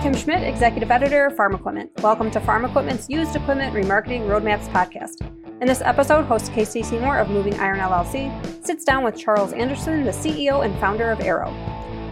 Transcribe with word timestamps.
I'm 0.00 0.14
Kim 0.14 0.22
Schmidt, 0.22 0.42
Executive 0.44 0.90
Editor 0.90 1.26
of 1.26 1.36
Farm 1.36 1.54
Equipment. 1.54 1.90
Welcome 2.00 2.30
to 2.30 2.40
Farm 2.40 2.64
Equipment's 2.64 3.06
Used 3.10 3.36
Equipment 3.36 3.74
Remarketing 3.74 4.22
Roadmaps 4.22 4.66
podcast. 4.72 5.20
In 5.60 5.66
this 5.68 5.82
episode, 5.82 6.22
host 6.22 6.54
Casey 6.54 6.82
Seymour 6.82 7.18
of 7.18 7.28
Moving 7.28 7.60
Iron 7.60 7.80
LLC 7.80 8.64
sits 8.64 8.82
down 8.82 9.04
with 9.04 9.14
Charles 9.18 9.52
Anderson, 9.52 10.04
the 10.04 10.10
CEO 10.10 10.64
and 10.64 10.74
founder 10.80 11.10
of 11.10 11.20
Arrow. 11.20 11.52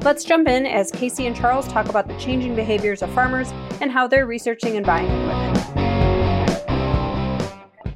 Let's 0.02 0.22
jump 0.22 0.48
in 0.48 0.66
as 0.66 0.90
Casey 0.90 1.26
and 1.26 1.34
Charles 1.34 1.66
talk 1.66 1.88
about 1.88 2.08
the 2.08 2.16
changing 2.18 2.54
behaviors 2.54 3.00
of 3.00 3.10
farmers 3.14 3.50
and 3.80 3.90
how 3.90 4.06
they're 4.06 4.26
researching 4.26 4.76
and 4.76 4.84
buying 4.84 5.06
equipment. 5.06 5.58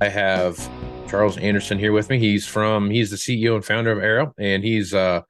I 0.01 0.09
have 0.09 0.71
Charles 1.07 1.37
Anderson 1.37 1.79
here 1.79 1.93
with 1.93 2.09
me. 2.09 2.19
He's 2.19 2.47
from 2.47 2.89
he's 2.89 3.11
the 3.11 3.17
CEO 3.17 3.57
and 3.57 3.65
founder 3.65 3.93
of 3.93 3.99
Arrow, 3.99 4.33
and 4.39 4.65
he's 4.65 4.95
a 4.95 5.23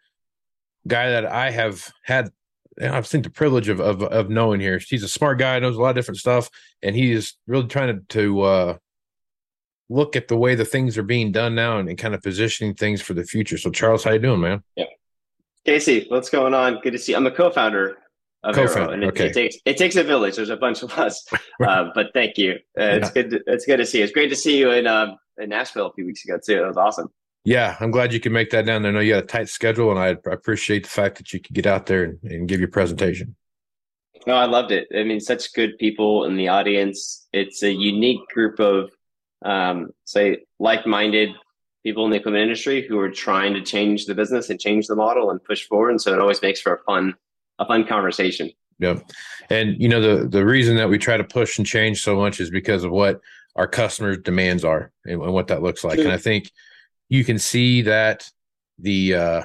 guy 0.87 1.11
that 1.11 1.27
I 1.27 1.51
have 1.51 1.93
had 2.05 2.31
I 2.81 3.01
think 3.03 3.25
the 3.25 3.31
privilege 3.31 3.69
of, 3.69 3.81
of 3.81 4.03
of 4.03 4.31
knowing 4.31 4.61
here. 4.61 4.79
He's 4.79 5.03
a 5.03 5.09
smart 5.09 5.39
guy, 5.39 5.59
knows 5.59 5.77
a 5.77 5.81
lot 5.81 5.91
of 5.91 5.97
different 5.97 6.19
stuff, 6.19 6.49
and 6.83 6.97
he's 6.97 7.37
really 7.47 7.67
trying 7.67 7.95
to 7.95 8.05
to 8.09 8.41
uh, 8.43 8.77
look 9.89 10.17
at 10.17 10.29
the 10.29 10.37
way 10.37 10.55
the 10.55 10.65
things 10.65 10.97
are 10.97 11.03
being 11.03 11.33
done 11.33 11.55
now 11.55 11.79
and, 11.79 11.89
and, 11.89 11.99
kind 11.99 12.15
of 12.15 12.23
positioning 12.23 12.75
things 12.75 13.03
for 13.03 13.15
the 13.15 13.25
future. 13.25 13.59
So, 13.59 13.71
Charles, 13.71 14.05
how 14.05 14.13
you 14.13 14.19
doing, 14.19 14.41
man? 14.41 14.63
Yeah, 14.77 14.87
Casey, 15.65 16.07
what's 16.09 16.31
going 16.31 16.55
on? 16.55 16.81
Good 16.83 16.93
to 16.93 16.99
see. 16.99 17.13
You. 17.13 17.19
I'm 17.19 17.27
a 17.27 17.31
co-founder 17.31 17.99
of 18.43 18.55
co-founder. 18.55 18.95
Arrow, 18.95 19.03
it, 19.03 19.09
okay. 19.09 19.27
it, 19.27 19.35
takes 19.35 19.57
it 19.65 19.77
takes 19.77 19.97
a 19.97 20.03
village. 20.03 20.37
There's 20.37 20.51
a 20.51 20.57
bunch 20.57 20.83
of 20.83 20.93
us, 20.99 21.25
uh, 21.67 21.91
but 21.95 22.09
thank 22.15 22.39
you. 22.39 22.53
Uh, 22.79 22.83
yeah. 22.83 22.95
It's 22.97 23.11
good. 23.11 23.31
To, 23.31 23.41
it's 23.47 23.67
good 23.67 23.77
to 23.79 23.87
see. 23.87 23.99
You. 23.99 24.05
It's 24.05 24.13
great 24.13 24.29
to 24.31 24.37
see 24.37 24.59
you 24.59 24.71
in 24.71 24.87
um, 24.87 25.17
in 25.39 25.51
Nashville 25.51 25.87
a 25.87 25.93
few 25.93 26.07
weeks 26.07 26.25
ago 26.25 26.39
too. 26.45 26.57
That 26.57 26.69
was 26.69 26.77
awesome. 26.77 27.09
Yeah, 27.45 27.77
I'm 27.81 27.91
glad 27.91 28.13
you 28.13 28.21
can 28.21 28.33
make 28.33 28.51
that 28.51 28.67
down 28.67 28.83
there. 28.83 28.93
I 28.93 28.95
know 28.95 29.01
you 29.01 29.15
had 29.15 29.25
a 29.25 29.27
tight 29.27 29.49
schedule, 29.49 29.91
and 29.91 29.99
I 29.99 30.17
appreciate 30.31 30.85
the 30.85 30.91
fact 30.91 31.19
that 31.19 31.33
you 31.33 31.41
could 31.41 31.55
get 31.55 31.67
out 31.67 31.87
there 31.87 32.05
and, 32.05 32.19
and 32.23 32.49
give 32.49 32.61
your 32.61 32.69
presentation. 32.69 33.35
No, 34.27 34.35
I 34.35 34.45
loved 34.45 34.71
it. 34.71 34.87
I 34.97 35.03
mean, 35.03 35.19
such 35.19 35.53
good 35.53 35.77
people 35.79 36.25
in 36.27 36.37
the 36.37 36.49
audience. 36.49 37.27
It's 37.33 37.65
a 37.65 37.73
unique 37.73 38.21
group 38.33 38.61
of, 38.61 38.91
um, 39.45 39.91
say, 40.05 40.45
like-minded 40.61 41.31
people 41.83 42.05
in 42.05 42.13
the 42.13 42.19
equipment 42.19 42.45
industry 42.45 42.87
who 42.87 42.99
are 43.01 43.11
trying 43.11 43.55
to 43.55 43.63
change 43.63 44.07
the 44.07 44.15
business 44.15 44.49
and 44.49 44.61
change 44.61 44.87
the 44.87 44.95
model 44.95 45.33
and 45.33 45.43
push 45.43 45.67
forward. 45.67 45.91
And 45.91 46.01
so 46.01 46.13
it 46.13 46.21
always 46.21 46.41
makes 46.41 46.61
for 46.61 46.75
a 46.77 46.83
fun, 46.85 47.15
a 47.59 47.67
fun 47.67 47.85
conversation. 47.85 48.53
Yeah, 48.79 48.99
and 49.51 49.81
you 49.81 49.89
know 49.89 50.01
the 50.01 50.29
the 50.29 50.45
reason 50.45 50.77
that 50.77 50.89
we 50.89 50.99
try 50.99 51.17
to 51.17 51.23
push 51.23 51.59
and 51.59 51.67
change 51.67 52.03
so 52.03 52.17
much 52.17 52.41
is 52.41 52.51
because 52.51 52.83
of 52.83 52.91
what 52.91 53.21
our 53.55 53.69
customers' 53.69 54.19
demands 54.19 54.65
are 54.65 54.91
and, 55.05 55.23
and 55.23 55.33
what 55.33 55.49
that 55.49 55.63
looks 55.63 55.85
like. 55.85 55.99
And 55.99 56.11
I 56.11 56.17
think 56.17 56.51
you 57.13 57.25
can 57.25 57.39
see 57.39 57.83
that 57.83 58.27
the 58.79 59.15
uh 59.15 59.43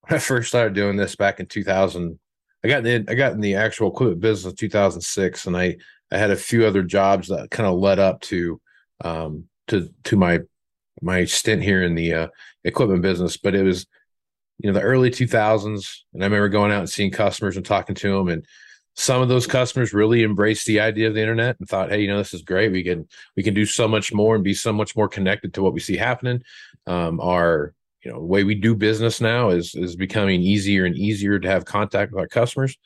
when 0.00 0.16
I 0.16 0.18
first 0.18 0.48
started 0.48 0.74
doing 0.74 0.96
this 0.96 1.14
back 1.14 1.38
in 1.38 1.46
2000, 1.46 2.18
I 2.64 2.68
got 2.68 2.84
in 2.84 3.08
I 3.08 3.14
got 3.14 3.32
in 3.32 3.40
the 3.40 3.54
actual 3.54 3.92
equipment 3.92 4.20
business 4.20 4.50
in 4.50 4.56
2006, 4.56 5.46
and 5.46 5.56
I 5.56 5.76
I 6.10 6.18
had 6.18 6.32
a 6.32 6.36
few 6.36 6.66
other 6.66 6.82
jobs 6.82 7.28
that 7.28 7.52
kind 7.52 7.68
of 7.68 7.78
led 7.78 8.00
up 8.00 8.20
to 8.22 8.60
um 9.04 9.44
to 9.68 9.88
to 10.02 10.16
my 10.16 10.40
my 11.00 11.24
stint 11.26 11.62
here 11.62 11.84
in 11.84 11.94
the 11.94 12.12
uh, 12.12 12.28
equipment 12.64 13.02
business. 13.02 13.36
But 13.36 13.54
it 13.54 13.62
was 13.62 13.86
you 14.58 14.68
know 14.68 14.76
the 14.76 14.84
early 14.84 15.12
2000s, 15.12 15.98
and 16.12 16.24
I 16.24 16.26
remember 16.26 16.48
going 16.48 16.72
out 16.72 16.80
and 16.80 16.90
seeing 16.90 17.12
customers 17.12 17.56
and 17.56 17.64
talking 17.64 17.94
to 17.94 18.16
them 18.16 18.28
and 18.30 18.44
some 18.98 19.22
of 19.22 19.28
those 19.28 19.46
customers 19.46 19.94
really 19.94 20.24
embraced 20.24 20.66
the 20.66 20.80
idea 20.80 21.06
of 21.06 21.14
the 21.14 21.20
internet 21.20 21.56
and 21.60 21.68
thought 21.68 21.90
hey 21.90 22.02
you 22.02 22.08
know 22.08 22.18
this 22.18 22.34
is 22.34 22.42
great. 22.42 22.72
We 22.72 22.82
can 22.82 23.08
we 23.36 23.44
can 23.44 23.54
do 23.54 23.64
so 23.64 23.86
much 23.86 24.12
more 24.12 24.34
and 24.34 24.42
be 24.42 24.54
so 24.54 24.72
much 24.72 24.96
more 24.96 25.08
connected 25.08 25.54
to 25.54 25.62
what 25.62 25.72
we 25.72 25.78
see 25.78 25.96
happening. 25.96 26.42
Um, 26.86 27.20
our 27.20 27.74
you 28.02 28.10
know 28.10 28.18
the 28.18 28.26
way 28.26 28.42
we 28.42 28.56
do 28.56 28.74
business 28.74 29.20
now 29.20 29.50
is 29.50 29.76
is 29.76 29.94
becoming 29.94 30.40
easier 30.40 30.84
and 30.84 30.96
easier 30.96 31.38
to 31.38 31.48
have 31.48 31.64
contact 31.64 32.10
with 32.10 32.20
our 32.20 32.26
customers. 32.26 32.76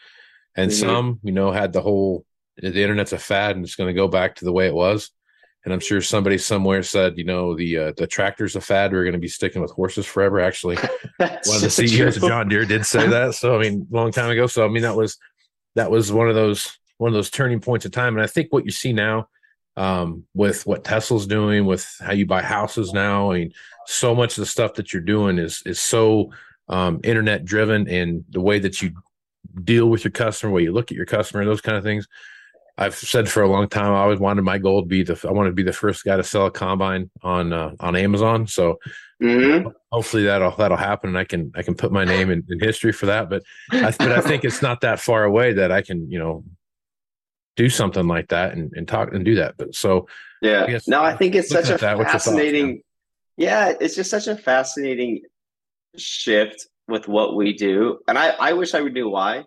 And 0.54 0.70
mm-hmm. 0.70 0.86
some 0.86 1.20
you 1.22 1.32
know 1.32 1.50
had 1.50 1.72
the 1.72 1.80
whole 1.80 2.26
the 2.58 2.82
internet's 2.82 3.14
a 3.14 3.18
fad 3.18 3.56
and 3.56 3.64
it's 3.64 3.76
going 3.76 3.88
to 3.88 3.98
go 3.98 4.06
back 4.06 4.34
to 4.36 4.44
the 4.44 4.52
way 4.52 4.66
it 4.66 4.74
was. 4.74 5.10
And 5.64 5.72
i'm 5.72 5.80
sure 5.80 6.02
somebody 6.02 6.36
somewhere 6.36 6.82
said 6.82 7.16
you 7.16 7.24
know 7.24 7.56
the 7.56 7.78
uh, 7.78 7.92
the 7.96 8.06
tractor's 8.06 8.54
a 8.54 8.60
fad. 8.60 8.92
We're 8.92 9.04
going 9.04 9.12
to 9.14 9.18
be 9.18 9.28
sticking 9.28 9.62
with 9.62 9.70
horses 9.70 10.04
forever. 10.04 10.40
Actually 10.40 10.76
one 11.16 11.30
of 11.30 11.62
the 11.62 11.70
ceos 11.70 12.16
of 12.18 12.24
john 12.24 12.48
deere 12.48 12.66
did 12.66 12.84
say 12.84 13.06
that. 13.06 13.34
So 13.34 13.56
i 13.56 13.62
mean 13.62 13.86
long 13.90 14.12
time 14.12 14.30
ago. 14.30 14.46
So 14.46 14.62
i 14.66 14.68
mean 14.68 14.82
that 14.82 14.96
was 14.96 15.16
that 15.74 15.90
was 15.90 16.12
one 16.12 16.28
of 16.28 16.34
those 16.34 16.78
one 16.98 17.08
of 17.08 17.14
those 17.14 17.30
turning 17.30 17.60
points 17.60 17.84
of 17.84 17.92
time. 17.92 18.14
And 18.14 18.22
I 18.22 18.28
think 18.28 18.52
what 18.52 18.64
you 18.64 18.70
see 18.70 18.92
now 18.92 19.28
um, 19.76 20.24
with 20.34 20.66
what 20.66 20.84
Tesla's 20.84 21.26
doing, 21.26 21.66
with 21.66 21.86
how 22.00 22.12
you 22.12 22.26
buy 22.26 22.42
houses 22.42 22.92
now, 22.92 23.32
I 23.32 23.38
mean, 23.38 23.52
so 23.86 24.14
much 24.14 24.36
of 24.38 24.42
the 24.42 24.46
stuff 24.46 24.74
that 24.74 24.92
you're 24.92 25.02
doing 25.02 25.38
is 25.38 25.62
is 25.66 25.80
so 25.80 26.30
um, 26.68 27.00
internet 27.04 27.44
driven, 27.44 27.88
and 27.88 28.24
the 28.30 28.40
way 28.40 28.58
that 28.58 28.80
you 28.80 28.92
deal 29.64 29.86
with 29.86 30.04
your 30.04 30.12
customer, 30.12 30.52
way 30.52 30.62
you 30.62 30.72
look 30.72 30.90
at 30.90 30.96
your 30.96 31.06
customer, 31.06 31.44
those 31.44 31.60
kind 31.60 31.76
of 31.76 31.84
things. 31.84 32.06
I've 32.78 32.94
said 32.94 33.28
for 33.28 33.42
a 33.42 33.50
long 33.50 33.68
time, 33.68 33.92
I 33.92 34.00
always 34.00 34.18
wanted 34.18 34.42
my 34.42 34.56
goal 34.58 34.80
to 34.80 34.86
be 34.86 35.02
the 35.02 35.18
I 35.28 35.32
want 35.32 35.48
to 35.48 35.52
be 35.52 35.62
the 35.62 35.72
first 35.72 36.04
guy 36.04 36.16
to 36.16 36.24
sell 36.24 36.46
a 36.46 36.50
combine 36.50 37.10
on 37.22 37.52
uh, 37.52 37.72
on 37.80 37.96
Amazon. 37.96 38.46
So 38.46 38.78
mm-hmm. 39.22 39.68
hopefully 39.90 40.24
that'll 40.24 40.54
that'll 40.56 40.76
happen, 40.76 41.10
and 41.10 41.18
I 41.18 41.24
can 41.24 41.52
I 41.54 41.62
can 41.62 41.74
put 41.74 41.92
my 41.92 42.04
name 42.04 42.30
in, 42.30 42.44
in 42.48 42.60
history 42.60 42.92
for 42.92 43.06
that. 43.06 43.30
But 43.30 43.42
I, 43.70 43.94
but 43.98 44.12
I 44.12 44.20
think 44.20 44.44
it's 44.44 44.62
not 44.62 44.80
that 44.82 45.00
far 45.00 45.24
away 45.24 45.54
that 45.54 45.70
I 45.70 45.82
can 45.82 46.10
you 46.10 46.18
know 46.18 46.44
do 47.56 47.68
something 47.68 48.06
like 48.06 48.28
that 48.28 48.54
and, 48.54 48.72
and 48.74 48.88
talk 48.88 49.12
and 49.12 49.24
do 49.24 49.36
that. 49.36 49.56
But 49.56 49.74
so 49.74 50.08
yeah, 50.40 50.64
I 50.68 50.80
no, 50.86 51.02
I 51.02 51.16
think 51.16 51.34
it's 51.34 51.50
such 51.50 51.70
a 51.70 51.76
that, 51.78 51.98
fascinating. 51.98 52.76
Thoughts, 52.76 52.84
yeah, 53.36 53.72
it's 53.80 53.94
just 53.94 54.10
such 54.10 54.26
a 54.26 54.36
fascinating 54.36 55.22
shift 55.96 56.66
with 56.88 57.08
what 57.08 57.36
we 57.36 57.52
do, 57.52 58.00
and 58.08 58.18
I 58.18 58.30
I 58.30 58.52
wish 58.52 58.74
I 58.74 58.80
would 58.80 58.94
do 58.94 59.08
why 59.08 59.44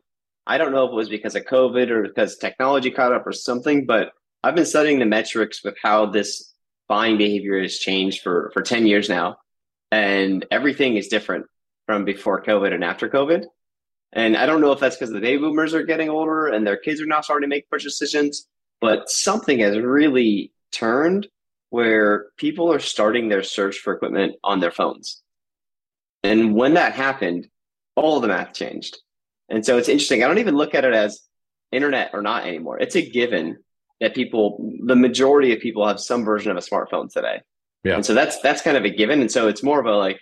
I 0.47 0.57
don't 0.57 0.71
know 0.71 0.85
if 0.85 0.91
it 0.91 0.95
was 0.95 1.09
because 1.09 1.35
of 1.35 1.43
COVID 1.45 1.89
or 1.89 2.03
because 2.03 2.37
technology 2.37 2.91
caught 2.91 3.13
up 3.13 3.25
or 3.25 3.31
something, 3.31 3.85
but 3.85 4.11
I've 4.43 4.55
been 4.55 4.65
studying 4.65 4.99
the 4.99 5.05
metrics 5.05 5.63
with 5.63 5.75
how 5.81 6.05
this 6.05 6.53
buying 6.87 7.17
behavior 7.17 7.59
has 7.59 7.79
changed 7.79 8.21
for, 8.21 8.51
for 8.53 8.61
10 8.61 8.85
years 8.85 9.09
now. 9.09 9.37
And 9.95 10.45
everything 10.51 10.97
is 10.97 11.07
different 11.07 11.45
from 11.85 12.03
before 12.03 12.43
COVID 12.43 12.73
and 12.73 12.83
after 12.83 13.07
COVID. 13.07 13.45
And 14.11 14.35
I 14.35 14.45
don't 14.45 14.59
know 14.59 14.73
if 14.73 14.81
that's 14.81 14.97
because 14.97 15.13
the 15.13 15.21
baby 15.21 15.37
boomers 15.37 15.73
are 15.73 15.83
getting 15.83 16.09
older 16.09 16.47
and 16.47 16.67
their 16.67 16.75
kids 16.75 16.99
are 16.99 17.05
now 17.05 17.21
starting 17.21 17.49
to 17.49 17.55
make 17.55 17.69
purchase 17.69 17.97
decisions, 17.97 18.45
but 18.81 19.09
something 19.09 19.59
has 19.59 19.77
really 19.77 20.51
turned 20.73 21.29
where 21.69 22.25
people 22.35 22.73
are 22.73 22.79
starting 22.79 23.29
their 23.29 23.41
search 23.41 23.77
for 23.77 23.93
equipment 23.93 24.35
on 24.43 24.59
their 24.59 24.71
phones. 24.71 25.21
And 26.23 26.55
when 26.55 26.73
that 26.73 26.91
happened, 26.91 27.47
all 27.95 28.19
the 28.19 28.27
math 28.27 28.53
changed. 28.53 28.97
And 29.47 29.65
so 29.65 29.77
it's 29.77 29.87
interesting. 29.87 30.23
I 30.23 30.27
don't 30.27 30.39
even 30.39 30.57
look 30.57 30.75
at 30.75 30.83
it 30.83 30.93
as 30.93 31.21
internet 31.71 32.09
or 32.11 32.21
not 32.21 32.45
anymore. 32.45 32.79
It's 32.79 32.97
a 32.97 33.09
given 33.09 33.59
that 34.01 34.13
people, 34.13 34.73
the 34.83 34.95
majority 34.97 35.53
of 35.53 35.61
people 35.61 35.87
have 35.87 36.01
some 36.01 36.25
version 36.25 36.51
of 36.51 36.57
a 36.57 36.59
smartphone 36.59 37.09
today. 37.09 37.39
Yeah. 37.85 37.95
And 37.95 38.05
so 38.05 38.13
that's 38.13 38.39
that's 38.41 38.61
kind 38.61 38.75
of 38.75 38.83
a 38.83 38.89
given. 38.89 39.21
And 39.21 39.31
so 39.31 39.47
it's 39.47 39.63
more 39.63 39.79
of 39.79 39.85
a 39.85 39.91
like, 39.91 40.19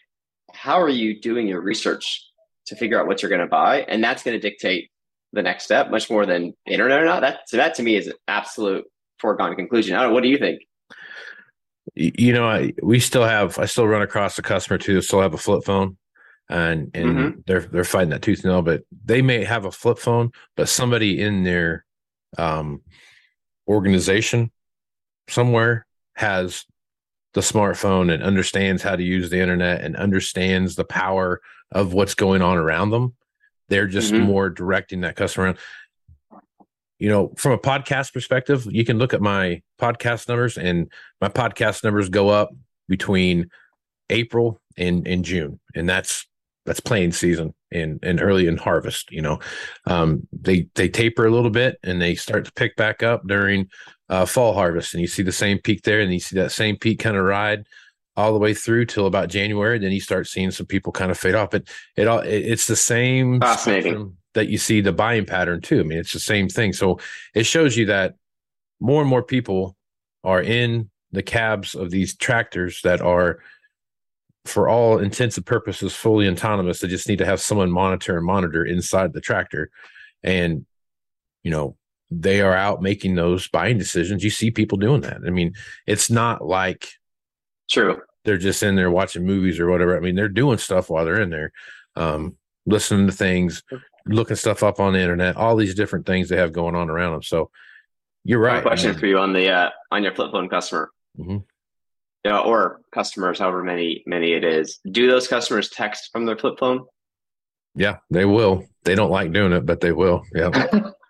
how 0.53 0.79
are 0.81 0.90
you 0.90 1.19
doing 1.19 1.47
your 1.47 1.62
research 1.62 2.29
to 2.68 2.75
figure 2.75 3.00
out 3.00 3.07
what 3.07 3.22
you're 3.22 3.29
going 3.29 3.41
to 3.41 3.47
buy? 3.47 3.81
And 3.81 4.03
that's 4.03 4.22
going 4.22 4.40
to 4.40 4.50
dictate 4.50 4.91
the 5.31 5.41
next 5.41 5.63
step 5.63 5.90
much 5.90 6.09
more 6.09 6.25
than 6.25 6.53
internet 6.68 7.01
or 7.01 7.06
not. 7.06 7.22
That 7.22 7.40
so 7.47 7.57
that 7.57 7.75
to 7.75 7.84
me 7.84 7.96
is 7.96 8.07
an 8.07 8.13
absolute 8.28 8.84
foregone 9.19 9.56
conclusion. 9.56 9.96
I 9.96 10.01
don't 10.01 10.09
know. 10.09 10.13
What 10.13 10.24
do 10.24 10.29
you 10.29 10.38
think? 10.38 10.62
You 11.96 12.34
know, 12.34 12.46
I 12.46 12.74
we 12.84 13.00
still 13.00 13.24
have 13.24 13.57
I 13.57 13.66
still 13.66 13.88
run 13.88 14.01
across 14.01 14.38
a 14.38 14.41
customer 14.41 14.78
too, 14.78 15.01
still 15.01 15.22
have 15.22 15.34
a 15.34 15.38
flip 15.38 15.63
phone 15.63 15.97
and 16.50 16.91
and 16.94 17.06
mm-hmm. 17.06 17.40
they're 17.47 17.62
they're 17.62 17.84
fighting 17.84 18.09
that 18.09 18.22
tooth 18.22 18.44
and 18.44 18.51
nail. 18.51 18.62
But 18.62 18.84
they 19.06 19.22
may 19.22 19.44
have 19.44 19.66
a 19.66 19.72
flip 19.72 19.97
phone, 19.97 20.31
but 20.56 20.69
somebody 20.69 21.22
in 21.22 21.44
their 21.44 21.85
um, 22.38 22.81
organization 23.68 24.51
somewhere 25.30 25.85
has 26.16 26.66
the 27.33 27.41
smartphone 27.41 28.13
and 28.13 28.23
understands 28.23 28.83
how 28.83 28.95
to 28.95 29.03
use 29.03 29.29
the 29.29 29.39
internet 29.39 29.81
and 29.81 29.95
understands 29.95 30.75
the 30.75 30.85
power 30.85 31.41
of 31.71 31.94
what's 31.94 32.16
going 32.16 32.41
on 32.41 32.57
around 32.57 32.91
them. 32.91 33.16
They're 33.69 33.88
just 33.88 34.13
mm-hmm. 34.13 34.24
more 34.24 34.50
directing 34.50 35.01
that 35.01 35.15
customer 35.15 35.45
around. 35.47 35.57
You 37.00 37.09
know, 37.09 37.33
from 37.38 37.53
a 37.53 37.57
podcast 37.57 38.13
perspective, 38.13 38.65
you 38.69 38.85
can 38.85 38.97
look 38.97 39.13
at 39.13 39.21
my 39.21 39.62
podcast 39.81 40.27
numbers, 40.27 40.57
and 40.57 40.91
my 41.19 41.27
podcast 41.27 41.83
numbers 41.83 42.07
go 42.07 42.30
up 42.30 42.51
between 42.88 43.50
April 44.09 44.62
and, 44.77 45.06
and 45.07 45.25
June, 45.25 45.59
and 45.75 45.89
that's 45.89 46.25
that's 46.65 46.79
playing 46.79 47.12
season 47.12 47.53
and 47.71 48.00
and 48.03 48.21
early 48.21 48.47
in 48.47 48.57
harvest 48.57 49.12
you 49.12 49.21
know 49.21 49.39
um, 49.86 50.27
they 50.31 50.68
they 50.75 50.88
taper 50.88 51.25
a 51.25 51.31
little 51.31 51.50
bit 51.50 51.77
and 51.83 52.01
they 52.01 52.15
start 52.15 52.45
to 52.45 52.53
pick 52.53 52.75
back 52.75 53.03
up 53.03 53.27
during 53.27 53.68
uh, 54.09 54.25
fall 54.25 54.53
harvest 54.53 54.94
and 54.94 55.01
you 55.01 55.07
see 55.07 55.23
the 55.23 55.31
same 55.31 55.57
peak 55.57 55.81
there 55.83 56.00
and 56.00 56.13
you 56.13 56.19
see 56.19 56.35
that 56.35 56.51
same 56.51 56.77
peak 56.77 57.00
kind 57.00 57.17
of 57.17 57.23
ride 57.23 57.65
all 58.15 58.33
the 58.33 58.39
way 58.39 58.53
through 58.53 58.85
till 58.85 59.07
about 59.07 59.29
january 59.29 59.79
then 59.79 59.91
you 59.91 60.01
start 60.01 60.27
seeing 60.27 60.51
some 60.51 60.65
people 60.65 60.91
kind 60.91 61.09
of 61.09 61.17
fade 61.17 61.35
off 61.35 61.50
but 61.50 61.63
it 61.95 62.07
all 62.07 62.19
it, 62.19 62.39
it's 62.39 62.67
the 62.67 62.75
same 62.75 63.39
that 64.33 64.50
you 64.50 64.57
see 64.57 64.81
the 64.81 64.91
buying 64.91 65.25
pattern 65.25 65.61
too 65.61 65.79
i 65.79 65.83
mean 65.83 65.97
it's 65.97 66.13
the 66.13 66.19
same 66.19 66.47
thing 66.47 66.73
so 66.73 67.00
it 67.33 67.45
shows 67.45 67.75
you 67.75 67.85
that 67.85 68.15
more 68.79 69.01
and 69.01 69.09
more 69.09 69.23
people 69.23 69.75
are 70.23 70.41
in 70.41 70.89
the 71.11 71.23
cabs 71.23 71.75
of 71.75 71.91
these 71.91 72.15
tractors 72.15 72.81
that 72.83 73.01
are 73.01 73.39
for 74.45 74.67
all 74.67 74.97
intents 74.97 75.38
and 75.38 75.45
purposes 75.45 75.95
fully 75.95 76.27
autonomous. 76.27 76.79
They 76.79 76.88
just 76.88 77.07
need 77.07 77.19
to 77.19 77.25
have 77.25 77.39
someone 77.39 77.71
monitor 77.71 78.17
and 78.17 78.25
monitor 78.25 78.65
inside 78.65 79.13
the 79.13 79.21
tractor. 79.21 79.69
And 80.21 80.65
you 81.44 81.51
know, 81.51 81.77
they 82.21 82.42
are 82.42 82.54
out 82.54 82.81
making 82.81 83.15
those 83.15 83.48
buying 83.48 83.77
decisions. 83.77 84.24
You 84.24 84.30
see 84.30 84.51
people 84.51 84.77
doing 84.77 85.01
that. 85.01 85.21
I 85.25 85.30
mean, 85.30 85.54
it's 85.88 86.10
not 86.10 86.45
like 86.45 86.88
true. 87.69 88.01
They're 88.25 88.38
just 88.38 88.63
in 88.63 88.75
there 88.75 88.92
watching 88.92 89.25
movies 89.25 89.60
or 89.60 89.69
whatever. 89.69 89.98
I 89.98 90.00
mean, 90.00 90.15
they're 90.15 90.30
doing 90.30 90.57
stuff 90.57 90.89
while 90.89 91.06
they're 91.06 91.21
in 91.21 91.30
there, 91.30 91.51
um, 91.95 92.38
listening 92.65 93.07
to 93.07 93.13
things, 93.13 93.63
looking 94.06 94.38
stuff 94.38 94.63
up 94.63 94.80
on 94.80 94.94
the 94.94 95.00
internet, 95.00 95.36
all 95.36 95.56
these 95.56 95.75
different 95.75 96.06
things 96.06 96.30
they 96.30 96.38
have 96.38 96.54
going 96.54 96.75
on 96.75 96.89
around 96.89 97.13
them. 97.13 97.24
So 97.24 97.50
you're 98.24 98.39
right. 98.39 98.63
question 98.63 98.89
I 98.89 98.94
mean, 98.94 99.00
for 99.00 99.07
you 99.07 99.19
on 99.19 99.33
the 99.33 99.50
uh, 99.50 99.69
on 99.92 100.04
your 100.04 100.13
flip 100.15 100.31
phone 100.31 100.50
customer. 100.50 100.92
Mm-hmm. 101.18 101.38
Yeah, 102.24 102.39
or 102.39 102.81
customers, 102.94 103.39
however 103.39 103.63
many 103.63 104.04
many 104.06 104.31
it 104.31 104.45
is. 104.45 104.80
Do 104.89 105.10
those 105.10 105.27
customers 105.27 105.69
text 105.69 106.10
from 106.12 106.25
their 106.25 106.38
flip 106.38 106.56
phone? 106.57 106.86
Yeah, 107.75 107.98
they 108.10 108.24
will. 108.25 108.65
They 108.83 108.95
don't 108.95 109.12
like 109.12 109.33
doing 109.33 109.51
it, 109.51 109.65
but 109.65 109.81
they 109.81 109.92
will. 109.92 110.24
Yeah. 110.33 110.51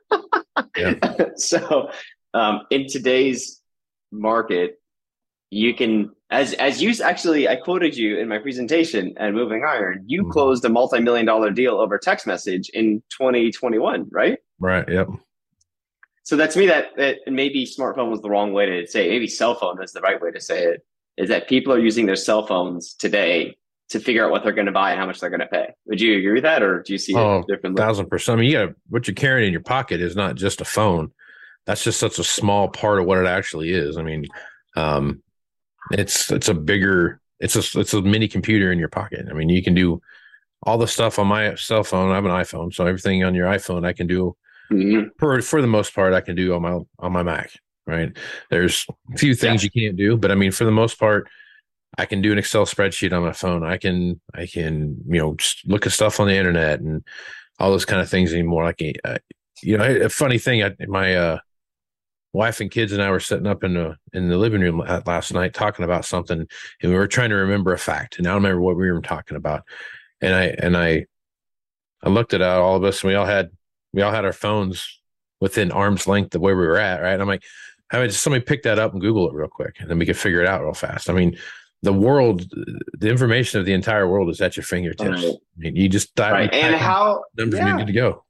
yeah. 0.77 0.95
So, 1.35 1.89
um, 2.33 2.61
in 2.69 2.87
today's 2.87 3.61
market, 4.11 4.79
you 5.49 5.73
can, 5.73 6.11
as 6.29 6.53
as 6.53 6.81
you 6.81 6.93
actually, 7.03 7.47
I 7.47 7.55
quoted 7.55 7.95
you 7.95 8.17
in 8.17 8.27
my 8.27 8.39
presentation 8.39 9.13
and 9.17 9.35
Moving 9.35 9.63
Iron. 9.67 10.03
You 10.07 10.23
mm-hmm. 10.23 10.31
closed 10.31 10.65
a 10.65 10.69
multi-million 10.69 11.25
dollar 11.25 11.51
deal 11.51 11.75
over 11.75 11.97
text 11.97 12.25
message 12.25 12.69
in 12.69 13.03
2021, 13.17 14.07
right? 14.11 14.39
Right. 14.59 14.87
Yep. 14.87 15.09
So 16.23 16.37
that's 16.37 16.55
me. 16.55 16.67
That 16.67 16.95
that 16.97 17.17
maybe 17.27 17.65
smartphone 17.65 18.09
was 18.09 18.21
the 18.21 18.29
wrong 18.29 18.53
way 18.53 18.65
to 18.65 18.87
say. 18.87 19.07
It. 19.07 19.09
Maybe 19.11 19.27
cell 19.27 19.55
phone 19.55 19.81
is 19.83 19.91
the 19.91 20.01
right 20.01 20.21
way 20.21 20.31
to 20.31 20.39
say 20.39 20.63
it. 20.63 20.85
Is 21.17 21.29
that 21.29 21.47
people 21.47 21.71
are 21.73 21.79
using 21.79 22.07
their 22.07 22.15
cell 22.15 22.47
phones 22.47 22.95
today 22.95 23.55
to 23.93 23.99
figure 23.99 24.25
out 24.25 24.31
what 24.31 24.43
they're 24.43 24.51
going 24.51 24.65
to 24.65 24.71
buy 24.71 24.91
and 24.91 24.99
how 24.99 25.05
much 25.05 25.19
they're 25.19 25.29
going 25.29 25.39
to 25.39 25.47
pay. 25.47 25.69
Would 25.85 26.01
you 26.01 26.17
agree 26.17 26.33
with 26.33 26.43
that, 26.43 26.61
or 26.61 26.83
do 26.83 26.93
you 26.93 26.99
see 26.99 27.15
oh, 27.15 27.39
it 27.39 27.47
differently? 27.47 27.81
Thousand 27.81 28.07
percent. 28.07 28.37
I 28.37 28.41
mean, 28.41 28.51
yeah, 28.51 28.67
what 28.89 29.07
you're 29.07 29.15
carrying 29.15 29.47
in 29.47 29.53
your 29.53 29.63
pocket 29.63 30.01
is 30.01 30.15
not 30.15 30.35
just 30.35 30.61
a 30.61 30.65
phone. 30.65 31.11
That's 31.65 31.83
just 31.83 31.99
such 31.99 32.19
a 32.19 32.23
small 32.23 32.67
part 32.67 32.99
of 32.99 33.05
what 33.05 33.19
it 33.19 33.25
actually 33.25 33.71
is. 33.71 33.97
I 33.97 34.03
mean, 34.03 34.25
um, 34.75 35.23
it's 35.91 36.31
it's 36.31 36.49
a 36.49 36.53
bigger, 36.53 37.21
it's 37.39 37.55
a 37.55 37.79
it's 37.79 37.93
a 37.93 38.01
mini 38.01 38.27
computer 38.27 38.71
in 38.71 38.79
your 38.79 38.89
pocket. 38.89 39.27
I 39.29 39.33
mean, 39.33 39.49
you 39.49 39.63
can 39.63 39.73
do 39.73 40.01
all 40.63 40.77
the 40.77 40.87
stuff 40.87 41.19
on 41.19 41.27
my 41.27 41.55
cell 41.55 41.83
phone. 41.83 42.11
I 42.11 42.15
have 42.15 42.25
an 42.25 42.31
iPhone, 42.31 42.73
so 42.73 42.85
everything 42.85 43.23
on 43.23 43.35
your 43.35 43.47
iPhone 43.47 43.85
I 43.85 43.93
can 43.93 44.07
do. 44.07 44.35
Mm-hmm. 44.71 45.09
For 45.19 45.41
for 45.41 45.61
the 45.61 45.67
most 45.67 45.93
part, 45.93 46.13
I 46.13 46.21
can 46.21 46.35
do 46.35 46.53
on 46.53 46.61
my 46.61 46.79
on 46.99 47.11
my 47.11 47.23
Mac. 47.23 47.51
Right? 47.85 48.15
There's 48.49 48.85
a 49.13 49.17
few 49.17 49.35
things 49.35 49.61
yeah. 49.61 49.69
you 49.73 49.87
can't 49.87 49.97
do, 49.97 50.15
but 50.17 50.31
I 50.31 50.35
mean, 50.35 50.51
for 50.51 50.63
the 50.63 50.71
most 50.71 50.97
part 50.97 51.27
I 51.97 52.05
can 52.05 52.21
do 52.21 52.31
an 52.31 52.37
Excel 52.37 52.65
spreadsheet 52.65 53.15
on 53.15 53.23
my 53.23 53.33
phone. 53.33 53.63
I 53.63 53.77
can 53.77 54.19
I 54.33 54.47
can 54.47 54.97
you 55.07 55.19
know 55.19 55.35
just 55.35 55.67
look 55.67 55.85
at 55.85 55.91
stuff 55.91 56.19
on 56.19 56.27
the 56.27 56.35
internet 56.35 56.79
and 56.79 57.03
all 57.59 57.71
those 57.71 57.85
kind 57.85 58.01
of 58.01 58.09
things 58.09 58.33
anymore. 58.33 58.63
Like 58.63 58.81
uh, 59.03 59.17
you 59.61 59.77
know, 59.77 59.83
a 59.83 60.09
funny 60.09 60.37
thing. 60.37 60.63
I, 60.63 60.71
my 60.87 61.15
uh, 61.15 61.39
wife 62.33 62.59
and 62.59 62.71
kids 62.71 62.91
and 62.91 63.01
I 63.01 63.11
were 63.11 63.19
sitting 63.19 63.47
up 63.47 63.63
in 63.63 63.75
the 63.75 63.95
in 64.11 64.29
the 64.29 64.37
living 64.37 64.61
room 64.61 64.79
last 65.05 65.33
night 65.33 65.53
talking 65.53 65.85
about 65.85 66.05
something, 66.05 66.47
and 66.81 66.91
we 66.91 66.97
were 66.97 67.07
trying 67.07 67.29
to 67.29 67.35
remember 67.35 67.73
a 67.73 67.79
fact. 67.79 68.17
And 68.17 68.27
I 68.27 68.31
don't 68.31 68.43
remember 68.43 68.61
what 68.61 68.75
we 68.75 68.91
were 68.91 69.01
talking 69.01 69.37
about. 69.37 69.63
And 70.21 70.33
I 70.33 70.45
and 70.59 70.75
I 70.75 71.05
I 72.01 72.09
looked 72.09 72.33
at 72.33 72.41
all 72.41 72.75
of 72.75 72.83
us, 72.83 73.03
and 73.03 73.09
we 73.09 73.15
all 73.15 73.25
had 73.25 73.51
we 73.93 74.01
all 74.01 74.11
had 74.11 74.25
our 74.25 74.33
phones 74.33 74.99
within 75.39 75.71
arm's 75.71 76.07
length 76.07 76.33
of 76.35 76.41
where 76.41 76.55
we 76.57 76.65
were 76.65 76.77
at, 76.77 77.01
right? 77.01 77.13
And 77.13 77.21
I'm 77.21 77.27
like, 77.27 77.43
I 77.91 77.99
mean, 77.99 78.09
just 78.09 78.23
somebody 78.23 78.43
pick 78.43 78.63
that 78.63 78.79
up 78.79 78.93
and 78.93 79.01
Google 79.01 79.29
it 79.29 79.35
real 79.35 79.47
quick, 79.47 79.75
and 79.79 79.89
then 79.89 79.99
we 79.99 80.05
could 80.05 80.17
figure 80.17 80.41
it 80.41 80.47
out 80.47 80.63
real 80.63 80.73
fast. 80.73 81.09
I 81.09 81.13
mean, 81.13 81.37
the 81.83 81.93
world, 81.93 82.49
the 82.97 83.09
information 83.09 83.59
of 83.59 83.65
the 83.65 83.73
entire 83.73 84.07
world 84.07 84.29
is 84.29 84.41
at 84.41 84.55
your 84.55 84.63
fingertips. 84.63 85.23
Right. 85.23 85.35
I 85.35 85.59
mean, 85.59 85.75
you 85.75 85.89
just 85.89 86.15
dive 86.15 86.31
right. 86.31 86.53
and 86.53 86.75
how 86.75 87.25
numbers 87.37 87.59
yeah. 87.59 87.77
you 87.77 87.85
to 87.85 87.91
go. 87.91 88.23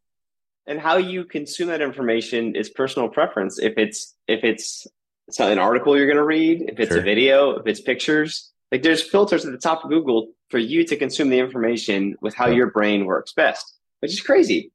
And 0.66 0.80
how 0.80 0.98
you 0.98 1.24
consume 1.24 1.68
that 1.68 1.82
information 1.82 2.56
is 2.56 2.70
personal 2.70 3.10
preference. 3.10 3.60
If 3.60 3.78
it's 3.78 4.16
if 4.28 4.44
it's, 4.44 4.88
it's 5.28 5.40
an 5.40 5.60
article 5.60 5.96
you're 5.96 6.08
going 6.08 6.18
to 6.18 6.24
read, 6.24 6.64
if 6.68 6.80
it's 6.80 6.92
sure. 6.92 7.00
a 7.00 7.04
video, 7.04 7.52
if 7.60 7.68
it's 7.68 7.80
pictures, 7.80 8.52
like 8.72 8.82
there's 8.82 9.04
filters 9.04 9.46
at 9.46 9.52
the 9.52 9.58
top 9.58 9.84
of 9.84 9.90
Google 9.92 10.32
for 10.50 10.58
you 10.58 10.84
to 10.86 10.96
consume 10.96 11.30
the 11.30 11.40
information 11.40 12.16
with 12.22 12.34
how 12.34 12.48
your 12.48 12.72
brain 12.72 13.06
works 13.06 13.34
best, 13.34 13.78
which 14.00 14.14
is 14.14 14.22
crazy. 14.22 14.72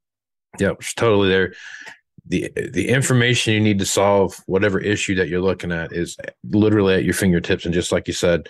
Yeah, 0.59 0.73
it's 0.79 0.95
totally 0.95 1.29
there. 1.29 1.55
The 2.29 2.53
the 2.73 2.89
information 2.89 3.55
you 3.55 3.61
need 3.61 3.79
to 3.79 3.87
solve 3.87 4.39
whatever 4.47 4.79
issue 4.79 5.15
that 5.15 5.29
you're 5.29 5.41
looking 5.41 5.73
at 5.73 5.93
is 5.93 6.17
literally 6.45 6.95
at 6.95 7.05
your 7.05 7.15
fingertips. 7.15 7.65
And 7.65 7.73
just 7.73 7.91
like 7.91 8.07
you 8.07 8.13
said, 8.15 8.49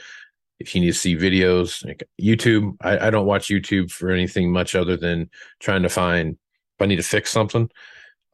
if 0.59 0.75
you 0.75 0.81
need 0.81 0.89
to 0.89 0.99
see 0.99 1.17
videos, 1.17 1.85
like 1.87 2.03
YouTube, 2.21 2.77
I, 2.81 3.07
I 3.07 3.11
don't 3.11 3.27
watch 3.27 3.49
YouTube 3.49 3.93
for 3.93 4.11
anything 4.11 4.51
much 4.51 4.75
other 4.75 4.97
than 4.97 5.31
trying 5.61 5.83
to 5.85 5.89
find 5.89 6.31
if 6.33 6.83
I 6.83 6.87
need 6.87 6.97
to 6.97 7.03
fix 7.03 7.31
something, 7.31 7.71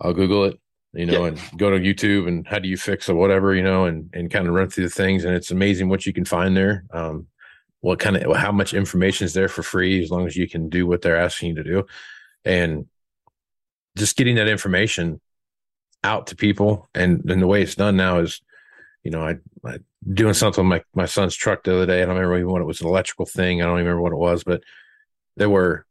I'll 0.01 0.15
Google 0.15 0.45
it, 0.45 0.59
you 0.95 1.05
know, 1.05 1.23
yeah. 1.23 1.29
and 1.29 1.41
go 1.59 1.71
to 1.71 1.79
YouTube 1.79 2.27
and 2.27 2.47
how 2.47 2.59
do 2.59 2.69
you 2.69 2.79
fix 2.79 3.09
or 3.11 3.15
whatever, 3.15 3.55
you 3.55 3.63
know, 3.63 3.85
and 3.85 4.09
and 4.15 4.31
kind 4.31 4.49
of 4.49 4.55
run 4.55 4.71
through 4.71 4.85
the 4.85 4.91
things. 4.91 5.25
And 5.25 5.35
it's 5.35 5.51
amazing 5.51 5.91
what 5.91 6.07
you 6.07 6.15
can 6.15 6.25
find 6.25 6.57
there. 6.57 6.85
Um, 6.91 7.27
what 7.81 7.99
kind 7.99 8.17
of 8.17 8.35
how 8.35 8.51
much 8.51 8.73
information 8.73 9.27
is 9.27 9.35
there 9.35 9.49
for 9.49 9.63
free 9.63 10.03
as 10.03 10.11
long 10.11 10.27
as 10.27 10.37
you 10.37 10.49
can 10.49 10.71
do 10.71 10.87
what 10.87 11.03
they're 11.03 11.21
asking 11.21 11.51
you 11.51 11.55
to 11.57 11.65
do, 11.65 11.87
and 12.47 12.87
just 13.97 14.17
getting 14.17 14.37
that 14.37 14.49
information 14.49 15.21
out 16.05 16.29
to 16.29 16.37
people. 16.37 16.89
And 16.95 17.29
and 17.29 17.43
the 17.43 17.47
way 17.47 17.63
it's 17.63 17.75
done 17.75 17.97
now 17.97 18.21
is, 18.21 18.41
you 19.03 19.11
know, 19.11 19.23
I, 19.23 19.37
I 19.67 19.79
doing 20.13 20.35
something 20.35 20.69
with 20.69 20.83
my, 20.95 21.03
my 21.03 21.07
son's 21.07 21.35
truck 21.35 21.65
the 21.65 21.75
other 21.75 21.87
day. 21.87 22.03
I 22.03 22.07
don't 22.07 22.15
remember 22.15 22.37
even 22.37 22.51
what 22.51 22.63
it 22.63 22.67
was, 22.67 22.81
an 22.81 22.87
electrical 22.87 23.27
thing. 23.27 23.63
I 23.63 23.67
don't 23.67 23.79
remember 23.79 24.01
what 24.01 24.13
it 24.13 24.19
was, 24.19 24.45
but 24.45 24.63
there 25.37 25.51
were 25.51 25.87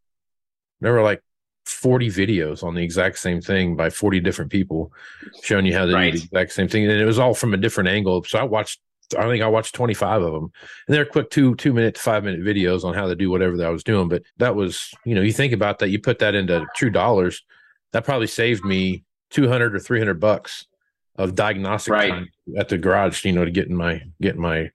there 0.79 0.93
were 0.93 1.01
like 1.01 1.21
40 1.65 2.09
videos 2.09 2.63
on 2.63 2.75
the 2.75 2.83
exact 2.83 3.17
same 3.19 3.41
thing 3.41 3.75
by 3.75 3.89
40 3.89 4.19
different 4.19 4.51
people 4.51 4.91
showing 5.43 5.65
you 5.65 5.73
how 5.73 5.85
to 5.85 5.93
right. 5.93 6.11
do 6.13 6.19
the 6.19 6.25
exact 6.25 6.51
same 6.51 6.67
thing. 6.67 6.83
And 6.83 6.99
it 6.99 7.05
was 7.05 7.19
all 7.19 7.33
from 7.33 7.53
a 7.53 7.57
different 7.57 7.89
angle. 7.89 8.23
So 8.23 8.37
I 8.37 8.43
watched 8.43 8.79
I 9.17 9.27
think 9.27 9.43
I 9.43 9.47
watched 9.47 9.75
25 9.75 10.21
of 10.21 10.33
them. 10.33 10.51
And 10.87 10.95
they're 10.95 11.05
quick 11.05 11.29
two 11.29 11.55
two 11.55 11.73
minute, 11.73 11.97
five 11.97 12.23
minute 12.23 12.41
videos 12.41 12.83
on 12.83 12.93
how 12.93 13.07
to 13.07 13.15
do 13.15 13.29
whatever 13.29 13.57
that 13.57 13.67
I 13.67 13.69
was 13.69 13.83
doing. 13.83 14.09
But 14.09 14.23
that 14.37 14.55
was, 14.55 14.91
you 15.05 15.15
know, 15.15 15.21
you 15.21 15.33
think 15.33 15.53
about 15.53 15.79
that, 15.79 15.89
you 15.89 15.99
put 15.99 16.19
that 16.19 16.35
into 16.35 16.65
true 16.75 16.89
dollars, 16.89 17.43
that 17.91 18.05
probably 18.05 18.27
saved 18.27 18.63
me 18.63 19.03
200 19.33 19.75
or 19.75 19.79
300 19.79 20.19
bucks 20.19 20.65
of 21.15 21.35
diagnostic 21.35 21.93
right. 21.93 22.09
time 22.09 22.29
at 22.57 22.69
the 22.69 22.77
garage, 22.77 23.23
you 23.25 23.31
know, 23.31 23.45
to 23.45 23.51
getting 23.51 23.75
my 23.75 24.01
getting 24.21 24.41
my 24.41 24.71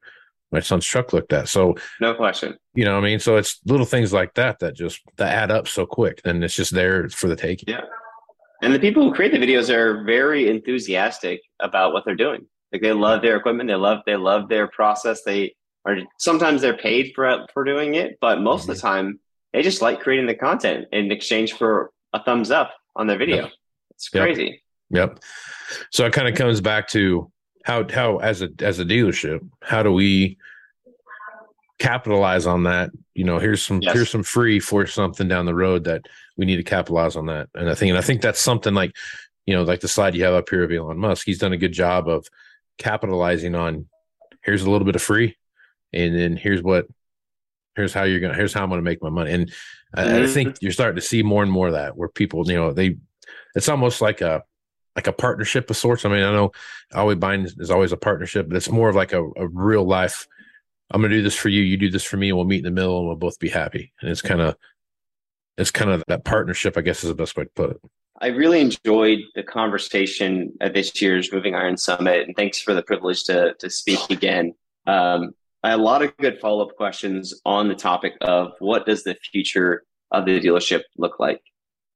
my 0.50 0.60
son's 0.60 0.86
truck 0.86 1.12
looked 1.12 1.32
at. 1.32 1.48
So 1.48 1.76
no 2.00 2.14
question. 2.14 2.56
You 2.74 2.84
know, 2.84 2.94
what 2.94 3.04
I 3.04 3.08
mean, 3.08 3.18
so 3.18 3.36
it's 3.36 3.60
little 3.66 3.86
things 3.86 4.12
like 4.12 4.34
that 4.34 4.58
that 4.60 4.74
just 4.74 5.00
that 5.16 5.34
add 5.34 5.50
up 5.50 5.68
so 5.68 5.86
quick, 5.86 6.20
and 6.24 6.42
it's 6.44 6.54
just 6.54 6.72
there 6.72 7.08
for 7.08 7.28
the 7.28 7.36
taking. 7.36 7.68
Yeah, 7.68 7.82
and 8.62 8.74
the 8.74 8.78
people 8.78 9.02
who 9.02 9.14
create 9.14 9.32
the 9.32 9.38
videos 9.38 9.70
are 9.70 10.04
very 10.04 10.48
enthusiastic 10.48 11.42
about 11.60 11.92
what 11.92 12.04
they're 12.04 12.16
doing. 12.16 12.46
Like 12.72 12.82
they 12.82 12.92
love 12.92 13.22
their 13.22 13.36
equipment, 13.36 13.68
they 13.68 13.74
love 13.74 14.00
they 14.06 14.16
love 14.16 14.48
their 14.48 14.68
process. 14.68 15.22
They 15.22 15.54
are 15.84 15.98
sometimes 16.18 16.60
they're 16.62 16.76
paid 16.76 17.12
for 17.14 17.46
for 17.52 17.64
doing 17.64 17.94
it, 17.94 18.18
but 18.20 18.40
most 18.40 18.62
mm-hmm. 18.62 18.70
of 18.70 18.76
the 18.76 18.86
mm-hmm. 18.86 18.96
time 18.96 19.20
they 19.52 19.62
just 19.62 19.82
like 19.82 20.00
creating 20.00 20.26
the 20.26 20.34
content 20.34 20.86
in 20.92 21.10
exchange 21.10 21.54
for 21.54 21.90
a 22.12 22.22
thumbs 22.22 22.50
up 22.50 22.72
on 22.96 23.06
their 23.06 23.18
video. 23.18 23.50
It's 23.98 24.08
crazy. 24.08 24.62
Yep. 24.90 25.10
Yep. 25.10 25.20
So 25.90 26.06
it 26.06 26.12
kind 26.12 26.28
of 26.28 26.36
comes 26.36 26.60
back 26.60 26.88
to 26.88 27.30
how 27.64 27.86
how 27.88 28.18
as 28.18 28.42
a 28.42 28.48
as 28.60 28.78
a 28.78 28.84
dealership, 28.84 29.40
how 29.60 29.82
do 29.82 29.92
we 29.92 30.38
capitalize 31.80 32.46
on 32.46 32.62
that? 32.62 32.90
You 33.14 33.24
know, 33.24 33.40
here's 33.40 33.62
some 33.62 33.82
yes. 33.82 33.92
here's 33.92 34.10
some 34.10 34.22
free 34.22 34.60
for 34.60 34.86
something 34.86 35.26
down 35.26 35.46
the 35.46 35.54
road 35.54 35.84
that 35.84 36.02
we 36.36 36.46
need 36.46 36.56
to 36.56 36.62
capitalize 36.62 37.16
on 37.16 37.26
that. 37.26 37.48
And 37.56 37.68
I 37.68 37.74
think 37.74 37.90
and 37.90 37.98
I 37.98 38.02
think 38.02 38.22
that's 38.22 38.40
something 38.40 38.72
like, 38.72 38.96
you 39.46 39.54
know, 39.54 39.64
like 39.64 39.80
the 39.80 39.88
slide 39.88 40.14
you 40.14 40.24
have 40.24 40.34
up 40.34 40.48
here 40.48 40.62
of 40.62 40.70
Elon 40.70 40.96
Musk. 40.96 41.26
He's 41.26 41.38
done 41.38 41.52
a 41.52 41.58
good 41.58 41.72
job 41.72 42.08
of 42.08 42.28
capitalizing 42.78 43.56
on 43.56 43.86
here's 44.42 44.62
a 44.62 44.70
little 44.70 44.86
bit 44.86 44.94
of 44.94 45.02
free 45.02 45.36
and 45.92 46.14
then 46.14 46.36
here's 46.36 46.62
what 46.62 46.86
here's 47.74 47.92
how 47.92 48.04
you're 48.04 48.20
gonna 48.20 48.34
here's 48.34 48.54
how 48.54 48.62
I'm 48.62 48.70
gonna 48.70 48.82
make 48.82 49.02
my 49.02 49.10
money. 49.10 49.32
And 49.32 49.48
mm-hmm. 49.48 49.98
I, 49.98 50.22
I 50.22 50.26
think 50.28 50.58
you're 50.60 50.72
starting 50.72 50.96
to 50.96 51.02
see 51.02 51.24
more 51.24 51.42
and 51.42 51.50
more 51.50 51.66
of 51.66 51.74
that 51.74 51.96
where 51.96 52.08
people, 52.08 52.48
you 52.48 52.56
know, 52.56 52.72
they 52.72 52.96
it's 53.58 53.68
almost 53.68 54.00
like 54.00 54.20
a 54.20 54.44
like 54.94 55.08
a 55.08 55.12
partnership 55.12 55.68
of 55.68 55.76
sorts. 55.76 56.04
I 56.04 56.08
mean, 56.08 56.22
I 56.22 56.32
know 56.32 56.52
always 56.94 57.18
buying 57.18 57.42
is 57.44 57.70
always 57.70 57.92
a 57.92 57.96
partnership, 57.96 58.48
but 58.48 58.56
it's 58.56 58.70
more 58.70 58.88
of 58.88 58.96
like 58.96 59.12
a, 59.12 59.22
a 59.36 59.48
real 59.48 59.84
life. 59.84 60.26
I'm 60.90 61.00
going 61.00 61.10
to 61.10 61.16
do 61.18 61.22
this 61.22 61.34
for 61.34 61.48
you. 61.48 61.62
You 61.62 61.76
do 61.76 61.90
this 61.90 62.04
for 62.04 62.16
me. 62.16 62.28
And 62.28 62.36
we'll 62.38 62.46
meet 62.46 62.58
in 62.58 62.64
the 62.64 62.70
middle 62.70 62.98
and 62.98 63.06
we'll 63.06 63.16
both 63.16 63.38
be 63.38 63.48
happy. 63.48 63.92
And 64.00 64.10
it's 64.10 64.22
kind 64.22 64.40
of, 64.40 64.56
it's 65.56 65.70
kind 65.70 65.90
of 65.90 66.02
that 66.08 66.24
partnership, 66.24 66.76
I 66.76 66.80
guess 66.82 67.02
is 67.02 67.10
the 67.10 67.14
best 67.14 67.36
way 67.36 67.44
to 67.44 67.50
put 67.50 67.70
it. 67.70 67.80
I 68.20 68.28
really 68.28 68.60
enjoyed 68.60 69.18
the 69.34 69.42
conversation 69.42 70.52
at 70.60 70.74
this 70.74 71.00
year's 71.02 71.32
Moving 71.32 71.54
Iron 71.54 71.76
Summit, 71.76 72.26
and 72.26 72.34
thanks 72.34 72.60
for 72.60 72.74
the 72.74 72.82
privilege 72.82 73.24
to 73.24 73.54
to 73.60 73.70
speak 73.70 74.00
again. 74.10 74.54
Um, 74.86 75.34
I 75.62 75.70
had 75.70 75.78
a 75.78 75.82
lot 75.82 76.02
of 76.02 76.16
good 76.16 76.40
follow 76.40 76.66
up 76.66 76.76
questions 76.76 77.40
on 77.44 77.68
the 77.68 77.76
topic 77.76 78.14
of 78.20 78.52
what 78.58 78.86
does 78.86 79.04
the 79.04 79.16
future 79.30 79.84
of 80.10 80.24
the 80.26 80.40
dealership 80.40 80.82
look 80.96 81.20
like. 81.20 81.42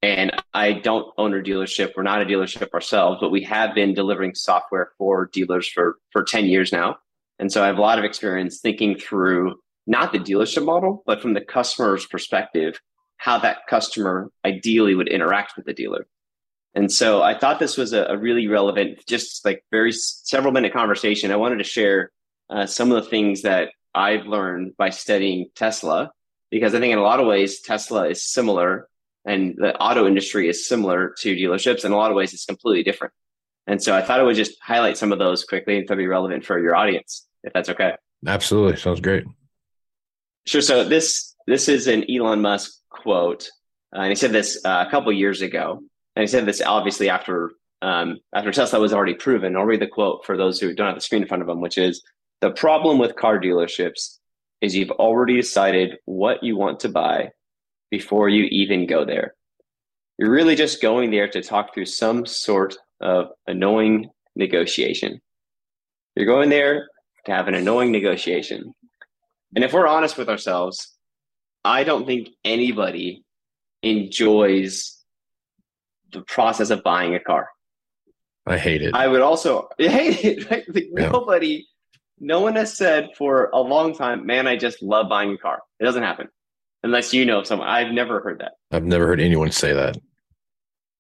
And 0.03 0.33
I 0.53 0.73
don't 0.73 1.13
own 1.17 1.33
a 1.33 1.41
dealership. 1.43 1.93
We're 1.97 2.03
not 2.03 2.23
a 2.23 2.27
dealership 2.27 2.75
ourselves, 2.75 3.19
but 3.21 3.31
we 3.31 3.43
have 3.45 3.75
been 3.75 3.95
delivering 3.95 4.35
software 4.35 4.91
for 4.99 5.31
dealers 5.33 5.69
for, 5.69 5.99
for 6.11 6.25
10 6.25 6.47
years 6.47 6.73
now. 6.73 6.99
And 7.39 7.53
so 7.53 7.63
I 7.63 7.67
have 7.67 7.79
a 7.79 7.83
lot 7.83 7.99
of 7.99 8.05
experience 8.05 8.61
thinking 8.61 8.97
through 8.99 9.61
not 9.87 10.13
the 10.13 10.19
dealership 10.19 10.65
model, 10.65 11.03
but 11.07 11.23
from 11.23 11.35
the 11.35 11.41
customer's 11.41 12.05
perspective, 12.07 12.81
how 13.17 13.39
that 13.39 13.67
customer 13.69 14.31
ideally 14.45 14.95
would 14.97 15.09
interact 15.09 15.57
with 15.57 15.67
the 15.67 15.73
dealer. 15.73 16.07
And 16.75 16.91
so 16.91 17.23
I 17.23 17.39
thought 17.39 17.59
this 17.59 17.77
was 17.77 17.93
a, 17.93 18.05
a 18.05 18.17
really 18.17 18.49
relevant, 18.49 19.07
just 19.07 19.45
like 19.45 19.65
very 19.71 19.93
several 19.93 20.53
minute 20.53 20.73
conversation. 20.73 21.31
I 21.31 21.37
wanted 21.37 21.59
to 21.59 21.65
share 21.65 22.11
uh, 22.51 22.67
some 22.67 22.91
of 22.91 23.03
the 23.03 23.11
things 23.11 23.43
that 23.43 23.71
I've 23.95 24.27
learned 24.27 24.77
by 24.77 24.91
studying 24.91 25.51
Tesla, 25.55 26.11
because 26.51 26.75
I 26.75 26.81
think 26.81 26.93
in 26.93 26.99
a 26.99 27.03
lot 27.03 27.21
of 27.21 27.27
ways, 27.27 27.61
Tesla 27.61 28.09
is 28.09 28.25
similar 28.25 28.89
and 29.25 29.55
the 29.57 29.77
auto 29.77 30.07
industry 30.07 30.49
is 30.49 30.67
similar 30.67 31.15
to 31.21 31.37
dealerships. 31.37 31.85
In 31.85 31.93
a 31.93 31.97
lot 31.97 32.11
of 32.11 32.17
ways, 32.17 32.33
it's 32.33 32.45
completely 32.45 32.83
different. 32.83 33.13
And 33.67 33.83
so 33.83 33.95
I 33.95 34.03
thought 34.03 34.21
I 34.21 34.25
would 34.25 34.37
just 34.37 34.61
highlight 34.61 34.97
some 34.97 35.13
of 35.13 35.19
those 35.19 35.45
quickly 35.45 35.79
and 35.79 35.87
to 35.87 35.97
be 35.97 36.07
relevant 36.07 36.45
for 36.45 36.59
your 36.59 36.75
audience, 36.75 37.27
if 37.45 37.53
that's 37.53 37.69
okay. 37.69 37.95
Absolutely. 38.27 38.77
Sounds 38.77 39.01
great. 39.01 39.25
Sure. 40.47 40.61
So 40.61 40.85
this 40.85 41.35
this 41.47 41.69
is 41.69 41.87
an 41.87 42.05
Elon 42.11 42.41
Musk 42.41 42.73
quote. 42.89 43.49
Uh, 43.95 44.01
and 44.01 44.09
he 44.09 44.17
said 44.17 44.33
this 44.33 44.61
uh, 44.65 44.85
a 44.87 44.91
couple 44.91 45.13
years 45.13 45.43
ago. 45.43 45.83
And 46.17 46.23
he 46.23 46.27
said 46.27 46.47
this 46.47 46.61
obviously 46.61 47.09
after 47.09 47.53
um, 47.81 48.19
after 48.35 48.53
Tesla 48.53 48.81
was 48.81 48.93
already 48.93 49.15
proven. 49.15 49.57
I'll 49.57 49.65
read 49.65 49.81
the 49.81 49.87
quote 49.87 50.25
for 50.25 50.37
those 50.37 50.61
who 50.61 50.75
don't 50.75 50.87
have 50.87 50.97
the 50.97 51.01
screen 51.01 51.23
in 51.23 51.29
front 51.29 51.43
of 51.43 51.47
them, 51.47 51.61
which 51.61 51.79
is 51.79 52.03
the 52.41 52.51
problem 52.51 52.99
with 52.99 53.17
car 53.17 53.41
dealerships 53.41 54.19
is 54.61 54.75
you've 54.75 54.91
already 54.93 55.37
decided 55.37 55.99
what 56.05 56.43
you 56.43 56.57
want 56.57 56.81
to 56.81 56.89
buy 56.89 57.31
before 57.93 58.31
you 58.31 58.45
even 58.45 58.87
go 58.87 59.05
there. 59.05 59.35
You're 60.19 60.31
really 60.31 60.57
just 60.57 60.81
going 60.81 61.11
there 61.11 61.29
to 61.29 61.43
talk 61.43 61.75
through 61.75 61.85
some 61.85 62.25
sort 62.25 62.75
of 63.03 63.27
annoying 63.47 64.09
negotiation. 64.35 65.21
You're 66.17 66.27
going 66.27 66.49
there 66.49 66.89
to 67.27 67.33
have 67.33 67.49
an 67.49 67.55
annoying 67.55 67.93
negotiation. 67.93 68.73
And 69.55 69.63
if 69.63 69.75
we're 69.75 69.87
honest 69.87 70.17
with 70.17 70.31
ourselves, 70.31 70.97
I 71.65 71.85
don't 71.85 72.07
think 72.07 72.31
anybody 72.45 73.25
enjoys 73.83 74.99
the 76.13 76.23
process 76.23 76.71
of 76.71 76.83
buying 76.83 77.15
a 77.15 77.21
car. 77.21 77.51
I 78.47 78.57
hate 78.57 78.81
it. 78.81 78.95
I 78.95 79.07
would 79.07 79.21
also 79.21 79.69
hate 79.79 80.25
it. 80.25 80.51
Right? 80.51 80.65
Like 80.75 80.87
yeah. 80.97 81.11
Nobody, 81.11 81.67
no 82.19 82.41
one 82.41 82.57
has 82.57 82.75
said 82.75 83.11
for 83.19 83.51
a 83.53 83.61
long 83.61 83.95
time, 83.95 84.25
man, 84.25 84.47
I 84.47 84.57
just 84.57 84.83
love 84.83 85.11
buying 85.11 85.33
a 85.33 85.39
car. 85.39 85.61
It 85.79 85.85
doesn't 85.85 86.03
happen 86.03 86.29
unless 86.83 87.13
you 87.13 87.25
know 87.25 87.43
someone. 87.43 87.69
I've 87.69 87.93
never 87.93 88.21
heard 88.21 88.41
that. 88.41 88.53
I've 88.71 88.85
never 88.85 89.07
heard 89.07 89.21
anyone 89.21 89.51
say 89.51 89.73
that. 89.73 89.97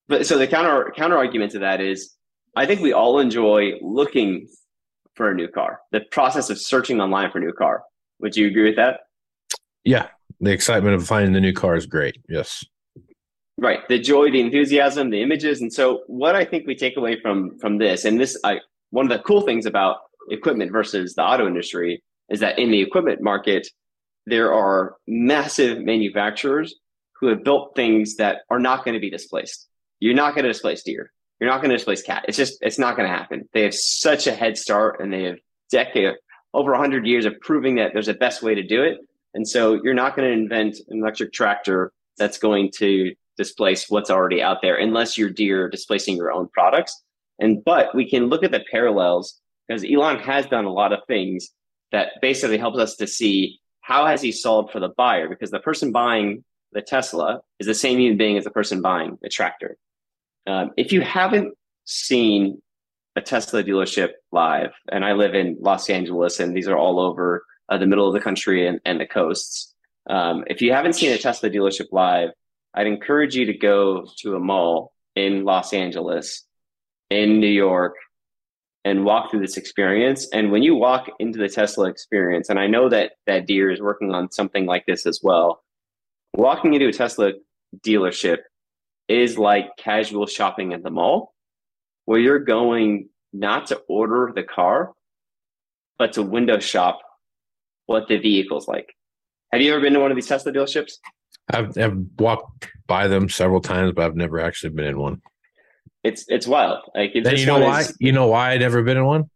But 0.09 0.27
so 0.27 0.39
the 0.39 0.47
counter 0.47 0.93
counter 0.97 1.17
argument 1.17 1.53
to 1.53 1.61
that 1.61 1.81
is, 1.81 2.15
I 2.57 2.67
think 2.67 2.81
we 2.81 2.93
all 2.93 3.19
enjoy 3.19 3.73
looking 3.81 4.49
for 5.15 5.31
a 5.31 5.35
new 5.35 5.49
car. 5.49 5.81
The 5.93 6.01
process 6.11 6.51
of 6.51 6.59
searching 6.59 7.01
online 7.01 7.31
for 7.31 7.39
a 7.39 7.41
new 7.41 7.53
car. 7.53 7.83
Would 8.21 8.37
you 8.37 8.47
agree 8.47 8.65
with 8.65 8.77
that? 8.77 9.01
Yeah, 9.85 10.09
the 10.41 10.53
excitement 10.53 10.95
of 10.95 11.07
finding 11.07 11.33
the 11.33 11.41
new 11.41 11.53
car 11.53 11.77
is 11.77 11.87
great. 11.87 12.19
Yes. 12.29 12.65
Right, 13.59 13.87
the 13.89 13.99
joy, 13.99 14.31
the 14.31 14.41
enthusiasm, 14.41 15.11
the 15.11 15.23
images, 15.23 15.61
and 15.61 15.73
so 15.73 16.03
what 16.07 16.35
I 16.35 16.45
think 16.45 16.67
we 16.67 16.75
take 16.75 16.97
away 16.97 17.21
from 17.21 17.59
from 17.59 17.79
this, 17.79 18.05
and 18.05 18.19
this, 18.19 18.39
I 18.45 18.61
one 18.91 19.11
of 19.11 19.17
the 19.17 19.23
cool 19.23 19.43
things 19.43 19.67
about 19.67 19.99
equipment 20.31 20.73
versus 20.73 21.15
the 21.15 21.23
auto 21.23 21.47
industry 21.47 22.03
is 22.31 22.41
that 22.41 22.59
in 22.59 22.71
the 22.71 22.81
equipment 22.81 23.21
market, 23.21 23.69
there 24.27 24.53
are 24.53 24.97
massive 25.07 25.83
manufacturers 25.83 26.75
who 27.21 27.29
have 27.29 27.45
built 27.45 27.75
things 27.75 28.17
that 28.17 28.39
are 28.51 28.59
not 28.59 28.85
going 28.85 28.95
to 28.95 29.01
be 29.01 29.11
displaced. 29.11 29.69
You're 30.01 30.15
not 30.15 30.35
going 30.35 30.45
to 30.45 30.51
displace 30.51 30.83
Deere. 30.83 31.13
You're 31.41 31.51
not 31.51 31.59
going 31.59 31.71
to 31.71 31.77
displace 31.77 32.03
Cat. 32.03 32.25
It's 32.29 32.37
just 32.37 32.59
it's 32.61 32.79
not 32.79 32.97
going 32.97 33.09
to 33.09 33.17
happen. 33.17 33.49
They 33.53 33.63
have 33.63 33.75
such 33.75 34.27
a 34.27 34.33
head 34.33 34.57
start, 34.57 35.01
and 35.01 35.13
they 35.13 35.25
have 35.25 35.37
decade 35.71 36.15
over 36.55 36.75
hundred 36.75 37.07
years 37.07 37.25
of 37.25 37.41
proving 37.41 37.77
that 37.77 37.93
there's 37.93 38.09
a 38.09 38.15
best 38.15 38.43
way 38.43 38.55
to 38.55 38.63
do 38.63 38.83
it. 38.83 38.99
And 39.35 39.49
so 39.49 39.81
you're 39.83 39.95
not 39.95 40.15
going 40.15 40.29
to 40.29 40.35
invent 40.35 40.77
an 40.89 41.01
electric 41.01 41.33
tractor 41.33 41.93
that's 42.19 42.39
going 42.39 42.71
to 42.79 43.15
displace 43.37 43.89
what's 43.89 44.11
already 44.11 44.43
out 44.43 44.59
there 44.61 44.77
unless 44.77 45.17
you're 45.17 45.31
Deere 45.31 45.69
displacing 45.69 46.17
your 46.17 46.31
own 46.31 46.49
products. 46.49 47.03
And 47.39 47.65
but 47.65 47.95
we 47.95 48.09
can 48.09 48.27
look 48.27 48.45
at 48.45 48.53
the 48.53 48.65
parallels 48.71 49.41
because 49.67 49.85
Elon 49.85 50.19
has 50.19 50.47
done 50.47 50.67
a 50.67 50.73
lot 50.73 50.93
of 50.93 51.01
things 51.07 51.49
that 51.91 52.13
basically 52.21 52.59
helps 52.59 52.79
us 52.79 52.97
to 52.97 53.07
see 53.07 53.61
how 53.83 54.07
has 54.07 54.23
he 54.23 54.33
solved 54.33 54.73
for 54.73 54.81
the 54.81 54.89
buyer 54.89 55.29
because 55.29 55.51
the 55.51 55.61
person 55.61 55.93
buying 55.93 56.45
the 56.73 56.81
Tesla 56.81 57.43
is 57.59 57.67
the 57.67 57.75
same 57.75 57.99
human 57.99 58.17
being 58.17 58.39
as 58.39 58.45
the 58.45 58.51
person 58.51 58.81
buying 58.81 59.19
the 59.21 59.29
tractor. 59.29 59.77
Um, 60.47 60.71
if 60.77 60.93
you 60.93 61.03
haven't 61.03 61.55
seen 61.85 62.63
a 63.15 63.21
Tesla 63.21 63.63
dealership 63.63 64.13
live, 64.31 64.71
and 64.91 65.05
I 65.05 65.13
live 65.13 65.35
in 65.35 65.59
Los 65.61 65.91
Angeles, 65.91 66.41
and 66.41 66.57
these 66.57 66.69
are 66.69 66.77
all 66.77 66.99
over 66.99 67.45
uh, 67.69 67.77
the 67.77 67.87
middle 67.87 68.09
of 68.09 68.15
the 68.15 68.21
country 68.21 68.67
and, 68.67 68.81
and 68.85 68.99
the 68.99 69.07
coasts. 69.07 69.75
Um, 70.09 70.45
if 70.47 70.63
you 70.63 70.73
haven't 70.73 70.95
seen 70.95 71.13
a 71.13 71.19
Tesla 71.19 71.51
dealership 71.51 71.89
live, 71.93 72.31
I'd 72.75 72.87
encourage 72.87 73.35
you 73.35 73.47
to 73.47 73.55
go 73.55 74.07
to 74.21 74.35
a 74.35 74.41
mall 74.41 74.93
in 75.15 75.45
Los 75.45 75.75
Angeles, 75.75 76.45
in 77.11 77.39
New 77.41 77.47
York, 77.47 77.95
and 78.85 79.05
walk 79.05 79.31
through 79.31 79.41
this 79.41 79.57
experience. 79.57 80.29
And 80.33 80.51
when 80.51 80.63
you 80.63 80.75
walk 80.75 81.09
into 81.19 81.39
the 81.39 81.49
Tesla 81.49 81.89
experience, 81.89 82.49
and 82.49 82.59
I 82.59 82.67
know 82.67 82.89
that 82.89 83.13
that 83.27 83.47
Deere 83.47 83.71
is 83.71 83.81
working 83.81 84.13
on 84.13 84.31
something 84.31 84.67
like 84.67 84.87
this 84.87 85.07
as 85.07 85.21
well, 85.23 85.63
walking 86.35 86.75
into 86.75 86.89
a 86.89 86.93
Tesla 86.93 87.33
dealership 87.85 88.39
is 89.09 89.39
like 89.39 89.77
casual 89.77 90.27
shopping 90.27 90.73
at 90.73 90.83
the 90.83 90.91
mall, 90.91 91.35
where 92.07 92.19
you're 92.19 92.39
going 92.39 93.09
not 93.33 93.67
to 93.69 93.77
order 93.89 94.33
the 94.35 94.43
car, 94.43 94.93
but 95.99 96.13
to 96.15 96.23
window 96.23 96.59
shop 96.59 97.01
what 97.87 98.09
the 98.09 98.19
vehicle's 98.19 98.69
like. 98.69 98.95
Have 99.53 99.61
you 99.61 99.73
ever 99.73 99.81
been 99.81 99.93
to 99.93 100.01
one 100.01 100.11
of 100.11 100.17
these 100.17 100.27
Tesla 100.27 100.53
dealerships? 100.53 100.93
I've, 101.51 101.77
I've 101.77 101.99
walked 102.19 102.71
by 102.87 103.09
them 103.09 103.29
several 103.29 103.61
times, 103.61 103.93
but 103.95 104.05
I've 104.05 104.17
never 104.17 104.41
actually 104.41 104.71
been 104.71 104.87
in 104.87 104.99
one. 104.99 105.21
It's 106.05 106.25
it's 106.29 106.47
wild. 106.47 106.81
Like 106.95 107.13
then 107.23 107.37
you 107.37 107.47
know 107.47 107.61
why? 107.61 107.81
Is... 107.81 107.97
You 108.01 108.13
know 108.13 108.27
why 108.27 108.53
I'd 108.53 108.61
never 108.61 108.83
been 108.83 108.97
in 108.97 109.05
one? 109.05 109.31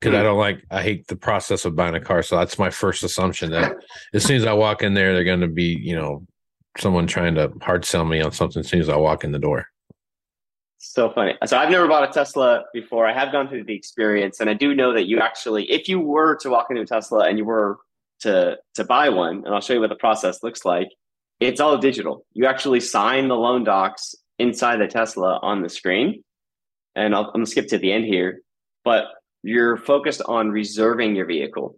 Because 0.00 0.14
hmm. 0.14 0.20
I 0.20 0.22
don't 0.22 0.38
like. 0.38 0.64
I 0.70 0.82
hate 0.82 1.06
the 1.08 1.16
process 1.16 1.64
of 1.64 1.74
buying 1.74 1.94
a 1.94 2.00
car. 2.00 2.22
So 2.22 2.36
that's 2.36 2.58
my 2.58 2.70
first 2.70 3.02
assumption 3.02 3.50
that 3.50 3.76
as 4.14 4.24
soon 4.24 4.36
as 4.36 4.46
I 4.46 4.52
walk 4.52 4.82
in 4.82 4.94
there, 4.94 5.14
they're 5.14 5.24
going 5.24 5.40
to 5.40 5.48
be 5.48 5.78
you 5.80 5.96
know 5.96 6.26
someone 6.78 7.06
trying 7.06 7.34
to 7.34 7.52
hard 7.60 7.84
sell 7.84 8.04
me 8.04 8.20
on 8.20 8.32
something 8.32 8.60
as 8.60 8.68
soon 8.68 8.80
as 8.80 8.88
I 8.88 8.96
walk 8.96 9.24
in 9.24 9.32
the 9.32 9.38
door. 9.38 9.66
So 10.78 11.10
funny. 11.10 11.34
So 11.44 11.58
I've 11.58 11.70
never 11.70 11.86
bought 11.86 12.08
a 12.08 12.12
Tesla 12.12 12.64
before. 12.72 13.06
I 13.06 13.12
have 13.12 13.32
gone 13.32 13.48
through 13.48 13.64
the 13.64 13.74
experience, 13.74 14.40
and 14.40 14.48
I 14.48 14.54
do 14.54 14.74
know 14.74 14.94
that 14.94 15.06
you 15.06 15.18
actually, 15.18 15.70
if 15.70 15.88
you 15.88 16.00
were 16.00 16.36
to 16.36 16.48
walk 16.48 16.68
into 16.70 16.82
a 16.82 16.86
Tesla 16.86 17.28
and 17.28 17.36
you 17.36 17.44
were 17.44 17.78
to 18.20 18.56
to 18.74 18.84
buy 18.84 19.08
one, 19.08 19.44
and 19.44 19.54
I'll 19.54 19.60
show 19.60 19.74
you 19.74 19.80
what 19.80 19.90
the 19.90 19.96
process 19.96 20.42
looks 20.42 20.64
like. 20.64 20.88
It's 21.40 21.60
all 21.60 21.78
digital. 21.78 22.26
You 22.32 22.46
actually 22.46 22.80
sign 22.80 23.28
the 23.28 23.36
loan 23.36 23.64
docs 23.64 24.14
inside 24.40 24.80
the 24.80 24.86
Tesla 24.86 25.38
on 25.42 25.62
the 25.62 25.68
screen, 25.68 26.24
and 26.94 27.14
I'll, 27.14 27.26
I'm 27.26 27.32
gonna 27.32 27.46
skip 27.46 27.68
to 27.68 27.78
the 27.78 27.92
end 27.92 28.04
here, 28.04 28.40
but 28.84 29.04
you're 29.42 29.76
focused 29.76 30.22
on 30.22 30.50
reserving 30.50 31.14
your 31.14 31.26
vehicle, 31.26 31.76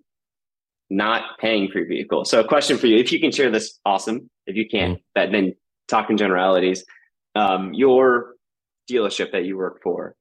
not 0.88 1.38
paying 1.38 1.70
for 1.70 1.78
your 1.78 1.88
vehicle. 1.88 2.24
So, 2.24 2.40
a 2.40 2.48
question 2.48 2.78
for 2.78 2.86
you: 2.86 2.96
If 2.96 3.12
you 3.12 3.20
can 3.20 3.32
share 3.32 3.50
this, 3.50 3.78
awesome. 3.84 4.30
If 4.46 4.56
you 4.56 4.68
can't, 4.68 4.94
mm-hmm. 4.94 5.02
that 5.14 5.32
then 5.32 5.54
talk 5.88 6.10
in 6.10 6.16
generalities. 6.16 6.84
Um, 7.34 7.72
your 7.72 8.34
dealership 8.90 9.32
that 9.32 9.44
you 9.44 9.56
work 9.56 9.82
for, 9.82 10.14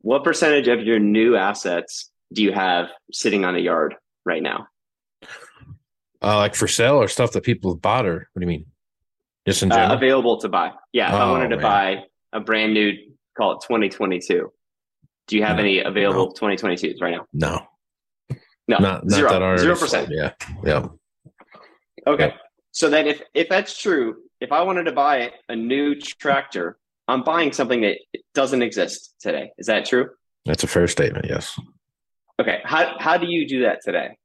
what 0.00 0.22
percentage 0.22 0.68
of 0.68 0.82
your 0.82 0.98
new 0.98 1.36
assets 1.36 2.10
do 2.32 2.42
you 2.42 2.52
have 2.52 2.88
sitting 3.10 3.44
on 3.44 3.56
a 3.56 3.58
yard 3.58 3.94
right 4.24 4.42
now? 4.42 4.66
Uh, 6.22 6.38
like 6.38 6.54
for 6.54 6.68
sale 6.68 6.96
or 6.96 7.08
stuff 7.08 7.32
that 7.32 7.42
people 7.42 7.72
have 7.72 7.82
bought, 7.82 8.06
or 8.06 8.28
what 8.32 8.40
do 8.40 8.44
you 8.44 8.48
mean? 8.48 8.66
Just 9.46 9.62
in 9.62 9.72
uh, 9.72 9.74
general? 9.74 9.92
Uh, 9.92 9.96
available 9.96 10.40
to 10.40 10.48
buy. 10.48 10.72
Yeah, 10.92 11.08
if 11.08 11.14
oh, 11.14 11.18
I 11.18 11.30
wanted 11.30 11.48
to 11.48 11.56
man. 11.56 11.62
buy 11.62 12.04
a 12.32 12.40
brand 12.40 12.74
new, 12.74 12.92
call 13.36 13.52
it 13.52 13.60
2022. 13.62 14.50
Do 15.26 15.36
you 15.36 15.44
have 15.44 15.56
no, 15.56 15.62
any 15.62 15.80
available 15.80 16.26
no. 16.40 16.48
2022s 16.48 17.00
right 17.00 17.12
now? 17.12 17.26
No. 17.32 17.66
No. 18.66 18.78
Not, 18.78 18.80
not 18.80 19.10
Zero. 19.10 19.56
Zero 19.56 19.76
percent. 19.76 20.08
Yeah. 20.10 20.32
Yeah. 20.64 20.86
Okay. 22.06 22.28
Yeah. 22.28 22.36
So 22.72 22.90
then 22.90 23.06
if 23.06 23.22
if 23.34 23.48
that's 23.48 23.78
true, 23.78 24.16
if 24.40 24.52
I 24.52 24.62
wanted 24.62 24.84
to 24.84 24.92
buy 24.92 25.32
a 25.48 25.56
new 25.56 25.94
tractor, 25.94 26.78
I'm 27.08 27.22
buying 27.22 27.52
something 27.52 27.82
that 27.82 27.98
doesn't 28.34 28.62
exist 28.62 29.14
today. 29.20 29.52
Is 29.58 29.66
that 29.66 29.84
true? 29.84 30.10
That's 30.44 30.64
a 30.64 30.66
fair 30.66 30.88
statement, 30.88 31.26
yes. 31.28 31.58
Okay. 32.40 32.60
How 32.64 32.96
how 32.98 33.16
do 33.16 33.26
you 33.26 33.46
do 33.46 33.62
that 33.62 33.80
today? 33.84 34.16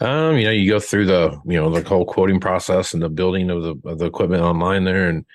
Um, 0.00 0.36
you 0.36 0.44
know, 0.44 0.50
you 0.50 0.70
go 0.70 0.80
through 0.80 1.06
the, 1.06 1.38
you 1.44 1.60
know, 1.60 1.70
the 1.70 1.86
whole 1.86 2.06
quoting 2.06 2.40
process 2.40 2.94
and 2.94 3.02
the 3.02 3.08
building 3.08 3.50
of 3.50 3.62
the 3.62 3.88
of 3.88 3.98
the 3.98 4.06
equipment 4.06 4.42
online 4.42 4.84
there 4.84 5.08
and 5.08 5.26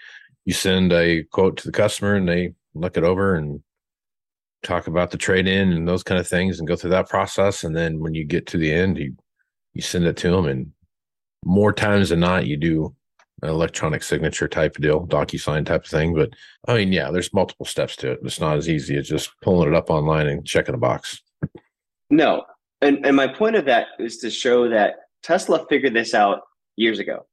you 0.46 0.54
send 0.54 0.92
a 0.92 1.24
quote 1.32 1.58
to 1.58 1.68
the 1.68 1.72
customer 1.72 2.16
and 2.16 2.28
they 2.28 2.54
look 2.74 2.98
it 2.98 3.04
over 3.04 3.36
and 3.36 3.62
talk 4.64 4.88
about 4.88 5.12
the 5.12 5.18
trade 5.18 5.48
in 5.48 5.72
and 5.72 5.88
those 5.88 6.04
kind 6.04 6.20
of 6.20 6.28
things 6.28 6.58
and 6.58 6.68
go 6.68 6.76
through 6.76 6.90
that 6.90 7.08
process 7.08 7.64
and 7.64 7.76
then 7.76 8.00
when 8.00 8.16
you 8.16 8.24
get 8.24 8.48
to 8.48 8.58
the 8.58 8.72
end 8.72 8.98
you 8.98 9.16
you 9.74 9.82
send 9.82 10.06
it 10.06 10.18
to 10.18 10.32
them 10.32 10.46
and 10.46 10.72
more 11.44 11.72
times 11.72 12.10
than 12.10 12.20
not 12.20 12.48
you 12.48 12.58
do 12.58 12.96
an 13.44 13.50
electronic 13.50 14.02
signature 14.02 14.48
type 14.48 14.76
of 14.76 14.82
deal, 14.82 15.06
DocuSign 15.08 15.66
type 15.66 15.84
of 15.84 15.90
thing. 15.90 16.16
But 16.16 16.32
I 16.68 16.76
mean, 16.76 16.92
yeah, 16.92 17.12
there's 17.12 17.34
multiple 17.34 17.66
steps 17.66 17.96
to 17.98 18.12
it. 18.12 18.20
It's 18.24 18.40
not 18.40 18.58
as 18.58 18.68
easy 18.70 18.98
as 18.98 19.08
just 19.08 19.30
pulling 19.42 19.68
it 19.70 19.76
up 19.76 19.90
online 19.90 20.28
and 20.28 20.46
checking 20.46 20.76
a 20.76 20.80
box. 20.80 21.22
No. 22.10 22.46
And 22.82 23.06
and 23.06 23.16
my 23.16 23.28
point 23.28 23.56
of 23.56 23.66
that 23.66 23.88
is 24.00 24.18
to 24.18 24.30
show 24.30 24.70
that 24.70 24.96
Tesla 25.24 25.66
figured 25.70 25.94
this 25.94 26.14
out 26.14 26.42
years 26.76 27.00
ago. 27.00 27.26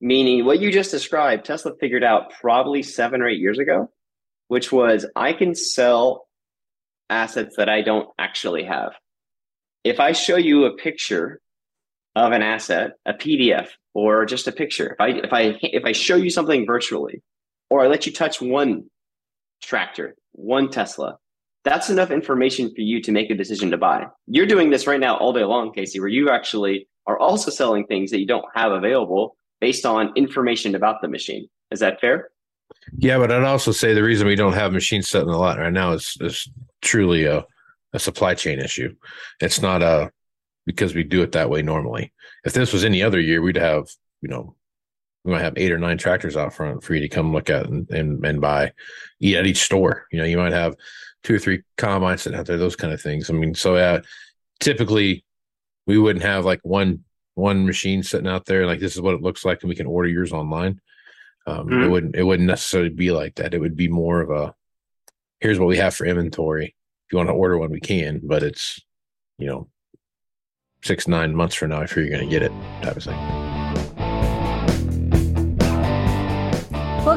Meaning 0.00 0.44
what 0.44 0.60
you 0.60 0.72
just 0.72 0.90
described, 0.90 1.44
Tesla 1.44 1.72
figured 1.80 2.04
out 2.04 2.32
probably 2.40 2.82
seven 2.82 3.20
or 3.20 3.28
eight 3.28 3.40
years 3.40 3.58
ago, 3.58 3.90
which 4.48 4.70
was 4.72 5.06
I 5.16 5.32
can 5.32 5.54
sell 5.54 6.26
assets 7.10 7.56
that 7.56 7.68
I 7.68 7.82
don't 7.82 8.08
actually 8.18 8.64
have. 8.64 8.92
If 9.84 10.00
I 10.00 10.12
show 10.12 10.36
you 10.36 10.64
a 10.64 10.76
picture 10.76 11.40
of 12.14 12.32
an 12.32 12.42
asset, 12.42 12.92
a 13.06 13.14
PDF 13.14 13.68
or 13.94 14.24
just 14.26 14.48
a 14.48 14.52
picture, 14.52 14.92
if 14.92 15.00
I 15.00 15.08
if 15.08 15.32
I 15.32 15.58
if 15.62 15.84
I 15.84 15.92
show 15.92 16.16
you 16.16 16.30
something 16.30 16.66
virtually, 16.66 17.22
or 17.70 17.82
I 17.82 17.88
let 17.88 18.06
you 18.06 18.12
touch 18.12 18.40
one 18.40 18.90
tractor, 19.62 20.16
one 20.32 20.70
Tesla, 20.70 21.18
that's 21.68 21.90
enough 21.90 22.10
information 22.10 22.74
for 22.74 22.80
you 22.80 23.02
to 23.02 23.12
make 23.12 23.30
a 23.30 23.34
decision 23.34 23.70
to 23.70 23.76
buy. 23.76 24.06
You're 24.26 24.46
doing 24.46 24.70
this 24.70 24.86
right 24.86 25.00
now 25.00 25.16
all 25.18 25.32
day 25.32 25.44
long, 25.44 25.72
Casey, 25.72 26.00
where 26.00 26.08
you 26.08 26.30
actually 26.30 26.88
are 27.06 27.18
also 27.18 27.50
selling 27.50 27.86
things 27.86 28.10
that 28.10 28.20
you 28.20 28.26
don't 28.26 28.44
have 28.54 28.72
available 28.72 29.36
based 29.60 29.84
on 29.84 30.12
information 30.16 30.74
about 30.74 31.02
the 31.02 31.08
machine. 31.08 31.48
Is 31.70 31.80
that 31.80 32.00
fair? 32.00 32.30
Yeah, 32.96 33.18
but 33.18 33.30
I'd 33.30 33.44
also 33.44 33.72
say 33.72 33.92
the 33.92 34.02
reason 34.02 34.26
we 34.26 34.34
don't 34.34 34.54
have 34.54 34.72
machines 34.72 35.08
set 35.08 35.22
in 35.22 35.28
the 35.28 35.36
lot 35.36 35.58
right 35.58 35.72
now 35.72 35.92
is 35.92 36.16
is 36.20 36.48
truly 36.80 37.24
a, 37.24 37.44
a 37.92 37.98
supply 37.98 38.34
chain 38.34 38.60
issue. 38.60 38.94
It's 39.40 39.60
not 39.60 39.82
a 39.82 40.10
because 40.64 40.94
we 40.94 41.02
do 41.02 41.22
it 41.22 41.32
that 41.32 41.50
way 41.50 41.62
normally. 41.62 42.12
If 42.44 42.52
this 42.52 42.72
was 42.72 42.84
any 42.84 43.02
other 43.02 43.20
year, 43.20 43.42
we'd 43.42 43.56
have, 43.56 43.88
you 44.20 44.28
know, 44.28 44.54
we 45.24 45.32
might 45.32 45.42
have 45.42 45.54
eight 45.56 45.72
or 45.72 45.78
nine 45.78 45.98
tractors 45.98 46.36
out 46.36 46.54
front 46.54 46.82
for 46.82 46.94
you 46.94 47.00
to 47.00 47.08
come 47.08 47.32
look 47.32 47.50
at 47.50 47.66
and, 47.66 47.90
and, 47.90 48.24
and 48.24 48.40
buy 48.40 48.64
at 48.66 48.72
each 49.46 49.62
store. 49.62 50.06
You 50.12 50.18
know, 50.18 50.24
you 50.24 50.36
might 50.36 50.52
have 50.52 50.76
two 51.22 51.34
or 51.34 51.38
three 51.38 51.62
combines 51.76 52.22
sitting 52.22 52.38
out 52.38 52.46
there, 52.46 52.56
those 52.56 52.76
kind 52.76 52.92
of 52.92 53.00
things. 53.00 53.28
I 53.28 53.32
mean, 53.32 53.54
so 53.54 53.76
yeah, 53.76 54.00
typically 54.60 55.24
we 55.86 55.98
wouldn't 55.98 56.24
have 56.24 56.44
like 56.44 56.60
one 56.62 57.04
one 57.34 57.66
machine 57.66 58.02
sitting 58.02 58.26
out 58.26 58.46
there 58.46 58.66
like 58.66 58.80
this 58.80 58.94
is 58.94 59.00
what 59.00 59.14
it 59.14 59.22
looks 59.22 59.44
like 59.44 59.62
and 59.62 59.68
we 59.68 59.76
can 59.76 59.86
order 59.86 60.08
yours 60.08 60.32
online 60.32 60.80
um, 61.46 61.68
mm-hmm. 61.68 61.82
it 61.84 61.88
wouldn't 61.88 62.16
it 62.16 62.22
wouldn't 62.24 62.48
necessarily 62.48 62.90
be 62.90 63.10
like 63.10 63.36
that 63.36 63.54
it 63.54 63.60
would 63.60 63.76
be 63.76 63.88
more 63.88 64.20
of 64.20 64.30
a 64.30 64.54
here's 65.40 65.58
what 65.58 65.68
we 65.68 65.76
have 65.76 65.94
for 65.94 66.04
inventory 66.04 66.66
if 66.66 67.12
you 67.12 67.16
want 67.16 67.28
to 67.28 67.34
order 67.34 67.56
one 67.56 67.70
we 67.70 67.80
can 67.80 68.20
but 68.24 68.42
it's 68.42 68.80
you 69.38 69.46
know 69.46 69.68
six 70.82 71.06
nine 71.06 71.34
months 71.34 71.54
from 71.54 71.70
now 71.70 71.80
if 71.80 71.94
you're 71.94 72.08
going 72.08 72.24
to 72.24 72.30
get 72.30 72.42
it 72.42 72.52
type 72.82 72.96
of 72.96 73.04
thing 73.04 73.57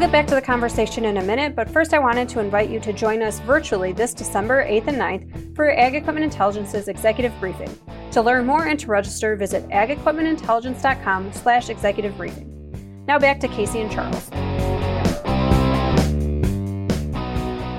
get 0.01 0.11
back 0.11 0.25
to 0.25 0.33
the 0.33 0.41
conversation 0.41 1.05
in 1.05 1.17
a 1.17 1.23
minute, 1.23 1.55
but 1.55 1.69
first 1.69 1.93
I 1.93 1.99
wanted 1.99 2.27
to 2.29 2.39
invite 2.39 2.71
you 2.71 2.79
to 2.79 2.91
join 2.91 3.21
us 3.21 3.39
virtually 3.41 3.93
this 3.93 4.15
December 4.15 4.65
8th 4.65 4.87
and 4.87 4.97
9th 4.97 5.55
for 5.55 5.69
Ag 5.77 5.93
Equipment 5.93 6.23
Intelligence's 6.23 6.87
executive 6.87 7.31
briefing. 7.39 7.69
To 8.13 8.23
learn 8.23 8.47
more 8.47 8.65
and 8.65 8.79
to 8.79 8.87
register, 8.87 9.35
visit 9.35 9.63
agequipmentintelligence.com 9.69 11.33
slash 11.33 11.69
executive 11.69 12.17
briefing. 12.17 13.05
Now 13.07 13.19
back 13.19 13.39
to 13.41 13.47
Casey 13.47 13.79
and 13.79 13.91
Charles. 13.91 14.31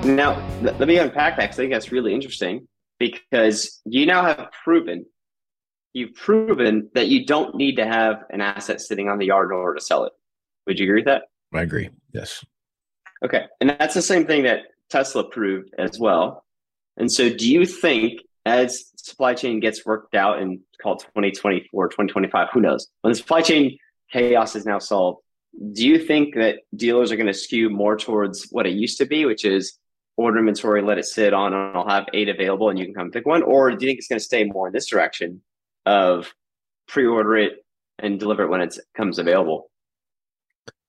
Now, 0.06 0.48
let 0.62 0.86
me 0.86 0.98
unpack 0.98 1.36
that 1.38 1.42
because 1.42 1.58
I 1.58 1.62
think 1.62 1.72
that's 1.72 1.90
really 1.90 2.14
interesting 2.14 2.68
because 3.00 3.80
you 3.84 4.06
now 4.06 4.22
have 4.22 4.48
proven, 4.62 5.06
you've 5.92 6.14
proven 6.14 6.88
that 6.94 7.08
you 7.08 7.26
don't 7.26 7.56
need 7.56 7.78
to 7.78 7.84
have 7.84 8.22
an 8.30 8.40
asset 8.40 8.80
sitting 8.80 9.08
on 9.08 9.18
the 9.18 9.26
yard 9.26 9.50
in 9.50 9.56
order 9.56 9.74
to 9.74 9.84
sell 9.84 10.04
it. 10.04 10.12
Would 10.68 10.78
you 10.78 10.86
agree 10.86 11.00
with 11.00 11.06
that? 11.06 11.22
I 11.52 11.62
agree. 11.62 11.90
Yes. 12.12 12.44
Okay. 13.24 13.46
And 13.60 13.70
that's 13.70 13.94
the 13.94 14.02
same 14.02 14.26
thing 14.26 14.44
that 14.44 14.60
Tesla 14.90 15.24
proved 15.24 15.70
as 15.78 15.98
well. 15.98 16.44
And 16.96 17.10
so 17.10 17.30
do 17.30 17.50
you 17.50 17.64
think 17.64 18.20
as 18.44 18.90
supply 18.96 19.34
chain 19.34 19.60
gets 19.60 19.86
worked 19.86 20.14
out 20.14 20.40
in 20.42 20.60
called 20.82 21.00
2024, 21.00 21.88
2025, 21.88 22.48
who 22.52 22.60
knows? 22.60 22.88
When 23.00 23.12
the 23.12 23.16
supply 23.16 23.40
chain 23.40 23.78
chaos 24.12 24.56
is 24.56 24.66
now 24.66 24.78
solved, 24.78 25.20
do 25.72 25.86
you 25.86 25.98
think 25.98 26.34
that 26.34 26.60
dealers 26.74 27.12
are 27.12 27.16
going 27.16 27.26
to 27.26 27.34
skew 27.34 27.70
more 27.70 27.96
towards 27.96 28.48
what 28.50 28.66
it 28.66 28.72
used 28.72 28.98
to 28.98 29.06
be, 29.06 29.24
which 29.24 29.44
is 29.44 29.78
order 30.16 30.38
inventory, 30.38 30.82
let 30.82 30.98
it 30.98 31.04
sit 31.04 31.32
on, 31.32 31.54
and 31.54 31.76
I'll 31.76 31.88
have 31.88 32.06
eight 32.12 32.28
available 32.28 32.68
and 32.68 32.78
you 32.78 32.84
can 32.84 32.94
come 32.94 33.10
pick 33.10 33.26
one? 33.26 33.42
Or 33.42 33.70
do 33.70 33.84
you 33.84 33.90
think 33.90 33.98
it's 33.98 34.08
going 34.08 34.18
to 34.18 34.24
stay 34.24 34.44
more 34.44 34.66
in 34.66 34.72
this 34.72 34.88
direction 34.88 35.42
of 35.86 36.32
pre 36.88 37.06
order 37.06 37.36
it 37.36 37.64
and 37.98 38.18
deliver 38.18 38.42
it 38.42 38.48
when 38.48 38.60
it 38.60 38.76
comes 38.96 39.18
available? 39.18 39.70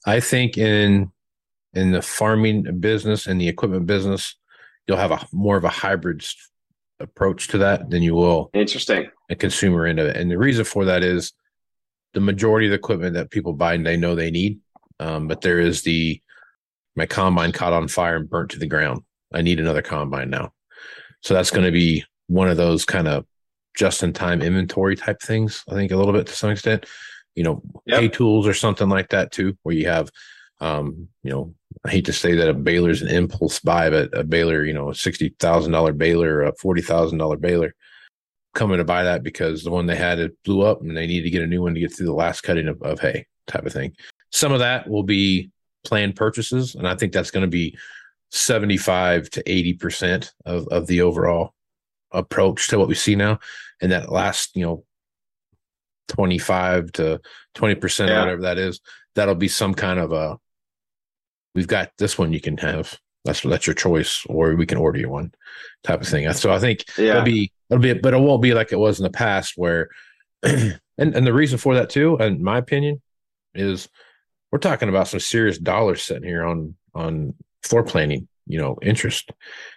I 0.06 0.20
think 0.20 0.58
in 0.58 1.12
in 1.74 1.92
the 1.92 2.02
farming 2.02 2.80
business 2.80 3.28
and 3.28 3.40
the 3.40 3.48
equipment 3.48 3.86
business, 3.86 4.36
you'll 4.88 4.98
have 4.98 5.12
a 5.12 5.26
more 5.32 5.58
of 5.58 5.64
a 5.64 5.70
hybrid 5.70 6.26
approach 7.00 7.48
to 7.50 7.58
that 7.58 7.90
than 7.90 8.02
you 8.02 8.16
will 8.16 8.50
interesting 8.54 9.10
a 9.30 9.36
consumer 9.36 9.86
end 9.86 10.00
of 10.00 10.08
it. 10.08 10.16
And 10.16 10.30
the 10.30 10.38
reason 10.38 10.64
for 10.64 10.86
that 10.86 11.04
is 11.04 11.34
the 12.14 12.20
majority 12.20 12.68
of 12.68 12.72
the 12.72 12.78
equipment 12.78 13.16
that 13.16 13.32
people 13.32 13.54
buy 13.54 13.74
and 13.74 13.86
they 13.86 13.98
know 13.98 14.16
they 14.16 14.32
need, 14.32 14.60
um, 15.00 15.28
but 15.28 15.42
there 15.42 15.60
is 15.60 15.82
the 15.82 16.22
my 16.96 17.06
combine 17.08 17.52
caught 17.52 17.74
on 17.74 17.88
fire 17.88 18.16
and 18.16 18.30
burnt 18.30 18.52
to 18.52 18.60
the 18.60 18.68
ground. 18.68 19.02
I 19.34 19.42
need 19.42 19.60
another 19.60 19.82
combine 19.82 20.30
now. 20.30 20.54
So 21.22 21.34
that's 21.34 21.50
going 21.50 21.66
to 21.66 21.72
be 21.72 22.06
one 22.28 22.48
of 22.48 22.58
those 22.58 22.86
kind 22.86 23.08
of 23.08 23.26
just 23.76 24.04
in 24.04 24.14
time 24.14 24.44
inventory 24.44 24.96
type 24.96 25.20
things. 25.20 25.64
I 25.68 25.74
think 25.74 25.92
a 25.92 25.98
little 25.98 26.14
bit 26.14 26.28
to 26.28 26.34
some 26.34 26.52
extent 26.52 26.86
you 27.36 27.44
know, 27.44 27.62
yep. 27.86 28.00
pay 28.00 28.08
tools 28.08 28.48
or 28.48 28.54
something 28.54 28.90
like 28.90 29.10
that 29.10 29.32
too, 29.32 29.58
where 29.64 29.76
you 29.76 29.88
have, 29.88 30.10
um, 30.60 31.08
you 31.24 31.32
know, 31.32 31.54
I 31.86 31.90
hate 31.90 32.06
to 32.06 32.14
say 32.14 32.36
that 32.36 32.50
a 32.50 32.54
baler's 32.54 33.02
an 33.02 33.10
impulse 33.10 33.60
buy, 33.60 33.90
but 33.90 34.18
a 34.18 34.24
baler, 34.24 34.66
you 34.66 34.74
know, 34.74 34.90
a 34.90 34.96
sixty 34.96 35.36
thousand 35.40 35.72
dollar 35.72 35.94
baler, 35.94 36.44
a 36.44 36.56
forty 36.56 36.82
thousand 36.82 37.18
dollar 37.18 37.38
baler, 37.38 37.74
coming 38.54 38.78
to 38.78 38.84
buy 38.84 39.04
that 39.04 39.24
because 39.24 39.64
the 39.64 39.72
one 39.72 39.86
they 39.86 39.96
had 39.96 40.20
it 40.20 40.32
blew 40.44 40.62
up 40.62 40.82
and 40.82 40.96
they 40.96 41.08
need 41.08 41.22
to 41.22 41.30
get 41.30 41.42
a 41.42 41.48
new 41.48 41.62
one 41.62 41.74
to 41.74 41.80
get 41.80 41.94
through 41.94 42.06
the 42.06 42.14
last 42.14 42.42
cutting 42.42 42.68
of, 42.68 42.82
of 42.82 43.00
hay, 43.00 43.26
type 43.48 43.66
of 43.66 43.74
thing. 43.74 43.96
Some 44.32 44.52
of 44.52 44.60
that 44.60 44.90
will 44.90 45.04
be 45.04 45.52
planned 45.86 46.16
purchases, 46.16 46.76
and 46.76 46.88
I 46.88 46.96
think 46.96 47.14
that's 47.14 47.32
going 47.32 47.46
to 47.46 47.48
be 47.48 47.78
seventy 48.32 48.78
five 48.78 49.30
to 49.32 49.52
eighty 49.52 49.74
percent 49.74 50.34
of 50.46 50.68
of 50.70 50.88
the 50.88 51.02
overall 51.02 51.54
approach 52.12 52.68
to 52.70 52.80
what 52.80 52.88
we 52.88 52.96
see 52.96 53.16
now. 53.16 53.40
And 53.82 53.92
that 53.92 54.12
last, 54.12 54.56
you 54.56 54.64
know, 54.64 54.86
25 56.10 56.92
to 56.94 57.22
20% 57.56 58.08
yeah. 58.08 58.20
whatever 58.20 58.42
that 58.42 58.58
is 58.58 58.82
that'll 59.16 59.36
be 59.36 59.48
some 59.48 59.74
kind 59.74 60.00
of 60.00 60.12
a 60.12 60.38
we've 61.56 61.68
got 61.68 61.92
this 61.98 62.18
one 62.18 62.34
you 62.34 62.42
can 62.42 62.58
have 62.58 62.98
that's 63.26 63.42
that's 63.42 63.68
your 63.68 63.74
choice 63.74 64.26
or 64.28 64.56
we 64.56 64.66
can 64.66 64.78
order 64.78 65.00
you 65.00 65.10
one 65.10 65.34
type 65.84 66.02
of 66.02 66.08
thing 66.08 66.32
so 66.34 66.52
i 66.52 66.60
think 66.60 66.84
yeah. 66.98 67.12
it'll 67.12 67.24
be 67.24 67.52
it'll 67.70 67.82
be 67.82 67.94
but 67.94 68.14
it 68.14 68.18
won't 68.18 68.42
be 68.42 68.54
like 68.54 68.72
it 68.72 68.80
was 68.80 69.00
in 69.00 69.04
the 69.04 69.10
past 69.10 69.54
where 69.56 69.90
and 70.44 70.80
and 70.98 71.26
the 71.26 71.34
reason 71.34 71.58
for 71.58 71.76
that 71.76 71.90
too 71.90 72.18
in 72.18 72.44
my 72.44 72.58
opinion 72.58 73.02
is 73.54 73.88
we're 74.52 74.60
talking 74.60 74.90
about 74.90 75.08
some 75.08 75.20
serious 75.20 75.58
dollars 75.58 76.04
sitting 76.04 76.28
here 76.28 76.44
on 76.44 76.76
on 76.94 77.34
floor 77.62 77.84
planning 77.84 78.28
you 78.46 78.60
know 78.60 78.78
interest 78.82 79.32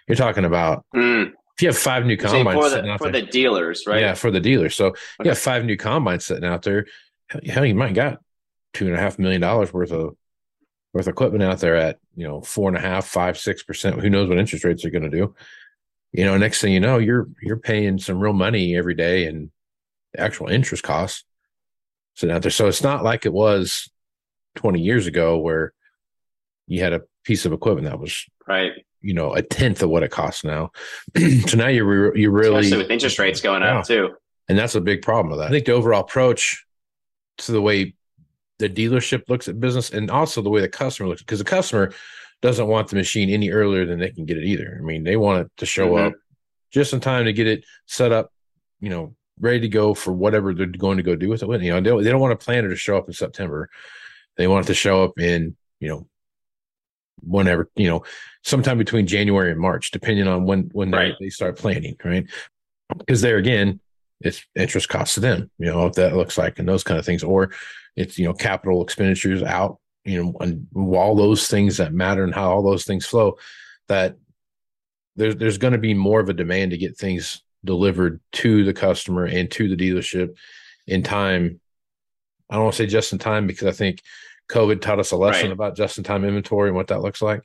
you're 0.07 0.15
talking 0.15 0.45
about 0.45 0.85
mm 0.95 1.31
if 1.57 1.63
you 1.63 1.69
have 1.69 1.77
five 1.77 2.05
new 2.05 2.17
combines 2.17 2.59
for, 2.59 2.69
the, 2.69 2.97
for 2.99 3.11
the, 3.11 3.23
dealers, 3.23 3.85
right? 3.87 3.99
Yeah, 3.99 4.13
for 4.13 4.29
the 4.29 4.39
dealers. 4.39 4.75
So 4.75 4.89
okay. 4.89 4.97
you 5.23 5.29
have 5.29 5.39
five 5.39 5.65
new 5.65 5.75
combines 5.75 6.23
sitting 6.23 6.45
out 6.45 6.61
there. 6.61 6.85
Hell, 7.47 7.65
you 7.65 7.73
might 7.73 7.95
got 7.95 8.19
two 8.73 8.85
and 8.85 8.95
a 8.95 8.99
half 8.99 9.17
million 9.17 9.41
dollars 9.41 9.73
worth 9.73 9.91
of 9.91 10.15
of 10.99 11.07
equipment 11.07 11.43
out 11.43 11.59
there 11.59 11.75
at 11.75 11.99
you 12.15 12.27
know 12.27 12.41
four 12.41 12.69
and 12.69 12.77
a 12.77 12.81
half, 12.81 13.05
five, 13.05 13.37
six 13.37 13.63
percent. 13.63 13.99
Who 13.99 14.09
knows 14.09 14.29
what 14.29 14.37
interest 14.37 14.65
rates 14.65 14.85
are 14.85 14.89
going 14.89 15.09
to 15.09 15.17
do? 15.17 15.35
You 16.11 16.25
know, 16.25 16.37
next 16.37 16.61
thing 16.61 16.73
you 16.73 16.79
know, 16.79 16.97
you're 16.97 17.27
you're 17.41 17.57
paying 17.57 17.97
some 17.99 18.19
real 18.19 18.33
money 18.33 18.75
every 18.75 18.95
day 18.95 19.27
and 19.27 19.51
actual 20.17 20.47
interest 20.47 20.83
costs 20.83 21.23
sitting 22.15 22.35
out 22.35 22.41
there. 22.41 22.51
So 22.51 22.67
it's 22.67 22.83
not 22.83 23.03
like 23.03 23.25
it 23.25 23.33
was 23.33 23.89
20 24.55 24.81
years 24.81 25.05
ago 25.05 25.37
where 25.37 25.73
you 26.67 26.81
had 26.81 26.93
a 26.93 27.01
piece 27.23 27.45
of 27.45 27.53
equipment 27.53 27.87
that 27.87 27.99
was 27.99 28.25
right 28.47 28.71
you 29.01 29.13
know 29.13 29.33
a 29.33 29.41
tenth 29.41 29.81
of 29.83 29.89
what 29.89 30.03
it 30.03 30.11
costs 30.11 30.43
now. 30.43 30.71
so 31.47 31.57
now 31.57 31.67
you're 31.67 32.15
you 32.15 32.31
really 32.31 32.59
Especially 32.59 32.77
with 32.77 32.91
interest 32.91 33.19
rates 33.19 33.41
going 33.41 33.61
yeah. 33.61 33.79
up 33.79 33.85
too, 33.85 34.15
and 34.49 34.57
that's 34.57 34.75
a 34.75 34.81
big 34.81 35.01
problem 35.01 35.29
with 35.29 35.39
that. 35.39 35.47
I 35.47 35.51
think 35.51 35.65
the 35.65 35.73
overall 35.73 36.01
approach 36.01 36.65
to 37.39 37.51
the 37.51 37.61
way 37.61 37.93
the 38.59 38.69
dealership 38.69 39.29
looks 39.29 39.47
at 39.47 39.59
business, 39.59 39.89
and 39.89 40.09
also 40.09 40.41
the 40.41 40.49
way 40.49 40.61
the 40.61 40.69
customer 40.69 41.09
looks, 41.09 41.21
because 41.21 41.39
the 41.39 41.45
customer 41.45 41.93
doesn't 42.41 42.67
want 42.67 42.87
the 42.89 42.95
machine 42.95 43.29
any 43.29 43.51
earlier 43.51 43.85
than 43.85 43.99
they 43.99 44.11
can 44.11 44.25
get 44.25 44.37
it 44.37 44.45
either. 44.45 44.77
I 44.79 44.83
mean, 44.83 45.03
they 45.03 45.17
want 45.17 45.45
it 45.45 45.51
to 45.57 45.65
show 45.65 45.89
mm-hmm. 45.89 46.07
up 46.07 46.13
just 46.71 46.93
in 46.93 46.99
time 46.99 47.25
to 47.25 47.33
get 47.33 47.47
it 47.47 47.63
set 47.85 48.11
up, 48.11 48.31
you 48.79 48.89
know, 48.89 49.15
ready 49.39 49.59
to 49.61 49.69
go 49.69 49.93
for 49.93 50.11
whatever 50.11 50.53
they're 50.53 50.65
going 50.65 50.97
to 50.97 51.03
go 51.03 51.15
do 51.15 51.29
with 51.29 51.43
it. 51.43 51.61
You 51.61 51.79
know, 51.79 51.81
they, 51.81 52.03
they 52.03 52.11
don't 52.11 52.21
want 52.21 52.33
a 52.33 52.37
plan 52.37 52.65
it 52.65 52.69
to 52.69 52.75
show 52.75 52.97
up 52.97 53.07
in 53.07 53.13
September. 53.13 53.69
They 54.35 54.47
want 54.47 54.65
it 54.65 54.67
to 54.67 54.73
show 54.73 55.03
up 55.03 55.19
in, 55.19 55.55
you 55.79 55.87
know, 55.87 56.07
whenever 57.21 57.69
you 57.75 57.89
know 57.89 58.03
sometime 58.43 58.77
between 58.77 59.07
january 59.07 59.51
and 59.51 59.59
march 59.59 59.91
depending 59.91 60.27
on 60.27 60.45
when 60.45 60.69
when 60.73 60.91
right. 60.91 61.13
they, 61.19 61.25
they 61.25 61.29
start 61.29 61.57
planning 61.57 61.95
right 62.03 62.29
because 62.99 63.21
there 63.21 63.37
again 63.37 63.79
it's 64.21 64.45
interest 64.55 64.89
costs 64.89 65.15
to 65.15 65.19
them 65.19 65.49
you 65.59 65.67
know 65.67 65.83
what 65.83 65.95
that 65.95 66.15
looks 66.15 66.37
like 66.37 66.59
and 66.59 66.67
those 66.67 66.83
kind 66.83 66.99
of 66.99 67.05
things 67.05 67.23
or 67.23 67.51
it's 67.95 68.17
you 68.17 68.25
know 68.25 68.33
capital 68.33 68.81
expenditures 68.83 69.43
out 69.43 69.79
you 70.05 70.23
know 70.23 70.33
and 70.39 70.67
all 70.75 71.15
those 71.15 71.47
things 71.47 71.77
that 71.77 71.93
matter 71.93 72.23
and 72.23 72.33
how 72.33 72.49
all 72.49 72.63
those 72.63 72.85
things 72.85 73.05
flow 73.05 73.37
that 73.87 74.15
there's 75.15 75.35
there's 75.35 75.57
going 75.57 75.73
to 75.73 75.79
be 75.79 75.93
more 75.93 76.19
of 76.19 76.29
a 76.29 76.33
demand 76.33 76.71
to 76.71 76.77
get 76.77 76.97
things 76.97 77.41
delivered 77.63 78.19
to 78.31 78.63
the 78.63 78.73
customer 78.73 79.25
and 79.25 79.51
to 79.51 79.67
the 79.67 79.75
dealership 79.75 80.35
in 80.87 81.03
time 81.03 81.59
I 82.49 82.55
don't 82.55 82.63
want 82.63 82.75
to 82.75 82.83
say 82.83 82.87
just 82.87 83.11
in 83.11 83.19
time 83.19 83.45
because 83.45 83.67
I 83.67 83.71
think 83.71 84.01
COVID 84.49 84.81
taught 84.81 84.99
us 84.99 85.11
a 85.11 85.17
lesson 85.17 85.47
right. 85.47 85.51
about 85.51 85.75
just 85.75 85.97
in 85.97 86.03
time 86.03 86.23
inventory 86.23 86.69
and 86.69 86.75
what 86.75 86.87
that 86.87 87.01
looks 87.01 87.21
like. 87.21 87.41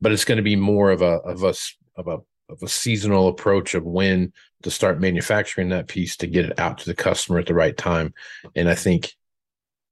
But 0.00 0.12
it's 0.12 0.24
going 0.24 0.36
to 0.36 0.42
be 0.42 0.56
more 0.56 0.90
of 0.90 1.02
a 1.02 1.18
of 1.18 1.44
us 1.44 1.76
of 1.96 2.08
a 2.08 2.18
of 2.48 2.62
a 2.62 2.68
seasonal 2.68 3.28
approach 3.28 3.74
of 3.74 3.84
when 3.84 4.32
to 4.62 4.70
start 4.70 5.00
manufacturing 5.00 5.68
that 5.68 5.88
piece 5.88 6.16
to 6.16 6.26
get 6.26 6.46
it 6.46 6.58
out 6.58 6.78
to 6.78 6.86
the 6.86 6.94
customer 6.94 7.38
at 7.38 7.46
the 7.46 7.54
right 7.54 7.76
time. 7.76 8.12
And 8.56 8.68
I 8.68 8.74
think 8.74 9.14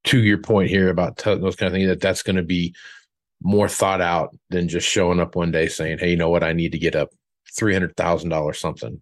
to 0.04 0.18
your 0.18 0.38
point 0.38 0.70
here 0.70 0.88
about 0.88 1.18
t- 1.18 1.34
those 1.36 1.56
kind 1.56 1.68
of 1.68 1.72
things, 1.72 1.88
that 1.88 2.00
that's 2.00 2.22
going 2.22 2.36
to 2.36 2.42
be 2.42 2.74
more 3.42 3.68
thought 3.68 4.00
out 4.00 4.36
than 4.50 4.68
just 4.68 4.88
showing 4.88 5.20
up 5.20 5.36
one 5.36 5.50
day 5.50 5.68
saying, 5.68 5.98
"Hey, 5.98 6.10
you 6.10 6.16
know 6.16 6.30
what? 6.30 6.42
I 6.42 6.52
need 6.52 6.72
to 6.72 6.78
get 6.78 6.96
up 6.96 7.10
three 7.56 7.72
hundred 7.72 7.96
thousand 7.96 8.30
dollars 8.30 8.58
something." 8.58 9.00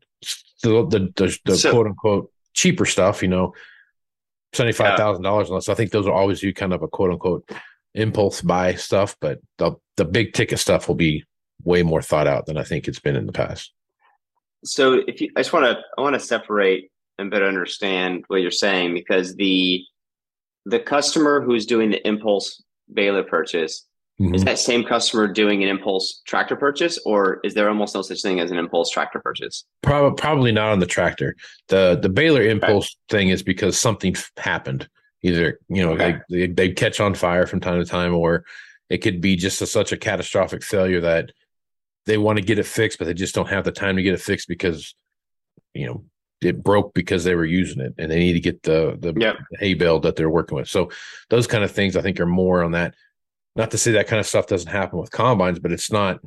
The 0.62 0.86
the, 0.86 1.12
the, 1.14 1.38
the 1.44 1.56
so, 1.56 1.70
quote 1.70 1.86
unquote 1.86 2.32
cheaper 2.52 2.86
stuff, 2.86 3.22
you 3.22 3.28
know, 3.28 3.54
seventy 4.52 4.72
five 4.72 4.96
thousand 4.96 5.22
dollars. 5.22 5.48
Unless 5.48 5.68
I 5.68 5.74
think 5.74 5.90
those 5.90 6.06
will 6.06 6.14
always 6.14 6.40
be 6.40 6.52
kind 6.52 6.72
of 6.72 6.82
a 6.82 6.88
quote 6.88 7.12
unquote 7.12 7.48
impulse 7.94 8.40
buy 8.40 8.74
stuff, 8.74 9.16
but 9.20 9.40
the 9.58 9.72
the 9.96 10.04
big 10.04 10.32
ticket 10.32 10.58
stuff 10.58 10.88
will 10.88 10.94
be 10.96 11.24
way 11.64 11.82
more 11.82 12.02
thought 12.02 12.26
out 12.26 12.46
than 12.46 12.56
I 12.56 12.62
think 12.62 12.86
it's 12.86 13.00
been 13.00 13.16
in 13.16 13.26
the 13.26 13.32
past. 13.32 13.72
So 14.64 15.02
if 15.06 15.20
you, 15.20 15.30
I 15.36 15.40
just 15.40 15.52
want 15.52 15.66
to, 15.66 15.82
I 15.98 16.00
want 16.00 16.14
to 16.14 16.20
separate 16.20 16.90
and 17.18 17.30
better 17.30 17.46
understand 17.46 18.24
what 18.28 18.40
you're 18.40 18.50
saying 18.50 18.94
because 18.94 19.34
the 19.36 19.82
the 20.66 20.80
customer 20.80 21.42
who's 21.42 21.66
doing 21.66 21.90
the 21.90 22.06
impulse 22.06 22.62
baler 22.92 23.22
purchase 23.22 23.86
mm-hmm. 24.20 24.34
is 24.34 24.44
that 24.44 24.58
same 24.58 24.84
customer 24.84 25.28
doing 25.28 25.62
an 25.62 25.68
impulse 25.68 26.22
tractor 26.26 26.56
purchase, 26.56 26.98
or 27.04 27.40
is 27.44 27.54
there 27.54 27.68
almost 27.68 27.94
no 27.94 28.02
such 28.02 28.22
thing 28.22 28.40
as 28.40 28.50
an 28.50 28.58
impulse 28.58 28.90
tractor 28.90 29.20
purchase? 29.20 29.64
Probably, 29.82 30.16
probably 30.16 30.52
not 30.52 30.70
on 30.70 30.78
the 30.78 30.86
tractor. 30.86 31.36
the 31.68 31.98
The 32.00 32.08
baler 32.08 32.42
impulse 32.42 32.96
okay. 33.10 33.18
thing 33.18 33.28
is 33.28 33.42
because 33.42 33.78
something 33.78 34.16
happened. 34.36 34.88
Either 35.22 35.58
you 35.68 35.84
know 35.84 35.92
okay. 35.92 36.18
they 36.28 36.46
they 36.48 36.72
catch 36.72 37.00
on 37.00 37.14
fire 37.14 37.46
from 37.46 37.60
time 37.60 37.78
to 37.78 37.86
time, 37.86 38.14
or 38.14 38.44
it 38.90 38.98
could 38.98 39.20
be 39.20 39.36
just 39.36 39.62
a, 39.62 39.66
such 39.66 39.90
a 39.90 39.96
catastrophic 39.96 40.62
failure 40.62 41.00
that 41.00 41.32
they 42.06 42.18
want 42.18 42.38
to 42.38 42.44
get 42.44 42.58
it 42.58 42.66
fixed, 42.66 42.98
but 42.98 43.06
they 43.06 43.14
just 43.14 43.34
don't 43.34 43.48
have 43.48 43.64
the 43.64 43.72
time 43.72 43.96
to 43.96 44.02
get 44.02 44.14
it 44.14 44.20
fixed 44.20 44.48
because 44.48 44.94
you 45.72 45.86
know 45.86 46.04
it 46.42 46.62
broke 46.62 46.94
because 46.94 47.24
they 47.24 47.34
were 47.34 47.44
using 47.44 47.80
it 47.80 47.94
and 47.98 48.10
they 48.10 48.18
need 48.18 48.34
to 48.34 48.40
get 48.40 48.62
the 48.62 48.96
the, 48.98 49.14
yep. 49.18 49.36
the 49.50 49.58
hay 49.58 49.74
bale 49.74 50.00
that 50.00 50.16
they're 50.16 50.30
working 50.30 50.56
with. 50.56 50.68
So 50.68 50.90
those 51.30 51.46
kind 51.46 51.64
of 51.64 51.70
things 51.70 51.96
I 51.96 52.02
think 52.02 52.20
are 52.20 52.26
more 52.26 52.62
on 52.62 52.72
that. 52.72 52.94
Not 53.56 53.70
to 53.70 53.78
say 53.78 53.92
that 53.92 54.08
kind 54.08 54.20
of 54.20 54.26
stuff 54.26 54.46
doesn't 54.46 54.70
happen 54.70 54.98
with 54.98 55.10
combines, 55.10 55.58
but 55.58 55.72
it's 55.72 55.90
not 55.90 56.20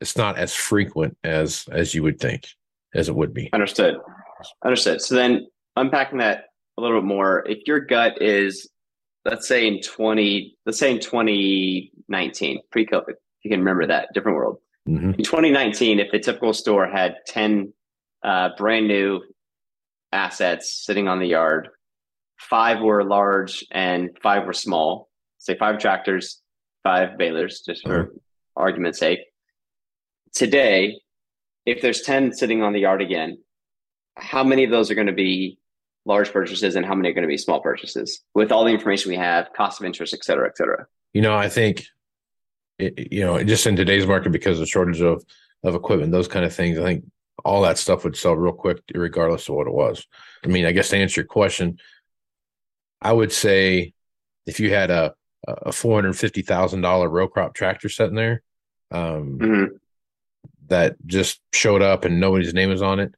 it's 0.00 0.16
not 0.16 0.38
as 0.38 0.54
frequent 0.54 1.16
as 1.22 1.64
as 1.70 1.94
you 1.94 2.02
would 2.02 2.18
think 2.18 2.48
as 2.94 3.08
it 3.08 3.14
would 3.14 3.34
be. 3.34 3.50
Understood. 3.52 3.96
Understood. 4.64 5.02
So 5.02 5.14
then 5.14 5.46
unpacking 5.76 6.18
that 6.18 6.46
a 6.78 6.80
little 6.80 7.00
bit 7.00 7.06
more, 7.06 7.46
if 7.46 7.66
your 7.66 7.80
gut 7.80 8.20
is 8.22 8.68
let's 9.26 9.46
say 9.46 9.66
in 9.66 9.82
20 9.82 10.56
let's 10.64 10.78
say 10.78 10.90
in 10.90 10.98
2019 10.98 12.60
pre-COVID, 12.72 13.10
if 13.10 13.16
you 13.44 13.50
can 13.50 13.60
remember 13.60 13.86
that 13.86 14.08
different 14.14 14.36
world 14.36 14.58
Mm-hmm. 14.88 15.12
In 15.12 15.24
2019, 15.24 16.00
if 16.00 16.10
the 16.10 16.18
typical 16.18 16.52
store 16.52 16.88
had 16.88 17.16
10 17.26 17.72
uh, 18.22 18.50
brand 18.56 18.88
new 18.88 19.20
assets 20.12 20.84
sitting 20.84 21.08
on 21.08 21.18
the 21.18 21.26
yard, 21.26 21.68
five 22.38 22.80
were 22.80 23.04
large 23.04 23.64
and 23.70 24.10
five 24.22 24.46
were 24.46 24.52
small, 24.52 25.08
say 25.38 25.56
five 25.56 25.78
tractors, 25.78 26.40
five 26.82 27.18
balers, 27.18 27.62
just 27.64 27.82
for 27.86 28.04
mm-hmm. 28.04 28.16
argument's 28.56 28.98
sake. 28.98 29.20
Today, 30.34 31.00
if 31.66 31.82
there's 31.82 32.02
10 32.02 32.32
sitting 32.32 32.62
on 32.62 32.72
the 32.72 32.80
yard 32.80 33.02
again, 33.02 33.38
how 34.16 34.42
many 34.42 34.64
of 34.64 34.70
those 34.70 34.90
are 34.90 34.94
going 34.94 35.06
to 35.06 35.12
be 35.12 35.58
large 36.06 36.32
purchases 36.32 36.76
and 36.76 36.86
how 36.86 36.94
many 36.94 37.10
are 37.10 37.12
going 37.12 37.22
to 37.22 37.28
be 37.28 37.36
small 37.36 37.60
purchases 37.60 38.22
with 38.34 38.50
all 38.50 38.64
the 38.64 38.72
information 38.72 39.10
we 39.10 39.16
have, 39.16 39.52
cost 39.56 39.80
of 39.80 39.86
interest, 39.86 40.14
et 40.14 40.24
cetera, 40.24 40.48
et 40.48 40.56
cetera? 40.56 40.86
You 41.12 41.22
know, 41.22 41.36
I 41.36 41.48
think 41.48 41.84
you 42.80 43.20
know, 43.24 43.42
just 43.42 43.66
in 43.66 43.76
today's 43.76 44.06
market 44.06 44.32
because 44.32 44.60
of 44.60 44.68
shortage 44.68 45.00
of 45.00 45.24
of 45.62 45.74
equipment, 45.74 46.12
those 46.12 46.28
kind 46.28 46.44
of 46.44 46.54
things, 46.54 46.78
I 46.78 46.84
think 46.84 47.04
all 47.44 47.62
that 47.62 47.78
stuff 47.78 48.04
would 48.04 48.16
sell 48.16 48.34
real 48.34 48.52
quick, 48.52 48.78
regardless 48.94 49.48
of 49.48 49.54
what 49.54 49.66
it 49.66 49.72
was. 49.72 50.06
I 50.44 50.48
mean, 50.48 50.64
I 50.64 50.72
guess 50.72 50.88
to 50.90 50.96
answer 50.96 51.20
your 51.20 51.26
question, 51.26 51.78
I 53.00 53.12
would 53.12 53.32
say 53.32 53.92
if 54.46 54.60
you 54.60 54.72
had 54.72 54.90
a 54.90 55.14
a 55.46 55.72
four 55.72 55.96
hundred 55.96 56.14
fifty 56.14 56.42
thousand 56.42 56.82
dollar 56.82 57.08
row 57.08 57.28
crop 57.28 57.54
tractor 57.54 57.88
sitting 57.88 58.16
there, 58.16 58.42
um, 58.90 59.38
mm-hmm. 59.38 59.64
that 60.68 60.96
just 61.06 61.40
showed 61.52 61.82
up 61.82 62.04
and 62.04 62.20
nobody's 62.20 62.54
name 62.54 62.70
was 62.70 62.82
on 62.82 63.00
it, 63.00 63.14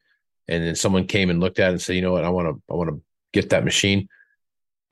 and 0.49 0.65
then 0.65 0.75
someone 0.75 1.07
came 1.07 1.31
and 1.31 1.41
looked 1.41 1.59
at 1.59 1.69
it 1.69 1.73
and 1.73 1.83
said, 1.83 1.97
you 1.97 2.03
know 2.03 2.13
what, 2.13 2.25
I 2.25 2.31
want 2.31 2.49
to 2.49 2.63
I 2.73 2.77
want 2.77 2.91
to 2.91 3.01
get 3.33 3.51
that 3.51 3.65
machine 3.65 4.09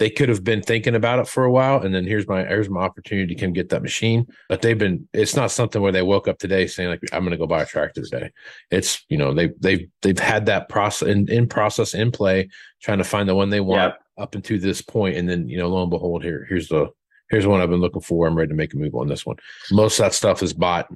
they 0.01 0.09
could 0.09 0.31
have 0.31 0.43
been 0.43 0.63
thinking 0.63 0.95
about 0.95 1.19
it 1.19 1.29
for 1.29 1.45
a 1.45 1.53
while 1.53 1.83
and 1.83 1.95
then 1.95 2.07
here's 2.07 2.27
my 2.27 2.43
here's 2.43 2.71
my 2.71 2.81
opportunity 2.81 3.35
to 3.35 3.41
come 3.41 3.53
get 3.53 3.69
that 3.69 3.83
machine. 3.83 4.27
But 4.49 4.63
they've 4.63 4.79
been 4.79 5.07
it's 5.13 5.37
not 5.37 5.51
something 5.51 5.81
where 5.81 5.93
they 5.93 6.01
woke 6.01 6.27
up 6.27 6.39
today 6.39 6.67
saying 6.67 6.89
like 6.89 7.01
i'm 7.13 7.21
going 7.21 7.33
to 7.33 7.37
go 7.37 7.47
buy 7.47 7.63
a 7.63 7.67
tractor 7.67 8.03
today. 8.03 8.31
It's 8.71 9.05
you 9.11 9.19
know 9.19 9.35
they 9.35 9.51
they've 9.61 9.87
they've 10.01 10.19
had 10.19 10.47
that 10.47 10.71
process 10.71 11.07
in, 11.07 11.29
in 11.29 11.47
process 11.47 11.93
in 11.93 12.11
play 12.11 12.49
trying 12.81 12.97
to 12.99 13.05
find 13.05 13.29
the 13.29 13.35
one 13.35 13.51
they 13.51 13.61
want 13.61 13.95
up 14.19 14.35
until 14.35 14.59
this 14.59 14.81
point 14.81 15.17
and 15.17 15.29
then 15.29 15.47
you 15.49 15.59
know 15.59 15.69
lo 15.69 15.83
and 15.83 15.91
behold 15.91 16.23
here 16.23 16.47
here's 16.49 16.69
the 16.69 16.89
here's 17.29 17.45
the 17.45 17.51
one 17.51 17.61
i've 17.61 17.71
been 17.71 17.81
looking 17.81 18.01
for. 18.01 18.27
I'm 18.27 18.35
ready 18.35 18.49
to 18.49 18.55
make 18.55 18.73
a 18.73 18.79
move 18.79 18.95
on 18.95 19.07
this 19.07 19.27
one. 19.27 19.37
Most 19.71 19.99
of 19.99 20.07
that 20.07 20.15
stuff 20.15 20.43
is 20.43 20.55
bought 20.55 20.89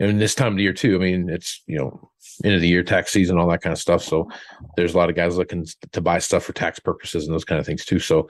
and 0.00 0.20
this 0.20 0.34
time 0.34 0.52
of 0.52 0.56
the 0.56 0.62
year 0.62 0.72
too. 0.72 0.96
I 0.96 0.98
mean, 0.98 1.28
it's 1.28 1.62
you 1.66 1.78
know 1.78 2.10
end 2.42 2.54
of 2.54 2.60
the 2.60 2.68
year 2.68 2.82
tax 2.82 3.12
season, 3.12 3.38
all 3.38 3.48
that 3.48 3.60
kind 3.60 3.72
of 3.72 3.78
stuff. 3.78 4.02
So 4.02 4.28
there's 4.76 4.94
a 4.94 4.96
lot 4.96 5.10
of 5.10 5.16
guys 5.16 5.36
looking 5.36 5.66
to 5.92 6.00
buy 6.00 6.18
stuff 6.18 6.44
for 6.44 6.52
tax 6.52 6.78
purposes 6.78 7.26
and 7.26 7.34
those 7.34 7.44
kind 7.44 7.60
of 7.60 7.66
things 7.66 7.84
too. 7.84 7.98
So 7.98 8.28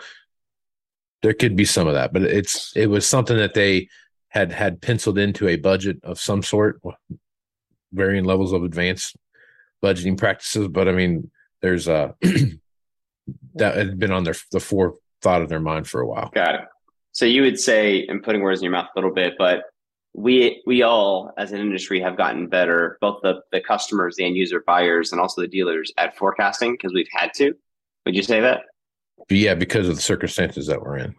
there 1.22 1.33
could 1.33 1.54
be 1.54 1.64
some 1.64 1.87
of 1.87 1.94
that, 1.94 2.12
but 2.12 2.22
it's 2.22 2.76
it 2.76 2.88
was 2.88 3.06
something 3.06 3.37
that 3.37 3.54
they 3.54 3.88
had 4.28 4.52
had 4.52 4.83
penciled 4.83 5.18
into 5.18 5.48
a 5.48 5.56
budget 5.56 5.98
of 6.02 6.18
some 6.18 6.42
sort, 6.42 6.80
varying 7.92 8.24
levels 8.24 8.52
of 8.52 8.64
advanced 8.64 9.16
budgeting 9.83 10.18
practices. 10.18 10.68
But 10.68 10.88
I 10.88 10.92
mean, 10.92 11.30
there's 11.62 11.88
uh, 11.88 12.12
a 12.24 12.28
that 13.54 13.76
had 13.76 13.98
been 13.98 14.12
on 14.12 14.24
their 14.24 14.35
the 14.50 14.61
forethought 14.61 15.42
of 15.42 15.48
their 15.48 15.61
mind 15.61 15.87
for 15.88 16.00
a 16.00 16.06
while. 16.06 16.30
Got 16.35 16.54
it. 16.56 16.61
So 17.12 17.26
you 17.26 17.42
would 17.42 17.61
say, 17.61 18.06
and 18.06 18.22
putting 18.22 18.40
words 18.40 18.61
in 18.61 18.64
your 18.64 18.72
mouth 18.72 18.88
a 18.94 18.98
little 18.98 19.12
bit, 19.12 19.35
but 19.37 19.64
we 20.14 20.62
we 20.66 20.83
all 20.83 21.33
as 21.38 21.53
an 21.53 21.61
industry 21.61 22.01
have 22.01 22.16
gotten 22.16 22.49
better, 22.49 22.99
both 23.01 23.20
the 23.23 23.40
the 23.53 23.61
customers, 23.61 24.16
the 24.16 24.25
end 24.25 24.37
user 24.37 24.62
buyers, 24.66 25.12
and 25.12 25.20
also 25.20 25.40
the 25.40 25.49
dealers 25.49 25.92
at 25.99 26.16
forecasting 26.16 26.73
because 26.73 26.92
we've 26.92 27.09
had 27.12 27.33
to. 27.35 27.53
Would 28.07 28.16
you 28.16 28.23
say 28.23 28.40
that? 28.40 28.62
Yeah, 29.29 29.55
because 29.55 29.88
of 29.88 29.96
the 29.96 30.03
circumstances 30.03 30.66
that 30.66 30.81
we're 30.81 30.96
in. 30.96 31.14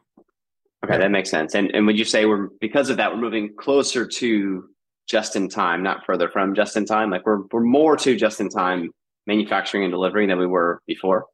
Okay, 0.83 0.97
that 0.97 1.11
makes 1.11 1.29
sense. 1.29 1.55
And 1.55 1.73
and 1.73 1.85
would 1.85 1.97
you 1.97 2.05
say 2.05 2.25
we're 2.25 2.47
because 2.59 2.89
of 2.89 2.97
that 2.97 3.11
we're 3.11 3.21
moving 3.21 3.55
closer 3.55 4.05
to 4.05 4.69
just 5.07 5.35
in 5.35 5.47
time, 5.47 5.83
not 5.83 6.05
further 6.05 6.29
from 6.29 6.55
just 6.55 6.75
in 6.75 6.85
time? 6.85 7.09
Like 7.09 7.25
we're 7.25 7.43
we're 7.51 7.61
more 7.61 7.95
to 7.97 8.15
just 8.15 8.41
in 8.41 8.49
time 8.49 8.89
manufacturing 9.27 9.83
and 9.83 9.91
delivering 9.91 10.29
than 10.29 10.39
we 10.39 10.47
were 10.47 10.81
before. 10.87 11.25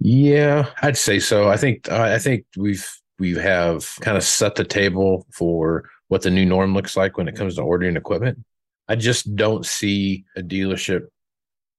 Yeah, 0.00 0.70
I'd 0.82 0.96
say 0.96 1.20
so. 1.20 1.48
I 1.48 1.56
think 1.56 1.90
I 1.90 2.18
think 2.18 2.46
we've 2.56 2.88
we 3.18 3.34
have 3.34 3.88
kind 4.00 4.16
of 4.16 4.24
set 4.24 4.56
the 4.56 4.64
table 4.64 5.26
for 5.32 5.88
what 6.08 6.22
the 6.22 6.30
new 6.30 6.44
norm 6.44 6.74
looks 6.74 6.96
like 6.96 7.16
when 7.16 7.28
it 7.28 7.36
comes 7.36 7.56
to 7.56 7.62
ordering 7.62 7.96
equipment. 7.96 8.44
I 8.88 8.96
just 8.96 9.34
don't 9.34 9.64
see 9.64 10.24
a 10.36 10.42
dealership 10.42 11.06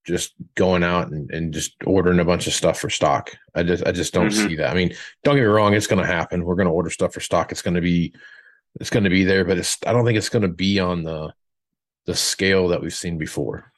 just 0.05 0.33
going 0.55 0.83
out 0.83 1.11
and, 1.11 1.29
and 1.31 1.53
just 1.53 1.75
ordering 1.85 2.19
a 2.19 2.25
bunch 2.25 2.47
of 2.47 2.53
stuff 2.53 2.79
for 2.79 2.89
stock. 2.89 3.35
I 3.53 3.63
just 3.63 3.85
I 3.85 3.91
just 3.91 4.13
don't 4.13 4.29
mm-hmm. 4.29 4.47
see 4.47 4.55
that. 4.55 4.71
I 4.71 4.73
mean, 4.75 4.93
don't 5.23 5.35
get 5.35 5.41
me 5.41 5.47
wrong, 5.47 5.73
it's 5.73 5.88
gonna 5.88 6.05
happen. 6.05 6.45
We're 6.45 6.55
gonna 6.55 6.71
order 6.71 6.89
stuff 6.89 7.13
for 7.13 7.19
stock. 7.19 7.51
It's 7.51 7.61
gonna 7.61 7.81
be 7.81 8.13
it's 8.79 8.89
gonna 8.89 9.09
be 9.09 9.23
there, 9.23 9.45
but 9.45 9.57
it's 9.57 9.77
I 9.85 9.93
don't 9.93 10.05
think 10.05 10.17
it's 10.17 10.29
gonna 10.29 10.47
be 10.47 10.79
on 10.79 11.03
the 11.03 11.33
the 12.05 12.15
scale 12.15 12.67
that 12.69 12.81
we've 12.81 12.93
seen 12.93 13.17
before. 13.17 13.71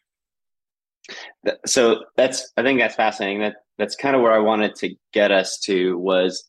So 1.65 2.05
that's 2.17 2.51
I 2.57 2.63
think 2.63 2.79
that's 2.79 2.95
fascinating. 2.95 3.41
That 3.41 3.55
that's 3.77 3.95
kind 3.95 4.15
of 4.15 4.21
where 4.21 4.33
I 4.33 4.39
wanted 4.39 4.75
to 4.75 4.95
get 5.13 5.31
us 5.31 5.59
to 5.59 5.97
was 5.97 6.45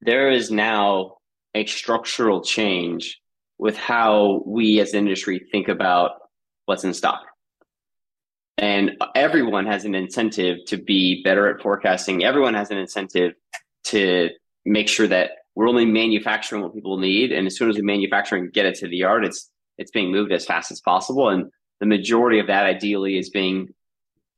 there 0.00 0.30
is 0.30 0.50
now 0.50 1.18
a 1.54 1.66
structural 1.66 2.42
change 2.42 3.20
with 3.60 3.76
how 3.76 4.42
we 4.46 4.80
as 4.80 4.94
industry 4.94 5.38
think 5.52 5.68
about 5.68 6.12
what's 6.64 6.82
in 6.82 6.94
stock. 6.94 7.20
And 8.56 8.92
everyone 9.14 9.66
has 9.66 9.84
an 9.84 9.94
incentive 9.94 10.64
to 10.68 10.78
be 10.78 11.22
better 11.22 11.46
at 11.46 11.60
forecasting. 11.60 12.24
Everyone 12.24 12.54
has 12.54 12.70
an 12.70 12.78
incentive 12.78 13.34
to 13.84 14.30
make 14.64 14.88
sure 14.88 15.06
that 15.06 15.32
we're 15.54 15.68
only 15.68 15.84
manufacturing 15.84 16.62
what 16.62 16.74
people 16.74 16.96
need. 16.96 17.32
And 17.32 17.46
as 17.46 17.56
soon 17.56 17.68
as 17.68 17.76
we 17.76 17.82
manufacture 17.82 18.36
and 18.36 18.50
get 18.50 18.64
it 18.64 18.76
to 18.76 18.88
the 18.88 18.96
yard, 18.96 19.26
it's 19.26 19.50
it's 19.76 19.90
being 19.90 20.10
moved 20.10 20.32
as 20.32 20.46
fast 20.46 20.70
as 20.70 20.80
possible. 20.80 21.28
And 21.28 21.50
the 21.80 21.86
majority 21.86 22.38
of 22.38 22.46
that 22.46 22.64
ideally 22.64 23.18
is 23.18 23.28
being 23.28 23.74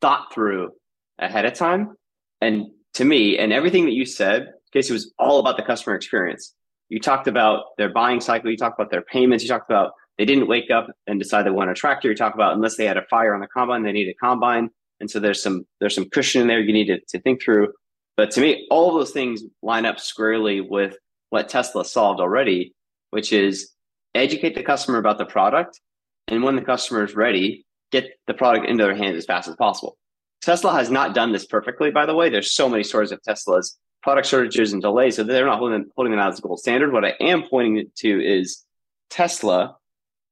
thought 0.00 0.32
through 0.34 0.72
ahead 1.20 1.44
of 1.44 1.54
time. 1.54 1.96
And 2.40 2.66
to 2.94 3.04
me, 3.04 3.38
and 3.38 3.52
everything 3.52 3.84
that 3.84 3.92
you 3.92 4.04
said, 4.04 4.52
Casey, 4.72 4.92
was 4.92 5.12
all 5.16 5.38
about 5.38 5.56
the 5.56 5.62
customer 5.62 5.94
experience. 5.94 6.54
You 6.92 7.00
talked 7.00 7.26
about 7.26 7.74
their 7.78 7.88
buying 7.88 8.20
cycle. 8.20 8.50
You 8.50 8.56
talked 8.58 8.78
about 8.78 8.90
their 8.90 9.00
payments. 9.00 9.42
You 9.42 9.48
talked 9.48 9.70
about 9.70 9.92
they 10.18 10.26
didn't 10.26 10.46
wake 10.46 10.70
up 10.70 10.88
and 11.06 11.18
decide 11.18 11.46
they 11.46 11.50
want 11.50 11.70
a 11.70 11.74
tractor. 11.74 12.10
You 12.10 12.14
talk 12.14 12.34
about 12.34 12.52
unless 12.52 12.76
they 12.76 12.84
had 12.84 12.98
a 12.98 13.06
fire 13.06 13.34
on 13.34 13.40
the 13.40 13.46
combine, 13.46 13.82
they 13.82 13.92
need 13.92 14.10
a 14.10 14.14
combine. 14.14 14.68
And 15.00 15.10
so 15.10 15.18
there's 15.18 15.42
some 15.42 15.64
there's 15.80 15.94
some 15.94 16.10
cushion 16.10 16.42
in 16.42 16.48
there 16.48 16.60
you 16.60 16.70
need 16.70 16.88
to, 16.88 17.00
to 17.00 17.18
think 17.22 17.42
through. 17.42 17.72
But 18.18 18.30
to 18.32 18.42
me, 18.42 18.66
all 18.70 18.92
those 18.92 19.10
things 19.10 19.42
line 19.62 19.86
up 19.86 20.00
squarely 20.00 20.60
with 20.60 20.98
what 21.30 21.48
Tesla 21.48 21.82
solved 21.82 22.20
already, 22.20 22.74
which 23.08 23.32
is 23.32 23.70
educate 24.14 24.54
the 24.54 24.62
customer 24.62 24.98
about 24.98 25.16
the 25.16 25.24
product. 25.24 25.80
And 26.28 26.42
when 26.42 26.56
the 26.56 26.62
customer 26.62 27.04
is 27.04 27.16
ready, 27.16 27.64
get 27.90 28.04
the 28.26 28.34
product 28.34 28.66
into 28.66 28.84
their 28.84 28.94
hands 28.94 29.16
as 29.16 29.24
fast 29.24 29.48
as 29.48 29.56
possible. 29.56 29.96
Tesla 30.42 30.74
has 30.74 30.90
not 30.90 31.14
done 31.14 31.32
this 31.32 31.46
perfectly, 31.46 31.90
by 31.90 32.04
the 32.04 32.14
way. 32.14 32.28
There's 32.28 32.52
so 32.52 32.68
many 32.68 32.82
stories 32.82 33.12
of 33.12 33.22
Tesla's 33.22 33.78
product 34.02 34.26
shortages 34.26 34.72
and 34.72 34.82
delays, 34.82 35.16
so 35.16 35.24
they're 35.24 35.46
not 35.46 35.58
holding, 35.58 35.86
holding 35.94 36.10
them 36.10 36.20
out 36.20 36.32
as 36.32 36.38
a 36.38 36.42
gold 36.42 36.58
standard. 36.58 36.92
What 36.92 37.04
I 37.04 37.14
am 37.20 37.44
pointing 37.48 37.90
to 37.98 38.24
is 38.24 38.64
Tesla 39.10 39.76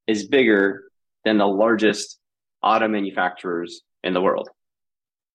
is 0.07 0.27
bigger 0.27 0.85
than 1.25 1.39
the 1.39 1.47
largest 1.47 2.19
auto 2.63 2.89
manufacturers 2.89 3.83
in 4.03 4.13
the 4.13 4.21
world 4.21 4.49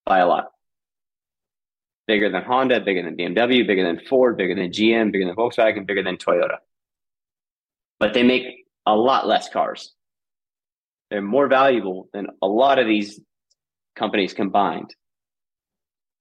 by 0.05 0.19
a 0.19 0.27
lot. 0.27 0.47
Bigger 2.07 2.29
than 2.29 2.43
Honda, 2.43 2.81
bigger 2.81 3.01
than 3.01 3.15
BMW, 3.17 3.65
bigger 3.65 3.83
than 3.83 4.05
Ford, 4.05 4.37
bigger 4.37 4.53
than 4.53 4.71
GM, 4.71 5.11
bigger 5.11 5.25
than 5.25 5.35
Volkswagen, 5.35 5.87
bigger 5.87 6.03
than 6.03 6.17
Toyota. 6.17 6.57
But 7.99 8.13
they 8.13 8.23
make 8.23 8.65
a 8.85 8.95
lot 8.95 9.27
less 9.27 9.49
cars. 9.49 9.93
They're 11.09 11.21
more 11.21 11.47
valuable 11.47 12.09
than 12.13 12.27
a 12.41 12.47
lot 12.47 12.77
of 12.77 12.87
these 12.87 13.19
companies 13.95 14.33
combined. 14.33 14.93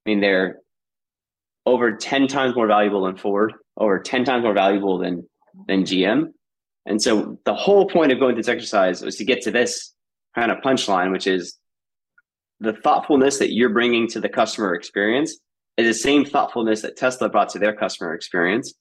I 0.06 0.10
mean, 0.10 0.20
they're 0.20 0.60
over 1.66 1.92
10 1.92 2.28
times 2.28 2.54
more 2.54 2.66
valuable 2.66 3.04
than 3.04 3.16
Ford, 3.16 3.52
over 3.76 3.98
10 3.98 4.24
times 4.24 4.42
more 4.42 4.54
valuable 4.54 4.98
than, 4.98 5.26
than 5.66 5.84
GM. 5.84 6.28
And 6.86 7.00
so 7.00 7.38
the 7.44 7.54
whole 7.54 7.88
point 7.88 8.12
of 8.12 8.18
going 8.18 8.34
through 8.34 8.42
this 8.42 8.48
exercise 8.48 9.02
was 9.02 9.16
to 9.16 9.24
get 9.24 9.42
to 9.42 9.50
this 9.50 9.92
kind 10.34 10.50
of 10.50 10.58
punchline, 10.58 11.12
which 11.12 11.26
is 11.26 11.58
the 12.60 12.72
thoughtfulness 12.72 13.38
that 13.38 13.54
you're 13.54 13.70
bringing 13.70 14.08
to 14.08 14.20
the 14.20 14.28
customer 14.28 14.74
experience 14.74 15.38
is 15.76 15.86
the 15.86 15.94
same 15.94 16.24
thoughtfulness 16.24 16.82
that 16.82 16.96
Tesla 16.96 17.28
brought 17.28 17.48
to 17.50 17.58
their 17.58 17.74
customer 17.74 18.14
experience. 18.14 18.74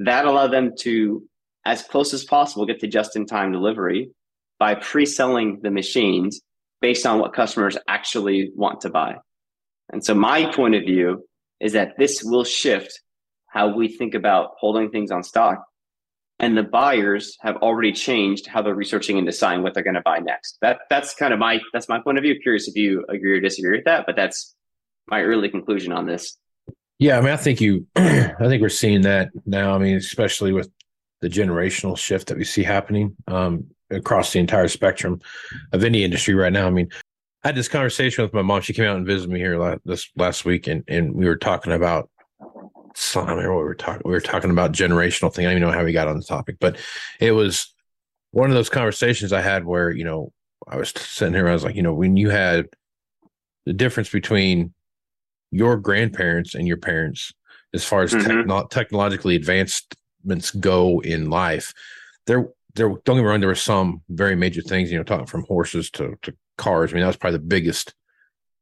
That 0.00 0.24
allowed 0.24 0.52
them 0.52 0.72
to, 0.80 1.24
as 1.64 1.82
close 1.82 2.14
as 2.14 2.24
possible, 2.24 2.64
get 2.64 2.80
to 2.80 2.86
just 2.86 3.16
in 3.16 3.26
time 3.26 3.52
delivery 3.52 4.10
by 4.58 4.74
pre 4.76 5.04
selling 5.04 5.60
the 5.62 5.70
machines 5.70 6.40
based 6.80 7.04
on 7.04 7.18
what 7.18 7.34
customers 7.34 7.76
actually 7.88 8.50
want 8.54 8.80
to 8.82 8.90
buy. 8.90 9.16
And 9.92 10.04
so 10.04 10.14
my 10.14 10.52
point 10.52 10.74
of 10.74 10.84
view 10.84 11.24
is 11.60 11.72
that 11.72 11.96
this 11.98 12.22
will 12.22 12.44
shift 12.44 13.00
how 13.46 13.74
we 13.74 13.88
think 13.88 14.14
about 14.14 14.52
holding 14.58 14.90
things 14.90 15.10
on 15.10 15.22
stock. 15.22 15.64
And 16.40 16.56
the 16.56 16.62
buyers 16.62 17.36
have 17.40 17.56
already 17.56 17.92
changed 17.92 18.46
how 18.46 18.62
they're 18.62 18.74
researching 18.74 19.18
and 19.18 19.26
deciding 19.26 19.64
what 19.64 19.74
they're 19.74 19.82
going 19.82 19.94
to 19.94 20.02
buy 20.02 20.20
next. 20.20 20.58
That 20.62 20.80
that's 20.88 21.14
kind 21.14 21.32
of 21.32 21.40
my 21.40 21.60
that's 21.72 21.88
my 21.88 21.98
point 22.00 22.16
of 22.16 22.22
view. 22.22 22.38
Curious 22.40 22.68
if 22.68 22.76
you 22.76 23.04
agree 23.08 23.32
or 23.32 23.40
disagree 23.40 23.78
with 23.78 23.86
that, 23.86 24.06
but 24.06 24.14
that's 24.14 24.54
my 25.08 25.22
early 25.22 25.48
conclusion 25.48 25.92
on 25.92 26.06
this. 26.06 26.36
Yeah, 27.00 27.18
I 27.18 27.20
mean, 27.22 27.30
I 27.30 27.36
think 27.36 27.60
you, 27.60 27.86
I 27.96 28.34
think 28.38 28.62
we're 28.62 28.68
seeing 28.68 29.02
that 29.02 29.30
now. 29.46 29.74
I 29.74 29.78
mean, 29.78 29.96
especially 29.96 30.52
with 30.52 30.70
the 31.22 31.28
generational 31.28 31.98
shift 31.98 32.28
that 32.28 32.38
we 32.38 32.44
see 32.44 32.62
happening. 32.62 33.16
Um, 33.26 33.68
across 33.90 34.32
the 34.32 34.38
entire 34.38 34.68
spectrum 34.68 35.20
of 35.72 35.84
any 35.84 36.04
industry 36.04 36.34
right 36.34 36.52
now. 36.52 36.66
I 36.66 36.70
mean, 36.70 36.90
I 37.44 37.48
had 37.48 37.54
this 37.54 37.68
conversation 37.68 38.24
with 38.24 38.34
my 38.34 38.42
mom. 38.42 38.62
She 38.62 38.72
came 38.72 38.86
out 38.86 38.96
and 38.96 39.06
visited 39.06 39.30
me 39.30 39.38
here 39.38 39.58
last, 39.58 39.80
this 39.84 40.10
last 40.16 40.44
week, 40.44 40.66
and 40.66 40.82
and 40.88 41.14
we 41.14 41.26
were 41.26 41.36
talking 41.36 41.72
about. 41.72 42.10
I 42.40 42.44
don't 43.14 43.28
remember 43.28 43.54
what 43.54 43.60
we 43.60 43.68
were 43.68 43.74
talking. 43.74 44.02
We 44.04 44.12
were 44.12 44.20
talking 44.20 44.50
about 44.50 44.72
generational 44.72 45.32
thing. 45.32 45.46
I 45.46 45.50
don't 45.50 45.58
even 45.58 45.68
know 45.68 45.74
how 45.76 45.84
we 45.84 45.92
got 45.92 46.08
on 46.08 46.16
the 46.16 46.24
topic, 46.24 46.56
but 46.58 46.78
it 47.20 47.32
was 47.32 47.72
one 48.32 48.50
of 48.50 48.56
those 48.56 48.68
conversations 48.68 49.32
I 49.32 49.40
had 49.40 49.64
where 49.64 49.90
you 49.90 50.04
know 50.04 50.32
I 50.66 50.76
was 50.76 50.90
sitting 50.90 51.34
here. 51.34 51.48
I 51.48 51.52
was 51.52 51.64
like, 51.64 51.76
you 51.76 51.82
know, 51.82 51.94
when 51.94 52.16
you 52.16 52.30
had 52.30 52.66
the 53.66 53.72
difference 53.72 54.10
between 54.10 54.74
your 55.50 55.76
grandparents 55.76 56.54
and 56.54 56.66
your 56.66 56.76
parents 56.76 57.32
as 57.72 57.84
far 57.84 58.02
as 58.02 58.12
mm-hmm. 58.12 58.26
techno- 58.26 58.66
technologically 58.66 59.36
advancements 59.36 60.50
go 60.58 61.00
in 61.00 61.30
life, 61.30 61.72
there 62.26 62.48
there 62.74 62.88
don't 62.88 63.04
get 63.04 63.16
me 63.16 63.22
wrong, 63.22 63.40
there 63.40 63.48
were 63.48 63.54
some 63.54 64.02
very 64.08 64.34
major 64.34 64.62
things, 64.62 64.90
you 64.90 64.98
know, 64.98 65.04
talking 65.04 65.26
from 65.26 65.44
horses 65.44 65.90
to, 65.92 66.18
to 66.22 66.34
cars. 66.58 66.92
I 66.92 66.94
mean, 66.94 67.02
that 67.02 67.08
was 67.08 67.16
probably 67.16 67.38
the 67.38 67.44
biggest 67.44 67.94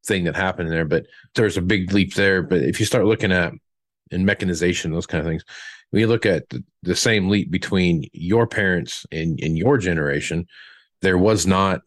thing 0.05 0.23
that 0.23 0.35
happened 0.35 0.71
there, 0.71 0.85
but 0.85 1.05
there's 1.35 1.57
a 1.57 1.61
big 1.61 1.91
leap 1.91 2.13
there. 2.13 2.41
But 2.41 2.61
if 2.61 2.79
you 2.79 2.85
start 2.85 3.05
looking 3.05 3.31
at 3.31 3.53
in 4.11 4.25
mechanization, 4.25 4.91
those 4.91 5.05
kind 5.05 5.19
of 5.19 5.27
things, 5.27 5.43
when 5.89 5.99
you 5.99 6.07
look 6.07 6.25
at 6.25 6.47
the, 6.49 6.63
the 6.83 6.95
same 6.95 7.29
leap 7.29 7.51
between 7.51 8.05
your 8.13 8.47
parents 8.47 9.05
and, 9.11 9.39
and 9.41 9.57
your 9.57 9.77
generation, 9.77 10.47
there 11.01 11.17
was 11.17 11.45
not 11.45 11.81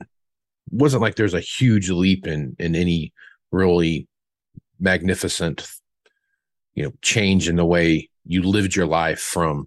wasn't 0.71 1.03
like 1.03 1.17
there's 1.17 1.35
a 1.35 1.41
huge 1.41 1.91
leap 1.91 2.27
in 2.27 2.55
in 2.61 2.77
any 2.77 3.13
really 3.51 4.07
magnificent 4.79 5.69
you 6.75 6.85
know 6.85 6.93
change 7.03 7.49
in 7.49 7.57
the 7.57 7.65
way 7.65 8.09
you 8.25 8.43
lived 8.43 8.77
your 8.77 8.87
life 8.87 9.19
from 9.19 9.67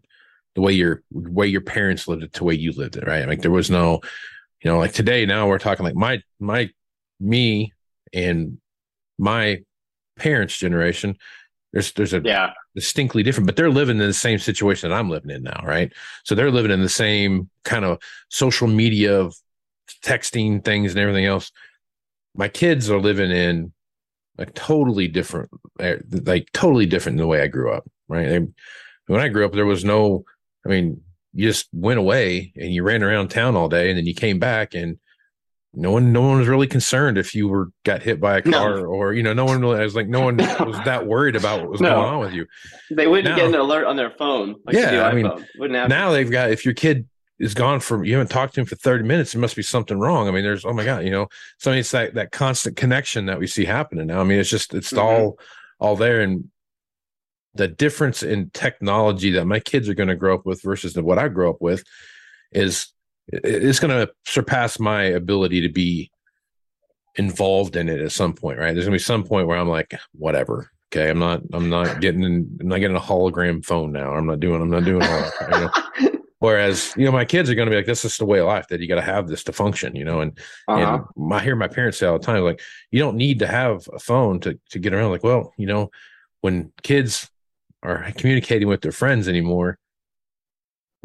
the 0.55 0.61
way 0.61 0.73
your 0.73 1.03
way 1.11 1.47
your 1.47 1.61
parents 1.61 2.07
lived 2.07 2.23
it 2.23 2.33
to 2.33 2.39
the 2.39 2.45
way 2.45 2.53
you 2.53 2.71
lived 2.71 2.95
it, 2.95 3.07
right? 3.07 3.27
Like 3.27 3.41
there 3.41 3.51
was 3.51 3.69
no, 3.69 4.01
you 4.63 4.71
know, 4.71 4.79
like 4.79 4.93
today 4.93 5.25
now 5.25 5.47
we're 5.47 5.59
talking 5.59 5.85
like 5.85 5.95
my 5.95 6.21
my 6.39 6.69
me 7.19 7.73
and 8.13 8.57
my 9.17 9.61
parents' 10.17 10.57
generation. 10.57 11.17
There's 11.73 11.91
there's 11.93 12.13
a 12.13 12.21
yeah 12.23 12.53
distinctly 12.75 13.23
different, 13.23 13.45
but 13.45 13.55
they're 13.55 13.69
living 13.69 13.99
in 13.99 14.07
the 14.07 14.13
same 14.13 14.39
situation 14.39 14.89
that 14.89 14.95
I'm 14.97 15.09
living 15.09 15.31
in 15.31 15.43
now, 15.43 15.61
right? 15.63 15.91
So 16.23 16.33
they're 16.33 16.51
living 16.51 16.71
in 16.71 16.81
the 16.81 16.89
same 16.89 17.49
kind 17.65 17.83
of 17.85 18.01
social 18.29 18.67
media 18.67 19.19
of 19.19 19.35
texting 20.03 20.63
things 20.63 20.91
and 20.91 20.99
everything 20.99 21.25
else. 21.25 21.51
My 22.35 22.47
kids 22.47 22.89
are 22.89 22.99
living 22.99 23.31
in 23.31 23.73
like 24.37 24.53
totally 24.53 25.07
different, 25.07 25.51
eh, 25.79 25.97
like 26.09 26.47
totally 26.53 26.85
different 26.85 27.17
than 27.17 27.23
the 27.23 27.27
way 27.27 27.41
I 27.41 27.47
grew 27.47 27.71
up, 27.71 27.87
right? 28.07 28.27
They, 28.27 28.39
when 29.07 29.21
I 29.21 29.27
grew 29.27 29.45
up, 29.45 29.51
there 29.51 29.65
was 29.65 29.83
no 29.83 30.23
I 30.65 30.69
mean, 30.69 31.01
you 31.33 31.47
just 31.47 31.67
went 31.73 31.99
away 31.99 32.53
and 32.55 32.73
you 32.73 32.83
ran 32.83 33.03
around 33.03 33.29
town 33.29 33.55
all 33.55 33.69
day 33.69 33.89
and 33.89 33.97
then 33.97 34.05
you 34.05 34.13
came 34.13 34.39
back 34.39 34.73
and 34.73 34.99
no 35.73 35.91
one 35.91 36.13
no 36.13 36.21
one 36.21 36.37
was 36.37 36.47
really 36.47 36.67
concerned 36.67 37.17
if 37.17 37.33
you 37.33 37.47
were 37.47 37.69
got 37.83 38.03
hit 38.03 38.21
by 38.21 38.37
a 38.37 38.41
car 38.41 38.81
no. 38.81 38.83
or 38.83 39.13
you 39.13 39.23
know 39.23 39.33
no 39.33 39.45
one 39.45 39.59
really 39.59 39.79
I 39.79 39.83
was 39.83 39.95
like 39.95 40.07
no 40.07 40.21
one 40.21 40.37
was 40.59 40.79
that 40.85 41.07
worried 41.07 41.35
about 41.35 41.61
what 41.61 41.71
was 41.71 41.81
no. 41.81 41.89
going 41.89 42.13
on 42.13 42.19
with 42.19 42.33
you 42.33 42.45
they 42.91 43.07
wouldn't 43.07 43.29
now, 43.29 43.35
get 43.35 43.47
an 43.47 43.55
alert 43.55 43.85
on 43.85 43.95
their 43.95 44.11
phone 44.11 44.55
like 44.65 44.75
yeah 44.75 45.03
i 45.03 45.13
mean 45.13 45.31
now 45.57 46.11
they've 46.11 46.29
got 46.29 46.51
if 46.51 46.63
your 46.63 46.75
kid 46.75 47.07
is 47.39 47.55
gone 47.55 47.79
from 47.79 48.03
you 48.05 48.13
haven't 48.13 48.29
talked 48.29 48.53
to 48.53 48.61
him 48.61 48.67
for 48.67 48.75
30 48.75 49.03
minutes 49.03 49.33
it 49.33 49.39
must 49.39 49.55
be 49.55 49.63
something 49.63 49.97
wrong 49.97 50.27
i 50.27 50.31
mean 50.31 50.43
there's 50.43 50.63
oh 50.63 50.73
my 50.73 50.85
god 50.85 51.03
you 51.03 51.09
know 51.09 51.27
so 51.57 51.71
I 51.71 51.73
mean, 51.73 51.79
it's 51.79 51.91
that 51.91 52.13
that 52.13 52.31
constant 52.31 52.77
connection 52.77 53.25
that 53.25 53.39
we 53.39 53.47
see 53.47 53.65
happening 53.65 54.07
now 54.07 54.21
i 54.21 54.23
mean 54.23 54.39
it's 54.39 54.51
just 54.51 54.75
it's 54.75 54.91
mm-hmm. 54.91 54.99
all 54.99 55.39
all 55.79 55.95
there 55.95 56.21
and 56.21 56.49
the 57.55 57.67
difference 57.67 58.23
in 58.23 58.49
technology 58.51 59.31
that 59.31 59.45
my 59.45 59.59
kids 59.59 59.87
are 59.87 59.93
going 59.93 60.09
to 60.09 60.15
grow 60.15 60.35
up 60.35 60.45
with 60.45 60.61
versus 60.61 60.95
what 60.95 61.19
I 61.19 61.27
grew 61.27 61.49
up 61.49 61.61
with 61.61 61.83
is 62.51 62.87
it's 63.27 63.79
going 63.79 64.05
to 64.05 64.11
surpass 64.25 64.79
my 64.79 65.03
ability 65.03 65.61
to 65.61 65.69
be 65.69 66.11
involved 67.15 67.75
in 67.75 67.89
it 67.89 68.01
at 68.01 68.11
some 68.11 68.33
point, 68.33 68.59
right? 68.59 68.73
There's 68.73 68.85
going 68.85 68.97
to 68.97 69.03
be 69.03 69.03
some 69.03 69.23
point 69.23 69.47
where 69.47 69.57
I'm 69.57 69.69
like, 69.69 69.93
whatever. 70.13 70.69
Okay, 70.91 71.09
I'm 71.09 71.19
not. 71.19 71.41
I'm 71.53 71.69
not 71.69 72.01
getting. 72.01 72.23
I'm 72.23 72.67
not 72.67 72.79
getting 72.79 72.95
a 72.95 73.01
hologram 73.01 73.65
phone 73.65 73.91
now. 73.91 74.13
I'm 74.13 74.27
not 74.27 74.39
doing. 74.39 74.61
I'm 74.61 74.69
not 74.69 74.85
doing 74.85 75.01
all 75.01 75.31
that. 75.39 75.71
You 75.97 76.05
know? 76.05 76.19
Whereas, 76.39 76.93
you 76.95 77.05
know, 77.05 77.11
my 77.11 77.25
kids 77.25 77.49
are 77.49 77.55
going 77.55 77.65
to 77.65 77.71
be 77.71 77.77
like, 77.77 77.87
"This 77.87 78.05
is 78.05 78.15
the 78.17 78.25
way 78.25 78.39
of 78.39 78.45
life 78.45 78.67
that 78.67 78.79
you 78.79 78.87
got 78.87 78.95
to 78.95 79.01
have 79.01 79.27
this 79.27 79.43
to 79.45 79.53
function," 79.53 79.95
you 79.95 80.05
know. 80.05 80.21
And 80.21 80.37
uh-huh. 80.67 81.03
and 81.15 81.33
I 81.33 81.39
hear 81.39 81.55
my 81.55 81.67
parents 81.67 81.97
say 81.97 82.05
all 82.05 82.19
the 82.19 82.25
time, 82.25 82.43
like, 82.43 82.61
"You 82.91 82.99
don't 82.99 83.17
need 83.17 83.39
to 83.39 83.47
have 83.47 83.87
a 83.91 83.97
phone 83.97 84.39
to 84.41 84.59
to 84.69 84.77
get 84.77 84.93
around." 84.93 85.09
Like, 85.09 85.23
well, 85.23 85.51
you 85.57 85.65
know, 85.65 85.89
when 86.41 86.71
kids 86.83 87.27
are 87.83 88.11
communicating 88.17 88.67
with 88.67 88.81
their 88.81 88.91
friends 88.91 89.27
anymore 89.27 89.77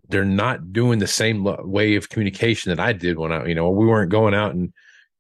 they're 0.09 0.25
not 0.25 0.73
doing 0.73 0.99
the 0.99 1.07
same 1.07 1.45
way 1.45 1.97
of 1.97 2.09
communication 2.09 2.71
that 2.71 2.81
I 2.81 2.93
did 2.93 3.19
when 3.19 3.33
I, 3.33 3.47
you 3.47 3.55
know, 3.55 3.71
we 3.71 3.87
weren't 3.87 4.11
going 4.11 4.35
out 4.35 4.55
and 4.55 4.73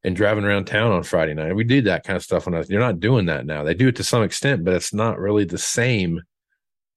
and 0.05 0.15
driving 0.15 0.45
around 0.45 0.67
town 0.67 0.93
on 0.93 1.03
Friday 1.03 1.35
night. 1.35 1.57
We 1.57 1.65
did 1.65 1.85
that 1.85 2.05
kind 2.05 2.17
of 2.17 2.23
stuff 2.23 2.47
when 2.47 2.55
I. 2.55 2.63
They're 2.63 2.79
not 2.79 3.01
doing 3.01 3.27
that 3.27 3.47
now. 3.47 3.65
They 3.65 3.75
do 3.75 3.89
it 3.89 3.97
to 3.97 4.05
some 4.05 4.23
extent, 4.23 4.65
but 4.65 4.75
it's 4.75 4.95
not 4.95 5.19
really 5.19 5.45
the 5.45 5.59
same 5.59 6.23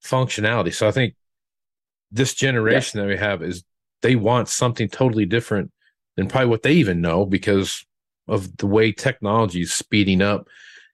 functionality. 0.04 0.74
So 0.74 0.88
I 0.88 0.92
think 0.92 1.16
this 2.12 2.34
generation 2.34 3.00
yeah. 3.00 3.06
that 3.06 3.12
we 3.12 3.18
have 3.18 3.42
is 3.42 3.64
they 4.02 4.16
want 4.16 4.50
something 4.50 4.88
totally 4.88 5.26
different 5.26 5.72
than 6.16 6.28
probably 6.28 6.50
what 6.50 6.62
they 6.62 6.74
even 6.74 7.02
know 7.02 7.26
because 7.26 7.86
of 8.28 8.56
the 8.58 8.68
way 8.68 8.92
technology 8.92 9.62
is 9.62 9.74
speeding 9.74 10.22
up 10.22 10.48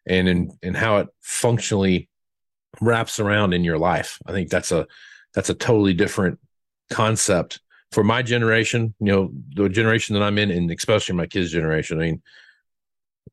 and 0.07 0.29
in 0.29 0.51
and 0.63 0.77
how 0.77 0.97
it 0.97 1.07
functionally 1.21 2.09
wraps 2.81 3.19
around 3.19 3.53
in 3.53 3.63
your 3.63 3.77
life. 3.77 4.19
I 4.25 4.31
think 4.31 4.49
that's 4.49 4.71
a 4.71 4.87
that's 5.33 5.49
a 5.49 5.53
totally 5.53 5.93
different 5.93 6.39
concept 6.89 7.59
for 7.91 8.03
my 8.03 8.21
generation. 8.21 8.93
You 8.99 9.05
know, 9.07 9.31
the 9.55 9.69
generation 9.69 10.13
that 10.13 10.23
I'm 10.23 10.37
in, 10.37 10.51
and 10.51 10.71
especially 10.71 11.15
my 11.15 11.27
kids' 11.27 11.51
generation. 11.51 11.99
I 11.99 12.05
mean, 12.05 12.21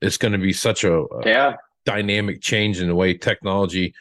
it's 0.01 0.17
going 0.17 0.33
to 0.33 0.39
be 0.39 0.53
such 0.53 0.85
a, 0.85 1.01
a 1.01 1.23
yeah 1.25 1.57
dynamic 1.85 2.41
change 2.41 2.81
in 2.81 2.89
the 2.89 2.95
way 2.95 3.15
technology, 3.15 3.95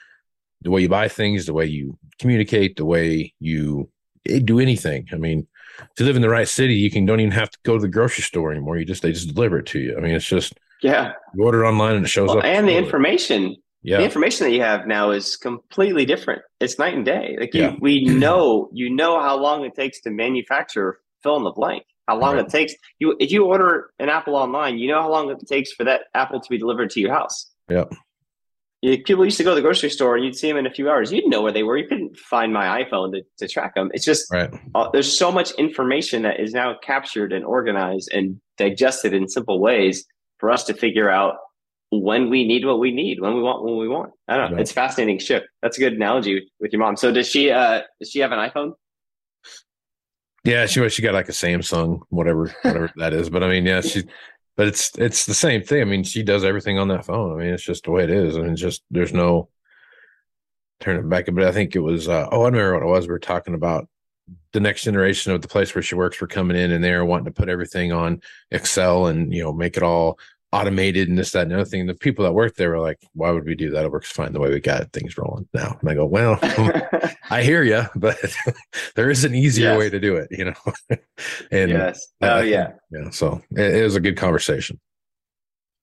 the 0.62 0.72
way 0.72 0.82
you 0.82 0.90
buy 0.90 1.08
things, 1.08 1.46
the 1.46 1.54
way 1.54 1.66
you 1.66 1.98
communicate, 2.20 2.78
the 2.78 2.86
way 2.86 3.34
you 3.40 3.90
eh, 4.28 4.40
do 4.44 4.60
anything. 4.60 5.08
I 5.12 5.18
mean, 5.18 5.48
if 5.80 6.00
you 6.00 6.06
live 6.06 6.16
in 6.16 6.22
the 6.22 6.30
right 6.30 6.48
city, 6.48 6.76
you 6.76 6.90
can 6.90 7.06
don't 7.06 7.20
even 7.20 7.32
have 7.32 7.50
to 7.52 7.58
go 7.64 7.76
to 7.76 7.82
the 7.82 7.88
grocery 7.88 8.24
store 8.24 8.52
anymore. 8.52 8.78
You 8.78 8.86
just 8.86 9.02
they 9.02 9.12
just 9.12 9.34
deliver 9.34 9.60
it 9.60 9.66
to 9.68 9.80
you. 9.80 9.98
I 9.98 10.02
mean, 10.02 10.16
it's 10.16 10.26
just 10.26 10.54
yeah, 10.82 11.14
you 11.34 11.44
order 11.44 11.66
online 11.66 11.96
and 11.96 12.06
it 12.06 12.10
shows 12.10 12.30
well, 12.30 12.40
up. 12.40 12.46
And 12.46 12.68
the 12.68 12.78
information 12.78 13.58
yeah. 13.84 13.98
the 13.98 14.04
information 14.04 14.48
that 14.48 14.54
you 14.54 14.62
have 14.62 14.88
now 14.88 15.12
is 15.12 15.36
completely 15.36 16.06
different. 16.06 16.42
It's 16.60 16.80
night 16.80 16.94
and 16.94 17.06
day. 17.06 17.38
Like 17.40 17.54
you, 17.54 17.62
yeah. 17.62 17.76
we 17.80 18.06
know, 18.06 18.70
you 18.74 18.90
know 18.90 19.20
how 19.22 19.38
long 19.38 19.66
it 19.66 19.76
takes 19.76 20.02
to 20.02 20.12
manufacture 20.12 21.00
fill 21.22 21.38
in 21.38 21.44
the 21.44 21.52
blank. 21.52 21.84
How 22.08 22.18
long 22.18 22.36
right. 22.36 22.46
it 22.46 22.52
takes 22.52 22.74
you 23.00 23.16
if 23.20 23.32
you 23.32 23.46
order 23.46 23.92
an 24.00 24.10
apple 24.10 24.36
online, 24.36 24.78
you 24.78 24.90
know 24.90 25.02
how 25.02 25.10
long 25.10 25.30
it 25.30 25.38
takes 25.48 25.72
for 25.72 25.86
that 25.86 26.02
apple 26.14 26.40
to 26.42 26.50
be 26.50 26.58
delivered 26.58 26.90
to 26.92 27.00
your 27.00 27.14
house. 27.14 27.50
Yep. 27.70 27.94
People 29.06 29.24
used 29.24 29.38
to 29.38 29.46
go 29.46 29.52
to 29.52 29.56
the 29.56 29.62
grocery 29.62 29.90
store 29.90 30.18
and 30.18 30.26
you'd 30.26 30.36
see 30.36 30.50
them 30.50 30.58
in 30.58 30.68
a 30.68 30.74
few 30.74 30.90
hours. 30.90 31.14
You'd 31.14 31.28
know 31.28 31.42
where 31.42 31.54
they 31.54 31.64
were. 31.64 31.78
You 31.78 31.88
couldn't 31.88 32.18
find 32.18 32.52
my 32.52 32.84
iPhone 32.84 33.14
to, 33.14 33.22
to 33.38 33.48
track 33.48 33.76
them. 33.76 33.90
It's 33.94 34.04
just 34.04 34.30
right. 34.30 34.54
uh, 34.76 34.90
there's 34.92 35.18
so 35.18 35.32
much 35.32 35.52
information 35.52 36.24
that 36.24 36.42
is 36.42 36.52
now 36.52 36.76
captured 36.84 37.32
and 37.32 37.46
organized 37.46 38.12
and 38.12 38.42
digested 38.58 39.14
in 39.14 39.30
simple 39.30 39.62
ways 39.62 40.06
for 40.38 40.52
us 40.52 40.66
to 40.66 40.74
figure 40.74 41.10
out 41.10 41.36
when 42.02 42.30
we 42.30 42.46
need 42.48 42.66
what 42.66 42.80
we 42.80 42.92
need, 42.92 43.20
when 43.20 43.36
we 43.36 43.42
want 43.42 43.64
what 43.64 43.78
we 43.78 43.88
want. 43.88 44.12
I 44.28 44.38
don't 44.38 44.52
know. 44.52 44.56
Right. 44.56 44.62
It's 44.62 44.72
fascinating 44.72 45.20
shift. 45.20 45.48
That's 45.62 45.78
a 45.78 45.80
good 45.80 45.94
analogy 45.94 46.52
with 46.60 46.72
your 46.72 46.80
mom. 46.80 46.98
So 46.98 47.12
does 47.12 47.28
she 47.28 47.52
uh 47.52 47.82
does 48.00 48.10
she 48.10 48.20
have 48.20 48.32
an 48.32 48.40
iPhone? 48.40 48.74
Yeah, 50.44 50.66
she 50.66 50.80
was 50.80 50.94
she 50.94 51.02
got 51.02 51.14
like 51.14 51.30
a 51.30 51.34
Samsung, 51.34 52.02
whatever, 52.10 52.54
whatever 52.64 52.92
that 52.98 53.14
is. 53.14 53.30
But 53.30 53.44
I 53.44 53.50
mean, 53.50 53.66
yeah, 53.66 53.82
she 53.82 54.04
but 54.56 54.68
it's 54.68 54.92
it's 54.98 55.26
the 55.26 55.34
same 55.34 55.64
thing. 55.64 55.82
I 55.82 55.86
mean, 55.86 56.04
she 56.04 56.24
does 56.24 56.44
everything 56.44 56.78
on 56.78 56.88
that 56.90 57.06
phone. 57.06 57.34
I 57.34 57.44
mean, 57.44 57.54
it's 57.54 57.64
just 57.64 57.86
the 57.86 57.92
way 57.92 58.04
it 58.04 58.12
is. 58.12 58.38
I 58.38 58.42
mean, 58.42 58.56
just 58.56 58.84
there's 58.92 59.14
no 59.14 59.50
turning 60.80 61.08
back. 61.10 61.26
But 61.32 61.46
I 61.46 61.52
think 61.52 61.76
it 61.76 61.80
was 61.80 62.08
uh, 62.08 62.28
oh, 62.32 62.44
I 62.44 62.46
remember 62.46 62.74
what 62.74 62.84
it 62.84 62.90
was. 62.90 63.08
We 63.08 63.14
were 63.14 63.20
talking 63.20 63.56
about 63.56 63.88
the 64.54 64.60
next 64.60 64.84
generation 64.84 65.32
of 65.32 65.42
the 65.42 65.48
place 65.48 65.74
where 65.74 65.82
she 65.82 65.96
works 65.96 66.22
were 66.22 66.28
coming 66.28 66.56
in 66.56 66.72
and 66.72 66.84
they're 66.84 67.04
wanting 67.04 67.26
to 67.26 67.32
put 67.32 67.50
everything 67.50 67.92
on 67.92 68.22
Excel 68.52 69.08
and 69.08 69.34
you 69.34 69.44
know 69.44 69.54
make 69.54 69.78
it 69.78 69.84
all 69.84 70.20
automated 70.54 71.10
and 71.10 71.18
this, 71.18 71.32
that, 71.32 71.44
and 71.44 71.52
the 71.52 71.56
other 71.56 71.66
thing. 71.66 71.88
The 71.88 71.96
people 71.96 72.24
that 72.24 72.34
work 72.34 72.56
there 72.56 72.70
were 72.70 72.80
like, 72.80 73.00
why 73.14 73.32
would 73.32 73.46
we 73.46 73.56
do 73.56 73.72
that? 73.72 73.86
It 73.86 73.92
works 73.92 74.12
fine 74.12 74.32
the 74.32 74.40
way 74.40 74.50
we 74.50 74.60
got 74.60 74.92
things 74.94 75.18
rolling 75.18 75.48
now. 75.54 75.78
And 75.82 75.90
I 75.90 75.96
go, 75.96 76.06
well, 76.06 76.38
I 77.30 77.42
hear 77.42 77.64
you, 77.64 77.84
but 77.96 78.18
there 78.96 79.10
is 79.10 79.26
an 79.26 79.34
easier 79.34 79.72
yes. 79.72 79.80
way 79.80 79.90
to 79.90 80.00
do 80.00 80.16
it, 80.16 80.28
you 80.32 80.46
know? 80.46 80.74
and 81.52 81.72
yes. 81.72 82.08
Oh, 82.22 82.42
yeah. 82.42 82.74
Yeah. 82.92 83.10
So 83.10 83.42
it, 83.52 83.76
it 83.76 83.84
was 83.84 83.96
a 83.96 84.00
good 84.00 84.16
conversation. 84.16 84.80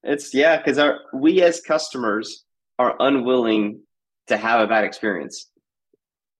It's 0.02 0.33
yeah, 0.33 0.56
because 0.56 0.78
our 0.78 1.00
we 1.12 1.42
as 1.42 1.61
customers 1.61 2.44
are 2.78 2.96
unwilling 3.00 3.83
to 4.28 4.37
have 4.38 4.61
a 4.61 4.66
bad 4.66 4.85
experience. 4.85 5.50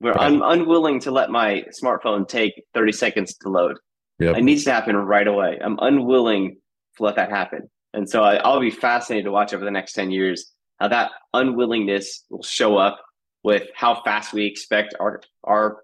We're 0.01 0.13
right. 0.13 0.33
un- 0.33 0.43
unwilling 0.43 1.01
to 1.01 1.11
let 1.11 1.31
my 1.31 1.67
smartphone 1.83 2.27
take 2.27 2.63
30 2.73 2.93
seconds 2.93 3.35
to 3.39 3.51
load. 3.51 3.77
Yep. 4.19 4.37
It 4.37 4.43
needs 4.43 4.65
to 4.65 4.73
happen 4.73 4.97
right 4.97 5.27
away. 5.27 5.59
I'm 5.63 5.79
unwilling 5.79 6.57
to 6.97 7.03
let 7.03 7.17
that 7.17 7.29
happen. 7.29 7.69
And 7.93 8.09
so 8.09 8.23
I, 8.23 8.37
I'll 8.37 8.61
be 8.61 8.71
fascinated 8.71 9.25
to 9.27 9.33
watch 9.33 9.53
over 9.53 9.65
the 9.65 9.71
next 9.71 9.95
10 9.95 10.11
years 10.11 10.53
how 10.79 10.89
that 10.89 11.11
unwillingness 11.35 12.25
will 12.31 12.43
show 12.43 12.77
up 12.77 13.01
with 13.43 13.65
how 13.75 14.03
fast 14.03 14.33
we 14.33 14.47
expect 14.47 14.95
our 15.01 15.21
our 15.45 15.79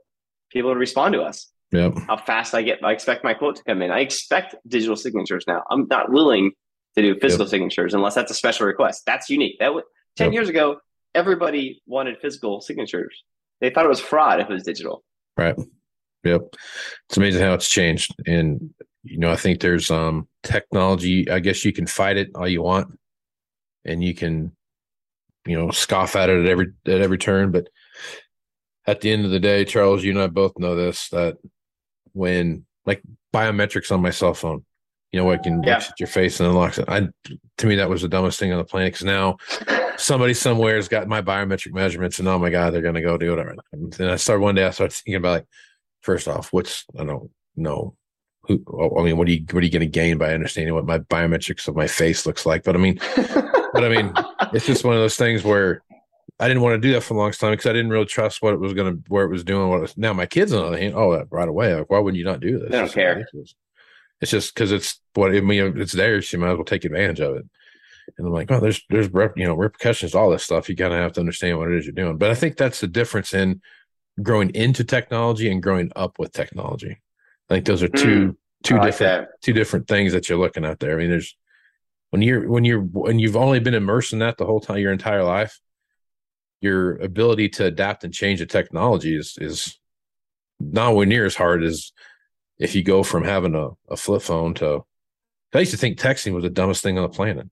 people 0.50 0.72
to 0.72 0.78
respond 0.78 1.14
to 1.14 1.22
us. 1.22 1.50
Yep. 1.72 1.98
How 2.06 2.16
fast 2.16 2.54
I 2.54 2.62
get 2.62 2.84
I 2.84 2.92
expect 2.92 3.24
my 3.24 3.34
quote 3.34 3.56
to 3.56 3.64
come 3.64 3.82
in. 3.82 3.90
I 3.90 4.00
expect 4.00 4.54
digital 4.66 4.96
signatures 4.96 5.44
now. 5.46 5.62
I'm 5.70 5.86
not 5.88 6.10
willing 6.10 6.52
to 6.94 7.02
do 7.02 7.18
physical 7.20 7.46
yep. 7.46 7.50
signatures 7.50 7.94
unless 7.94 8.14
that's 8.14 8.30
a 8.30 8.34
special 8.34 8.66
request. 8.66 9.02
That's 9.06 9.28
unique. 9.28 9.58
That 9.58 9.66
w- 9.66 9.84
10 10.16 10.26
yep. 10.26 10.34
years 10.34 10.48
ago 10.48 10.78
everybody 11.14 11.82
wanted 11.86 12.18
physical 12.20 12.60
signatures. 12.60 13.22
They 13.60 13.70
thought 13.70 13.86
it 13.86 13.88
was 13.88 14.00
fraud 14.00 14.40
if 14.40 14.50
it 14.50 14.52
was 14.52 14.64
digital. 14.64 15.02
Right. 15.36 15.56
Yep. 16.24 16.42
It's 17.08 17.16
amazing 17.16 17.42
how 17.42 17.54
it's 17.54 17.68
changed 17.68 18.14
and 18.26 18.74
you 19.06 19.18
know, 19.18 19.30
I 19.30 19.36
think 19.36 19.60
there's 19.60 19.90
um 19.90 20.28
technology. 20.42 21.30
I 21.30 21.40
guess 21.40 21.64
you 21.64 21.72
can 21.72 21.86
fight 21.86 22.16
it 22.16 22.30
all 22.34 22.48
you 22.48 22.62
want, 22.62 22.98
and 23.84 24.02
you 24.02 24.14
can, 24.14 24.52
you 25.46 25.58
know, 25.58 25.70
scoff 25.70 26.16
at 26.16 26.30
it 26.30 26.44
at 26.44 26.48
every 26.48 26.68
at 26.86 27.00
every 27.00 27.18
turn. 27.18 27.52
But 27.52 27.68
at 28.86 29.00
the 29.00 29.12
end 29.12 29.24
of 29.24 29.30
the 29.30 29.40
day, 29.40 29.64
Charles, 29.64 30.04
you 30.04 30.12
and 30.12 30.20
I 30.20 30.26
both 30.28 30.58
know 30.58 30.74
this 30.74 31.08
that 31.10 31.36
when 32.12 32.64
like 32.84 33.02
biometrics 33.34 33.90
on 33.90 34.00
my 34.00 34.10
cell 34.10 34.34
phone, 34.34 34.64
you 35.12 35.20
know, 35.20 35.30
I 35.30 35.36
can 35.36 35.62
yeah. 35.62 35.76
at 35.76 36.00
your 36.00 36.08
face 36.08 36.40
and 36.40 36.48
unlocks 36.48 36.78
it. 36.78 36.88
I 36.88 37.08
to 37.58 37.66
me 37.66 37.76
that 37.76 37.90
was 37.90 38.02
the 38.02 38.08
dumbest 38.08 38.38
thing 38.38 38.52
on 38.52 38.58
the 38.58 38.64
planet 38.64 38.92
because 38.92 39.04
now 39.04 39.36
somebody 39.96 40.34
somewhere 40.34 40.76
has 40.76 40.88
got 40.88 41.08
my 41.08 41.22
biometric 41.22 41.72
measurements, 41.72 42.18
and 42.18 42.28
oh 42.28 42.38
my 42.38 42.50
god, 42.50 42.72
they're 42.72 42.82
gonna 42.82 43.02
go 43.02 43.16
do 43.16 43.38
it. 43.38 43.58
And 43.72 44.10
I 44.10 44.16
started 44.16 44.42
one 44.42 44.54
day, 44.54 44.64
I 44.64 44.70
started 44.70 44.94
thinking 44.94 45.16
about 45.16 45.30
like, 45.30 45.46
first 46.02 46.28
off, 46.28 46.52
what's 46.52 46.84
I 46.98 47.04
don't 47.04 47.30
know 47.56 47.96
who, 48.48 48.62
I 48.98 49.02
mean, 49.02 49.16
what 49.16 49.28
are 49.28 49.32
you 49.32 49.44
what 49.50 49.62
are 49.62 49.66
you 49.66 49.72
going 49.72 49.80
to 49.80 49.86
gain 49.86 50.18
by 50.18 50.32
understanding 50.32 50.74
what 50.74 50.86
my 50.86 50.98
biometrics 50.98 51.68
of 51.68 51.76
my 51.76 51.86
face 51.86 52.26
looks 52.26 52.46
like? 52.46 52.64
But 52.64 52.76
I 52.76 52.78
mean, 52.78 52.98
but 53.16 53.84
I 53.84 53.88
mean, 53.88 54.12
it's 54.52 54.66
just 54.66 54.84
one 54.84 54.94
of 54.94 55.00
those 55.00 55.16
things 55.16 55.42
where 55.44 55.82
I 56.38 56.48
didn't 56.48 56.62
want 56.62 56.74
to 56.74 56.88
do 56.88 56.92
that 56.92 57.02
for 57.02 57.14
a 57.14 57.16
long 57.16 57.32
time 57.32 57.52
because 57.52 57.66
I 57.66 57.72
didn't 57.72 57.90
really 57.90 58.06
trust 58.06 58.42
what 58.42 58.54
it 58.54 58.60
was 58.60 58.74
going 58.74 58.94
to, 58.94 59.02
where 59.08 59.24
it 59.24 59.30
was 59.30 59.44
doing. 59.44 59.68
What 59.68 59.78
it 59.78 59.82
was, 59.82 59.96
now 59.96 60.12
my 60.12 60.26
kids 60.26 60.52
on 60.52 60.60
the 60.60 60.66
other 60.66 60.78
hand, 60.78 60.94
oh, 60.94 61.24
right 61.30 61.48
away, 61.48 61.74
like, 61.74 61.90
why 61.90 61.98
wouldn't 61.98 62.18
you 62.18 62.24
not 62.24 62.40
do 62.40 62.58
this? 62.58 62.70
They 62.70 62.78
don't 62.78 62.92
care. 62.92 63.26
It's 64.20 64.30
just 64.30 64.54
because 64.54 64.72
it's 64.72 65.00
what 65.14 65.34
I 65.34 65.40
mean. 65.40 65.80
It's 65.80 65.92
there. 65.92 66.20
She 66.22 66.36
might 66.36 66.50
as 66.50 66.56
well 66.56 66.64
take 66.64 66.84
advantage 66.84 67.20
of 67.20 67.36
it. 67.36 67.46
And 68.16 68.26
I'm 68.26 68.32
like, 68.32 68.50
oh, 68.50 68.60
there's 68.60 68.82
there's 68.88 69.08
you 69.36 69.44
know 69.44 69.54
repercussions, 69.54 70.14
all 70.14 70.30
this 70.30 70.44
stuff. 70.44 70.68
You 70.68 70.76
kind 70.76 70.92
of 70.92 71.00
have 71.00 71.12
to 71.14 71.20
understand 71.20 71.58
what 71.58 71.68
it 71.68 71.78
is 71.78 71.86
you're 71.86 71.92
doing. 71.92 72.16
But 72.16 72.30
I 72.30 72.34
think 72.34 72.56
that's 72.56 72.80
the 72.80 72.86
difference 72.86 73.34
in 73.34 73.60
growing 74.22 74.50
into 74.54 74.84
technology 74.84 75.50
and 75.50 75.62
growing 75.62 75.90
up 75.96 76.18
with 76.18 76.32
technology. 76.32 76.98
I 77.48 77.54
think 77.54 77.66
those 77.66 77.82
are 77.82 77.88
two 77.88 78.32
mm, 78.32 78.36
two 78.62 78.78
different 78.80 79.28
two 79.42 79.52
different 79.52 79.88
things 79.88 80.12
that 80.12 80.28
you're 80.28 80.38
looking 80.38 80.64
at 80.64 80.80
there. 80.80 80.94
I 80.94 80.98
mean, 80.98 81.10
there's 81.10 81.36
when 82.10 82.22
you're 82.22 82.48
when 82.48 82.64
you're 82.64 82.80
when 82.80 83.18
you've 83.18 83.36
only 83.36 83.60
been 83.60 83.74
immersed 83.74 84.12
in 84.12 84.18
that 84.20 84.38
the 84.38 84.46
whole 84.46 84.60
time 84.60 84.78
your 84.78 84.92
entire 84.92 85.24
life, 85.24 85.60
your 86.60 86.96
ability 86.96 87.48
to 87.50 87.66
adapt 87.66 88.04
and 88.04 88.12
change 88.12 88.40
the 88.40 88.46
technology 88.46 89.16
is 89.16 89.36
is 89.40 89.78
nowhere 90.58 91.06
near 91.06 91.26
as 91.26 91.36
hard 91.36 91.62
as 91.62 91.92
if 92.58 92.74
you 92.74 92.82
go 92.82 93.02
from 93.02 93.22
having 93.22 93.54
a, 93.54 93.68
a 93.90 93.96
flip 93.96 94.22
phone 94.22 94.54
to 94.54 94.84
I 95.54 95.60
used 95.60 95.70
to 95.70 95.78
think 95.78 95.98
texting 95.98 96.34
was 96.34 96.42
the 96.42 96.50
dumbest 96.50 96.82
thing 96.82 96.98
on 96.98 97.02
the 97.02 97.08
planet. 97.08 97.48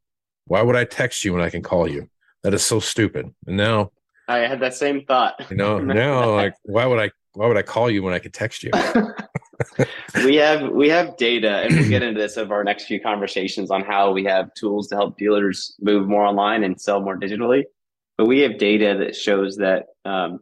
Why 0.46 0.60
would 0.60 0.76
I 0.76 0.84
text 0.84 1.24
you 1.24 1.32
when 1.32 1.40
I 1.42 1.48
can 1.48 1.62
call 1.62 1.88
you? 1.88 2.10
That 2.42 2.52
is 2.52 2.62
so 2.62 2.78
stupid. 2.80 3.34
And 3.46 3.56
now 3.56 3.92
I 4.28 4.38
had 4.38 4.60
that 4.60 4.74
same 4.74 5.04
thought. 5.04 5.40
You 5.50 5.56
know, 5.56 5.78
now 5.78 6.34
like 6.34 6.54
why 6.64 6.84
would 6.86 7.00
I 7.00 7.10
why 7.32 7.46
would 7.46 7.56
I 7.56 7.62
call 7.62 7.90
you 7.90 8.02
when 8.02 8.14
I 8.14 8.18
could 8.18 8.34
text 8.34 8.62
you? 8.62 8.70
we 10.24 10.36
have 10.36 10.70
we 10.70 10.88
have 10.88 11.16
data, 11.16 11.62
and 11.62 11.74
we'll 11.74 11.88
get 11.88 12.02
into 12.02 12.20
this 12.20 12.36
of 12.36 12.50
our 12.50 12.64
next 12.64 12.84
few 12.84 13.00
conversations 13.00 13.70
on 13.70 13.82
how 13.82 14.12
we 14.12 14.24
have 14.24 14.52
tools 14.54 14.88
to 14.88 14.96
help 14.96 15.16
dealers 15.18 15.74
move 15.80 16.08
more 16.08 16.24
online 16.24 16.64
and 16.64 16.80
sell 16.80 17.00
more 17.00 17.18
digitally. 17.18 17.64
But 18.16 18.26
we 18.26 18.40
have 18.40 18.58
data 18.58 18.96
that 19.00 19.16
shows 19.16 19.56
that 19.56 19.86
um, 20.04 20.40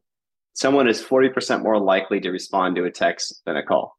someone 0.54 0.88
is 0.88 1.02
forty 1.02 1.28
percent 1.28 1.62
more 1.62 1.78
likely 1.78 2.20
to 2.20 2.30
respond 2.30 2.76
to 2.76 2.84
a 2.84 2.90
text 2.90 3.42
than 3.46 3.56
a 3.56 3.62
call. 3.62 3.96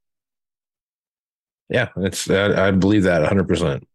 Yeah, 1.69 1.89
it's 1.97 2.29
I, 2.29 2.67
I 2.67 2.71
believe 2.71 3.03
that 3.03 3.25
hundred 3.25 3.47
percent 3.47 3.87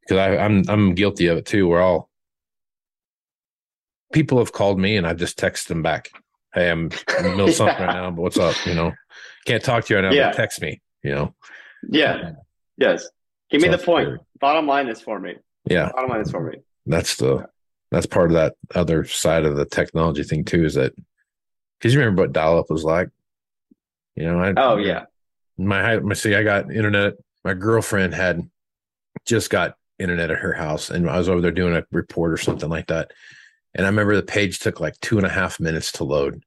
because 0.00 0.38
I'm 0.38 0.64
I'm 0.68 0.94
guilty 0.94 1.26
of 1.28 1.38
it 1.38 1.46
too. 1.46 1.68
We're 1.68 1.82
all 1.82 2.10
people 4.14 4.38
have 4.38 4.52
called 4.52 4.78
me 4.78 4.96
and 4.96 5.06
I 5.06 5.12
just 5.12 5.36
text 5.36 5.68
them 5.68 5.82
back. 5.82 6.10
Hey, 6.54 6.70
I'm 6.70 6.90
in 7.18 7.24
the 7.24 7.30
middle 7.30 7.48
of 7.48 7.54
something 7.54 7.76
yeah. 7.78 7.86
right 7.86 7.94
now, 8.02 8.10
but 8.12 8.22
what's 8.22 8.38
up? 8.38 8.54
You 8.64 8.74
know, 8.74 8.92
can't 9.44 9.62
talk 9.62 9.84
to 9.86 9.94
you 9.94 10.00
right 10.00 10.08
now, 10.08 10.14
yeah. 10.14 10.28
but 10.28 10.36
text 10.36 10.60
me, 10.60 10.80
you 11.02 11.14
know. 11.14 11.34
Yeah. 11.88 12.32
Yes. 12.76 13.08
Give 13.50 13.60
me 13.60 13.68
the 13.68 13.78
point. 13.78 14.08
Weird. 14.08 14.20
Bottom 14.40 14.66
line 14.66 14.88
is 14.88 15.00
for 15.00 15.18
me. 15.20 15.36
Yeah. 15.64 15.90
Bottom 15.94 16.10
line 16.10 16.20
is 16.20 16.30
for 16.30 16.42
me. 16.42 16.58
That's 16.86 17.16
the 17.16 17.46
that's 17.90 18.06
part 18.06 18.30
of 18.30 18.34
that 18.34 18.54
other 18.74 19.04
side 19.04 19.44
of 19.44 19.56
the 19.56 19.64
technology 19.64 20.24
thing 20.24 20.44
too, 20.44 20.64
is 20.64 20.74
that 20.74 20.92
because 21.78 21.94
you 21.94 22.00
remember 22.00 22.22
what 22.22 22.32
dial 22.32 22.58
up 22.58 22.70
was 22.70 22.84
like? 22.84 23.08
You 24.16 24.24
know, 24.24 24.40
I 24.40 24.54
Oh 24.56 24.76
yeah. 24.76 25.04
My 25.56 25.98
my 25.98 26.14
see, 26.14 26.34
I 26.34 26.42
got 26.42 26.72
internet. 26.72 27.14
My 27.44 27.54
girlfriend 27.54 28.14
had 28.14 28.40
just 29.26 29.50
got 29.50 29.76
internet 29.98 30.30
at 30.30 30.38
her 30.38 30.52
house 30.52 30.90
and 30.90 31.08
I 31.08 31.18
was 31.18 31.28
over 31.28 31.40
there 31.40 31.52
doing 31.52 31.76
a 31.76 31.84
report 31.92 32.32
or 32.32 32.36
something 32.36 32.68
like 32.68 32.88
that. 32.88 33.12
And 33.74 33.86
I 33.86 33.88
remember 33.88 34.16
the 34.16 34.22
page 34.22 34.58
took 34.58 34.80
like 34.80 34.98
two 35.00 35.16
and 35.16 35.26
a 35.26 35.30
half 35.30 35.60
minutes 35.60 35.92
to 35.92 36.04
load. 36.04 36.44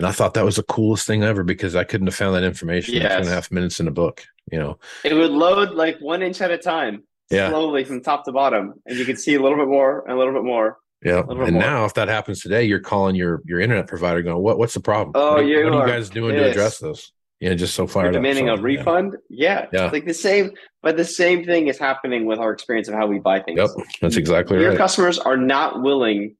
And 0.00 0.06
I 0.06 0.12
thought 0.12 0.32
that 0.32 0.46
was 0.46 0.56
the 0.56 0.62
coolest 0.62 1.06
thing 1.06 1.22
ever 1.22 1.44
because 1.44 1.76
I 1.76 1.84
couldn't 1.84 2.06
have 2.06 2.14
found 2.14 2.34
that 2.34 2.42
information 2.42 2.94
yes. 2.94 3.04
in 3.04 3.10
two 3.10 3.16
and 3.16 3.28
a 3.28 3.32
half 3.32 3.52
minutes 3.52 3.80
in 3.80 3.86
a 3.86 3.90
book, 3.90 4.24
you 4.50 4.58
know. 4.58 4.78
It 5.04 5.12
would 5.12 5.30
load 5.30 5.72
like 5.72 5.98
one 5.98 6.22
inch 6.22 6.40
at 6.40 6.50
a 6.50 6.56
time, 6.56 7.02
yeah. 7.28 7.50
slowly 7.50 7.84
from 7.84 8.02
top 8.02 8.24
to 8.24 8.32
bottom. 8.32 8.72
And 8.86 8.96
you 8.96 9.04
could 9.04 9.20
see 9.20 9.34
a 9.34 9.42
little 9.42 9.58
bit 9.58 9.68
more 9.68 10.02
and 10.04 10.12
a 10.12 10.18
little 10.18 10.32
bit 10.32 10.44
more. 10.44 10.78
Yeah. 11.04 11.22
And 11.28 11.38
more. 11.38 11.50
now 11.50 11.84
if 11.84 11.92
that 11.94 12.08
happens 12.08 12.40
today, 12.40 12.64
you're 12.64 12.80
calling 12.80 13.14
your 13.14 13.42
your 13.44 13.60
internet 13.60 13.88
provider 13.88 14.22
going, 14.22 14.42
What 14.42 14.56
what's 14.56 14.72
the 14.72 14.80
problem? 14.80 15.12
Oh, 15.14 15.34
what, 15.34 15.40
you 15.44 15.64
what 15.64 15.74
are 15.74 15.86
you 15.86 15.92
guys 15.92 16.08
doing 16.08 16.34
to 16.34 16.48
address 16.48 16.78
this? 16.78 17.12
Yeah, 17.40 17.52
just 17.52 17.74
so 17.74 17.86
far. 17.86 18.10
demanding 18.10 18.46
so, 18.46 18.54
a 18.54 18.60
refund. 18.60 19.16
Yeah. 19.28 19.66
yeah. 19.72 19.90
Like 19.90 20.06
the 20.06 20.14
same, 20.14 20.52
but 20.82 20.96
the 20.98 21.04
same 21.04 21.44
thing 21.44 21.68
is 21.68 21.78
happening 21.78 22.26
with 22.26 22.38
our 22.38 22.52
experience 22.52 22.88
of 22.88 22.94
how 22.94 23.06
we 23.06 23.18
buy 23.18 23.40
things. 23.40 23.58
Yep. 23.58 23.70
That's 24.00 24.16
exactly 24.16 24.58
Your 24.58 24.68
right. 24.68 24.72
Your 24.72 24.78
customers 24.78 25.18
are 25.18 25.38
not 25.38 25.82
willing 25.82 26.36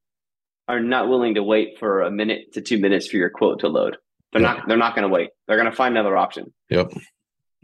are 0.70 0.80
not 0.80 1.08
willing 1.08 1.34
to 1.34 1.42
wait 1.42 1.78
for 1.78 2.02
a 2.02 2.10
minute 2.10 2.52
to 2.54 2.60
two 2.60 2.78
minutes 2.78 3.06
for 3.06 3.16
your 3.16 3.30
quote 3.30 3.60
to 3.60 3.68
load. 3.68 3.96
They're 4.32 4.42
yep. 4.42 4.58
not. 4.58 4.68
They're 4.68 4.76
not 4.76 4.94
going 4.94 5.08
to 5.08 5.12
wait. 5.12 5.30
They're 5.46 5.56
going 5.56 5.70
to 5.70 5.76
find 5.76 5.96
another 5.96 6.16
option. 6.16 6.52
Yep. 6.68 6.92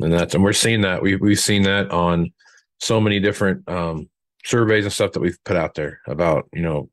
And 0.00 0.12
that's 0.12 0.34
and 0.34 0.42
we're 0.42 0.52
seeing 0.52 0.82
that 0.82 1.02
we 1.02 1.16
we've 1.16 1.38
seen 1.38 1.62
that 1.62 1.90
on 1.90 2.32
so 2.78 3.00
many 3.00 3.20
different 3.20 3.68
um, 3.68 4.08
surveys 4.44 4.84
and 4.84 4.92
stuff 4.92 5.12
that 5.12 5.20
we've 5.20 5.42
put 5.44 5.56
out 5.56 5.74
there 5.74 6.00
about 6.06 6.48
you 6.52 6.62
know 6.62 6.90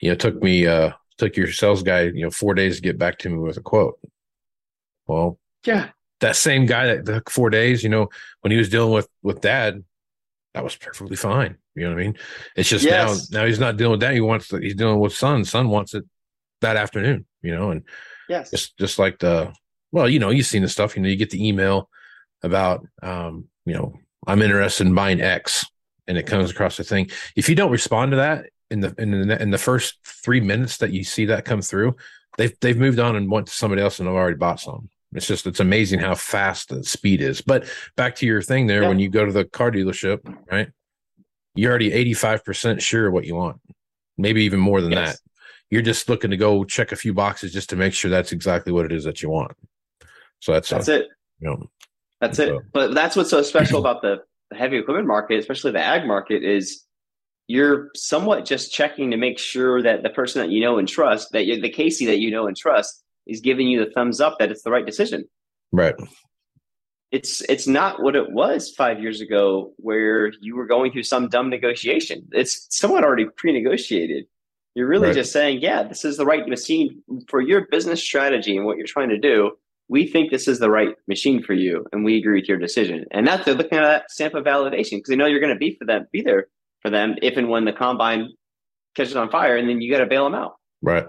you 0.00 0.10
know, 0.10 0.14
took 0.14 0.40
me 0.42 0.66
uh 0.66 0.92
took 1.16 1.36
your 1.36 1.50
sales 1.50 1.82
guy, 1.82 2.02
you 2.02 2.22
know, 2.22 2.30
four 2.30 2.54
days 2.54 2.76
to 2.76 2.82
get 2.82 2.98
back 2.98 3.18
to 3.18 3.28
me 3.28 3.38
with 3.38 3.56
a 3.56 3.60
quote. 3.60 3.98
Well, 5.06 5.38
yeah, 5.64 5.88
that 6.20 6.36
same 6.36 6.66
guy 6.66 6.86
that 6.86 7.06
took 7.06 7.30
four 7.30 7.50
days, 7.50 7.82
you 7.82 7.88
know, 7.88 8.08
when 8.42 8.50
he 8.50 8.56
was 8.56 8.68
dealing 8.68 8.92
with 8.92 9.08
with 9.22 9.40
dad, 9.40 9.84
that 10.54 10.64
was 10.64 10.76
perfectly 10.76 11.16
fine. 11.16 11.56
You 11.78 11.88
know 11.88 11.94
what 11.94 12.00
I 12.00 12.04
mean? 12.04 12.18
It's 12.56 12.68
just 12.68 12.84
yes. 12.84 13.30
now 13.30 13.40
now 13.40 13.46
he's 13.46 13.60
not 13.60 13.76
dealing 13.76 13.92
with 13.92 14.00
that. 14.00 14.14
He 14.14 14.20
wants 14.20 14.48
to, 14.48 14.58
he's 14.58 14.74
dealing 14.74 15.00
with 15.00 15.14
son. 15.14 15.44
Son 15.44 15.68
wants 15.68 15.94
it 15.94 16.04
that 16.60 16.76
afternoon. 16.76 17.26
You 17.42 17.54
know, 17.54 17.70
and 17.70 17.82
yes, 18.28 18.50
just 18.50 18.76
just 18.78 18.98
like 18.98 19.18
the 19.18 19.52
well, 19.92 20.08
you 20.08 20.18
know, 20.18 20.30
you've 20.30 20.46
seen 20.46 20.62
the 20.62 20.68
stuff. 20.68 20.96
You 20.96 21.02
know, 21.02 21.08
you 21.08 21.16
get 21.16 21.30
the 21.30 21.46
email 21.46 21.88
about 22.42 22.86
um, 23.02 23.46
you 23.64 23.74
know, 23.74 23.94
I'm 24.26 24.42
interested 24.42 24.86
in 24.86 24.94
buying 24.94 25.20
X, 25.20 25.64
and 26.06 26.18
it 26.18 26.26
comes 26.26 26.50
across 26.50 26.76
the 26.76 26.84
thing. 26.84 27.10
If 27.36 27.48
you 27.48 27.54
don't 27.54 27.70
respond 27.70 28.12
to 28.12 28.16
that 28.16 28.46
in 28.70 28.80
the 28.80 28.94
in 28.98 29.28
the 29.28 29.40
in 29.40 29.50
the 29.50 29.58
first 29.58 29.98
three 30.04 30.40
minutes 30.40 30.78
that 30.78 30.92
you 30.92 31.04
see 31.04 31.26
that 31.26 31.44
come 31.44 31.62
through, 31.62 31.96
they've 32.36 32.54
they've 32.60 32.78
moved 32.78 32.98
on 32.98 33.16
and 33.16 33.30
went 33.30 33.46
to 33.46 33.52
somebody 33.52 33.82
else 33.82 33.98
and 33.98 34.08
have 34.08 34.16
already 34.16 34.36
bought 34.36 34.60
some. 34.60 34.88
It's 35.14 35.26
just 35.26 35.46
it's 35.46 35.60
amazing 35.60 36.00
how 36.00 36.14
fast 36.14 36.68
the 36.68 36.84
speed 36.84 37.22
is. 37.22 37.40
But 37.40 37.66
back 37.96 38.16
to 38.16 38.26
your 38.26 38.42
thing 38.42 38.66
there, 38.66 38.82
yeah. 38.82 38.88
when 38.88 38.98
you 38.98 39.08
go 39.08 39.24
to 39.24 39.32
the 39.32 39.44
car 39.44 39.70
dealership, 39.70 40.20
right? 40.50 40.68
You're 41.54 41.70
already 41.70 41.90
85% 42.14 42.80
sure 42.80 43.10
what 43.10 43.24
you 43.24 43.34
want, 43.34 43.60
maybe 44.16 44.44
even 44.44 44.60
more 44.60 44.80
than 44.80 44.92
yes. 44.92 45.12
that. 45.12 45.30
You're 45.70 45.82
just 45.82 46.08
looking 46.08 46.30
to 46.30 46.36
go 46.36 46.64
check 46.64 46.92
a 46.92 46.96
few 46.96 47.12
boxes 47.12 47.52
just 47.52 47.70
to 47.70 47.76
make 47.76 47.92
sure 47.92 48.10
that's 48.10 48.32
exactly 48.32 48.72
what 48.72 48.86
it 48.86 48.92
is 48.92 49.04
that 49.04 49.22
you 49.22 49.28
want. 49.28 49.52
So 50.40 50.52
that's 50.52 50.70
that's 50.70 50.88
uh, 50.88 50.92
it. 50.92 51.08
You 51.40 51.48
know, 51.48 51.70
that's 52.20 52.36
so. 52.36 52.58
it. 52.58 52.62
But 52.72 52.94
that's 52.94 53.16
what's 53.16 53.30
so 53.30 53.42
special 53.42 53.78
about 53.84 54.02
the 54.02 54.22
heavy 54.54 54.78
equipment 54.78 55.06
market, 55.06 55.38
especially 55.38 55.72
the 55.72 55.84
ag 55.84 56.06
market, 56.06 56.42
is 56.42 56.84
you're 57.48 57.90
somewhat 57.94 58.44
just 58.44 58.72
checking 58.72 59.10
to 59.10 59.16
make 59.16 59.38
sure 59.38 59.82
that 59.82 60.02
the 60.02 60.10
person 60.10 60.42
that 60.42 60.50
you 60.50 60.60
know 60.60 60.78
and 60.78 60.88
trust, 60.88 61.32
that 61.32 61.46
you're 61.46 61.60
the 61.60 61.70
Casey 61.70 62.06
that 62.06 62.18
you 62.18 62.30
know 62.30 62.46
and 62.46 62.56
trust, 62.56 63.02
is 63.26 63.40
giving 63.40 63.68
you 63.68 63.84
the 63.84 63.90
thumbs 63.90 64.20
up 64.20 64.38
that 64.38 64.50
it's 64.50 64.62
the 64.62 64.70
right 64.70 64.86
decision. 64.86 65.24
Right. 65.72 65.94
It's 67.10 67.40
it's 67.42 67.66
not 67.66 68.02
what 68.02 68.16
it 68.16 68.32
was 68.32 68.70
five 68.70 69.00
years 69.00 69.20
ago, 69.20 69.72
where 69.76 70.30
you 70.40 70.56
were 70.56 70.66
going 70.66 70.92
through 70.92 71.04
some 71.04 71.28
dumb 71.28 71.48
negotiation. 71.48 72.28
It's 72.32 72.66
somewhat 72.70 73.04
already 73.04 73.26
pre-negotiated. 73.36 74.26
You're 74.74 74.88
really 74.88 75.08
right. 75.08 75.14
just 75.14 75.32
saying, 75.32 75.60
yeah, 75.60 75.82
this 75.82 76.04
is 76.04 76.18
the 76.18 76.26
right 76.26 76.46
machine 76.46 77.02
for 77.28 77.40
your 77.40 77.66
business 77.70 78.02
strategy 78.02 78.56
and 78.56 78.66
what 78.66 78.76
you're 78.76 78.86
trying 78.86 79.08
to 79.08 79.18
do. 79.18 79.52
We 79.88 80.06
think 80.06 80.30
this 80.30 80.46
is 80.46 80.58
the 80.58 80.70
right 80.70 80.94
machine 81.06 81.42
for 81.42 81.54
you, 81.54 81.86
and 81.92 82.04
we 82.04 82.18
agree 82.18 82.40
with 82.40 82.48
your 82.48 82.58
decision. 82.58 83.06
And 83.10 83.26
that's 83.26 83.46
they're 83.46 83.54
looking 83.54 83.78
at 83.78 83.84
that 83.84 84.10
stamp 84.10 84.34
of 84.34 84.44
validation 84.44 84.98
because 84.98 85.08
they 85.08 85.16
know 85.16 85.26
you're 85.26 85.40
going 85.40 85.54
to 85.54 85.58
be 85.58 85.74
for 85.76 85.86
them, 85.86 86.06
be 86.12 86.20
there 86.20 86.48
for 86.82 86.90
them 86.90 87.16
if 87.22 87.38
and 87.38 87.48
when 87.48 87.64
the 87.64 87.72
combine 87.72 88.28
catches 88.94 89.16
on 89.16 89.30
fire, 89.30 89.56
and 89.56 89.68
then 89.68 89.80
you 89.80 89.90
got 89.90 90.00
to 90.00 90.06
bail 90.06 90.24
them 90.24 90.34
out. 90.34 90.57
Right. 90.82 91.06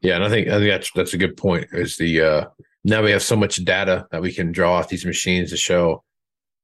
Yeah, 0.00 0.16
and 0.16 0.24
I 0.24 0.28
think 0.28 0.48
I 0.48 0.58
think 0.58 0.70
that's 0.70 0.90
that's 0.92 1.14
a 1.14 1.18
good 1.18 1.36
point. 1.36 1.68
Is 1.72 1.96
the 1.96 2.20
uh, 2.20 2.44
now 2.84 3.02
we 3.02 3.10
have 3.10 3.22
so 3.22 3.36
much 3.36 3.64
data 3.64 4.06
that 4.10 4.22
we 4.22 4.32
can 4.32 4.52
draw 4.52 4.74
off 4.74 4.88
these 4.88 5.06
machines 5.06 5.50
to 5.50 5.56
show 5.56 6.04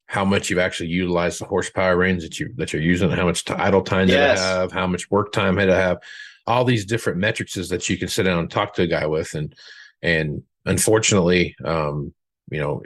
how 0.07 0.25
much 0.25 0.49
you've 0.49 0.59
actually 0.59 0.89
utilized 0.89 1.41
the 1.41 1.45
horsepower 1.45 1.97
range 1.97 2.23
that 2.23 2.41
you 2.41 2.53
that 2.57 2.73
you're 2.73 2.83
using, 2.83 3.11
how 3.11 3.27
much 3.27 3.49
idle 3.51 3.83
time 3.83 4.09
yes. 4.09 4.39
that 4.39 4.45
I 4.45 4.61
have, 4.61 4.73
how 4.73 4.87
much 4.87 5.11
work 5.11 5.33
time 5.33 5.57
that 5.57 5.71
I 5.71 5.79
have, 5.79 5.99
all 6.47 6.65
these 6.65 6.87
different 6.87 7.19
metrics 7.19 7.55
that 7.55 7.89
you 7.89 7.99
can 7.99 8.09
sit 8.09 8.25
down 8.25 8.39
and 8.39 8.51
talk 8.51 8.75
to 8.75 8.83
a 8.83 8.87
guy 8.87 9.07
with, 9.07 9.35
and 9.35 9.55
and 10.03 10.43
unfortunately, 10.65 11.57
um, 11.65 12.15
you 12.51 12.61
know, 12.61 12.83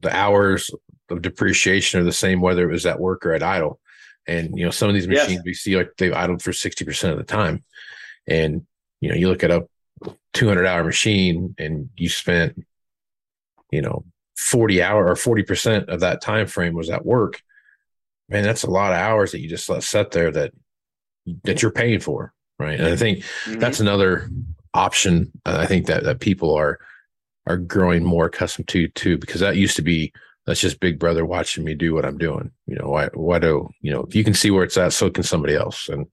the 0.00 0.14
hours 0.14 0.70
of 1.10 1.22
depreciation 1.22 2.00
are 2.00 2.04
the 2.04 2.12
same 2.12 2.40
whether 2.40 2.68
it 2.68 2.72
was 2.72 2.86
at 2.86 3.00
work 3.00 3.26
or 3.26 3.32
at 3.32 3.42
idle. 3.42 3.80
And 4.26 4.56
you 4.56 4.64
know, 4.64 4.70
some 4.70 4.88
of 4.88 4.94
these 4.94 5.08
machines 5.08 5.30
yes. 5.30 5.44
we 5.44 5.54
see 5.54 5.76
like 5.76 5.90
they've 5.98 6.12
idled 6.12 6.42
for 6.42 6.52
sixty 6.52 6.84
percent 6.84 7.12
of 7.12 7.18
the 7.18 7.24
time. 7.24 7.64
And 8.26 8.66
you 9.00 9.10
know, 9.10 9.14
you 9.14 9.28
look 9.28 9.44
at 9.44 9.50
a 9.50 9.66
200 10.34 10.66
hour 10.66 10.84
machine 10.84 11.54
and 11.58 11.88
you 11.96 12.08
spent, 12.08 12.62
you 13.70 13.80
know, 13.80 14.04
40 14.36 14.82
hour 14.82 15.06
or 15.06 15.14
40% 15.14 15.88
of 15.88 16.00
that 16.00 16.20
time 16.20 16.46
frame 16.46 16.74
was 16.74 16.90
at 16.90 17.06
work. 17.06 17.42
Man, 18.28 18.42
that's 18.42 18.64
a 18.64 18.70
lot 18.70 18.92
of 18.92 18.98
hours 18.98 19.32
that 19.32 19.40
you 19.40 19.48
just 19.48 19.68
let 19.68 19.82
set 19.82 20.10
there 20.10 20.30
that 20.32 20.52
that 21.44 21.62
you're 21.62 21.72
paying 21.72 22.00
for, 22.00 22.32
right? 22.58 22.78
And 22.78 22.88
I 22.88 22.96
think 22.96 23.18
mm-hmm. 23.18 23.58
that's 23.58 23.80
another 23.80 24.28
option. 24.74 25.32
Uh, 25.44 25.58
I 25.60 25.66
think 25.66 25.86
that 25.86 26.04
that 26.04 26.20
people 26.20 26.54
are 26.54 26.78
are 27.46 27.56
growing 27.56 28.04
more 28.04 28.26
accustomed 28.26 28.68
to 28.68 28.88
too, 28.88 29.16
because 29.18 29.40
that 29.40 29.56
used 29.56 29.76
to 29.76 29.82
be 29.82 30.12
that's 30.44 30.60
just 30.60 30.80
Big 30.80 30.98
Brother 30.98 31.24
watching 31.24 31.64
me 31.64 31.74
do 31.74 31.94
what 31.94 32.04
I'm 32.04 32.18
doing. 32.18 32.50
You 32.66 32.76
know, 32.76 32.88
why 32.88 33.08
why 33.14 33.38
do 33.38 33.70
you 33.80 33.92
know 33.92 34.02
if 34.02 34.14
you 34.14 34.24
can 34.24 34.34
see 34.34 34.50
where 34.50 34.64
it's 34.64 34.76
at, 34.76 34.92
so 34.92 35.10
can 35.10 35.22
somebody 35.22 35.54
else. 35.54 35.88
And 35.88 36.06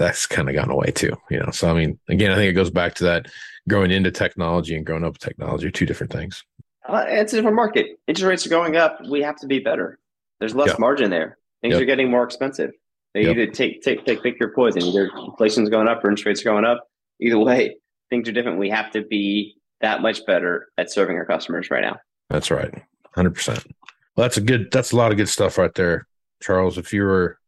that's 0.00 0.24
kind 0.26 0.48
of 0.48 0.54
gone 0.54 0.70
away 0.70 0.90
too, 0.90 1.14
you 1.30 1.38
know. 1.38 1.50
So 1.50 1.70
I 1.70 1.74
mean, 1.74 1.98
again, 2.08 2.32
I 2.32 2.34
think 2.34 2.48
it 2.48 2.54
goes 2.54 2.70
back 2.70 2.94
to 2.96 3.04
that 3.04 3.26
growing 3.68 3.90
into 3.90 4.10
technology 4.10 4.74
and 4.74 4.84
growing 4.84 5.04
up 5.04 5.12
with 5.12 5.20
technology 5.20 5.66
are 5.66 5.70
two 5.70 5.84
different 5.84 6.10
things. 6.10 6.42
Uh, 6.88 7.04
it's 7.06 7.34
a 7.34 7.36
different 7.36 7.54
market. 7.54 7.98
Interest 8.08 8.26
rates 8.26 8.46
are 8.46 8.50
going 8.50 8.76
up. 8.76 8.98
We 9.08 9.20
have 9.20 9.36
to 9.36 9.46
be 9.46 9.58
better. 9.58 9.98
There's 10.38 10.54
less 10.54 10.78
margin 10.78 11.10
there. 11.10 11.36
Things 11.60 11.74
yep. 11.74 11.82
are 11.82 11.84
getting 11.84 12.10
more 12.10 12.24
expensive. 12.24 12.70
They 13.12 13.24
yep. 13.24 13.36
either 13.36 13.46
take 13.48 13.82
take 13.82 14.06
take 14.06 14.22
pick 14.22 14.40
your 14.40 14.54
poison. 14.54 14.82
Either 14.82 15.10
inflation's 15.18 15.68
going 15.68 15.86
up 15.86 16.02
or 16.02 16.08
interest 16.08 16.24
rates 16.24 16.40
are 16.40 16.44
going 16.44 16.64
up. 16.64 16.88
Either 17.20 17.38
way, 17.38 17.76
things 18.08 18.26
are 18.26 18.32
different. 18.32 18.58
We 18.58 18.70
have 18.70 18.90
to 18.92 19.02
be 19.02 19.56
that 19.82 20.00
much 20.00 20.24
better 20.24 20.68
at 20.78 20.90
serving 20.90 21.16
our 21.16 21.26
customers 21.26 21.70
right 21.70 21.82
now. 21.82 21.98
That's 22.30 22.50
right, 22.50 22.72
hundred 23.14 23.34
percent. 23.34 23.66
Well, 24.16 24.24
that's 24.24 24.38
a 24.38 24.40
good. 24.40 24.70
That's 24.70 24.92
a 24.92 24.96
lot 24.96 25.10
of 25.10 25.18
good 25.18 25.28
stuff 25.28 25.58
right 25.58 25.74
there, 25.74 26.06
Charles. 26.40 26.78
If 26.78 26.94
you 26.94 27.02
were 27.02 27.38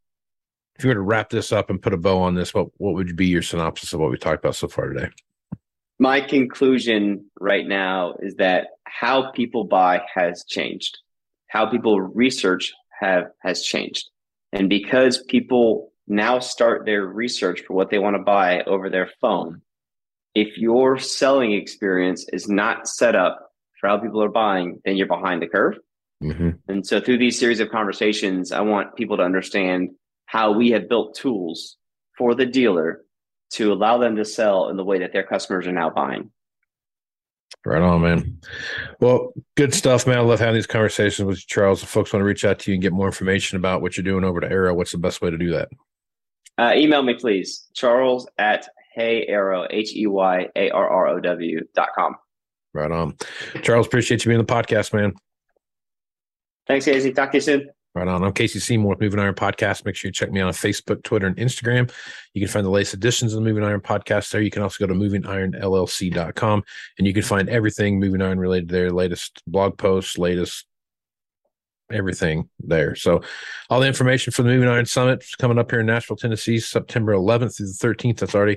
if 0.83 0.85
you 0.85 0.89
were 0.89 0.95
to 0.95 1.01
wrap 1.01 1.31
this 1.31 1.53
up 1.53 1.71
and 1.71 1.81
put 1.81 1.95
a 1.95 1.97
bow 1.97 2.21
on 2.21 2.35
this, 2.35 2.53
what 2.53 2.67
what 2.79 2.95
would 2.95 3.15
be 3.15 3.29
your 3.29 3.41
synopsis 3.41 3.93
of 3.93 4.01
what 4.01 4.11
we 4.11 4.19
talked 4.19 4.45
about 4.45 4.57
so 4.57 4.67
far 4.67 4.89
today? 4.89 5.11
My 6.01 6.21
conclusion 6.21 7.27
right 7.39 7.65
now 7.65 8.17
is 8.21 8.35
that 8.37 8.67
how 8.83 9.31
people 9.31 9.63
buy 9.63 10.03
has 10.13 10.45
changed. 10.49 10.99
How 11.47 11.67
people 11.67 12.01
research 12.01 12.73
have 13.01 13.27
has 13.43 13.63
changed. 13.63 14.11
And 14.53 14.69
because 14.69 15.23
people 15.23 15.93
now 16.09 16.41
start 16.41 16.85
their 16.85 17.07
research 17.07 17.63
for 17.65 17.75
what 17.75 17.91
they 17.91 18.01
want 18.01 18.17
to 18.17 18.23
buy 18.23 18.63
over 18.65 18.91
their 18.91 19.09
phone, 19.21 19.63
if 20.35 20.59
your 20.59 20.99
selling 20.99 21.53
experience 21.53 22.27
is 22.33 22.49
not 22.49 22.89
set 22.89 23.15
up 23.15 23.53
for 23.81 23.89
how 23.89 23.99
people 23.99 24.21
are 24.21 24.29
buying, 24.29 24.81
then 24.85 24.97
you're 24.97 25.07
behind 25.07 25.43
the 25.43 25.47
curve. 25.47 25.77
Mm-hmm. 26.25 26.51
And 26.67 26.85
so 26.85 27.01
through 27.01 27.19
these 27.19 27.39
series 27.39 27.61
of 27.61 27.71
conversations, 27.71 28.51
I 28.51 28.63
want 28.63 28.97
people 28.97 29.17
to 29.19 29.23
understand 29.23 29.91
how 30.33 30.51
we 30.51 30.71
have 30.71 30.89
built 30.89 31.15
tools 31.15 31.77
for 32.17 32.35
the 32.35 32.47
dealer 32.47 33.05
to 33.51 33.71
allow 33.71 33.99
them 33.99 34.17
to 34.17 34.25
sell 34.25 34.71
in 34.71 34.79
the 34.79 34.85
way 34.85 34.99
that 34.99 35.13
their 35.13 35.23
customers 35.23 35.67
are 35.67 35.73
now 35.73 35.91
buying. 35.91 36.31
Right 37.67 37.83
on, 37.83 38.01
man. 38.01 38.41
Well, 38.99 39.35
good 39.59 39.75
stuff, 39.75 40.07
man. 40.07 40.17
I 40.17 40.21
love 40.23 40.41
having 40.41 40.55
these 40.55 40.67
conversations 40.67 41.27
with 41.27 41.37
you, 41.37 41.45
Charles. 41.47 41.83
If 41.83 41.91
folks 41.91 42.15
want 42.15 42.23
to 42.23 42.25
reach 42.25 42.47
out 42.47 42.59
to 42.61 42.71
you 42.71 42.77
and 42.77 42.83
get 42.83 42.95
more 42.95 43.05
information 43.05 43.59
about 43.59 43.83
what 43.83 43.95
you're 43.95 44.05
doing 44.05 44.25
over 44.25 44.41
to 44.41 44.51
Arrow, 44.51 44.73
what's 44.73 44.93
the 44.93 44.99
best 44.99 45.21
way 45.21 45.29
to 45.29 45.37
do 45.37 45.51
that? 45.51 45.69
Uh, 46.57 46.73
email 46.75 47.03
me, 47.03 47.13
please. 47.13 47.69
Charles 47.75 48.27
at 48.39 48.67
Hey 48.95 49.27
Arrow, 49.27 49.67
H 49.69 49.95
E 49.95 50.07
Y 50.07 50.49
A 50.57 50.71
R 50.71 50.89
R 50.89 51.09
O 51.09 51.21
W 51.21 51.61
dot 51.75 51.91
com. 51.95 52.17
Right 52.73 52.91
on. 52.91 53.19
Charles, 53.63 53.87
appreciate 53.87 54.25
you 54.25 54.31
being 54.31 54.41
on 54.41 54.47
the 54.47 54.53
podcast, 54.53 54.95
man. 54.95 55.13
Thanks, 56.67 56.87
Casey. 56.87 57.13
Talk 57.13 57.33
to 57.33 57.37
you 57.37 57.43
soon. 57.43 57.71
Right 57.95 58.09
on. 58.09 58.25
I'm 58.25 58.33
Casey 58.33 58.59
Seymour 58.59 58.89
with 58.89 59.01
Moving 59.01 59.21
Iron 59.21 59.35
Podcast. 59.35 59.85
Make 59.85 59.97
sure 59.97 60.09
you 60.09 60.13
check 60.13 60.33
me 60.33 60.41
out 60.41 60.47
on 60.47 60.55
Facebook, 60.55 61.03
Twitter, 61.03 61.27
and 61.27 61.37
Instagram. 61.37 61.93
You 62.33 62.41
can 62.41 62.49
find 62.49 62.65
the 62.65 62.71
latest 62.71 62.95
editions 62.95 63.35
of 63.35 63.43
the 63.43 63.45
Moving 63.47 63.65
Iron 63.65 63.83
Podcast 63.83 64.31
there. 64.31 64.41
You 64.41 64.51
can 64.51 64.63
also 64.63 64.87
go 64.87 64.91
to 64.91 64.99
movingironllc.com 64.99 66.65
and 66.99 67.07
you 67.07 67.13
can 67.13 67.23
find 67.23 67.51
everything 67.51 68.01
Moving 68.01 68.23
Iron 68.23 68.39
related 68.39 68.71
there, 68.71 68.91
latest 68.91 69.43
blog 69.47 69.77
posts, 69.77 70.17
latest 70.17 70.65
everything 71.91 72.49
there. 72.61 72.95
So 72.95 73.21
all 73.69 73.81
the 73.81 73.89
information 73.89 74.33
for 74.33 74.43
the 74.43 74.49
Moving 74.49 74.71
Iron 74.71 74.87
Summit 74.87 75.23
is 75.23 75.35
coming 75.35 75.59
up 75.59 75.71
here 75.71 75.81
in 75.81 75.87
Nashville, 75.87 76.17
Tennessee, 76.17 76.61
September 76.61 77.13
11th 77.13 77.59
through 77.59 77.67
the 77.67 77.95
13th. 77.95 78.21
That's 78.21 78.35
already 78.35 78.57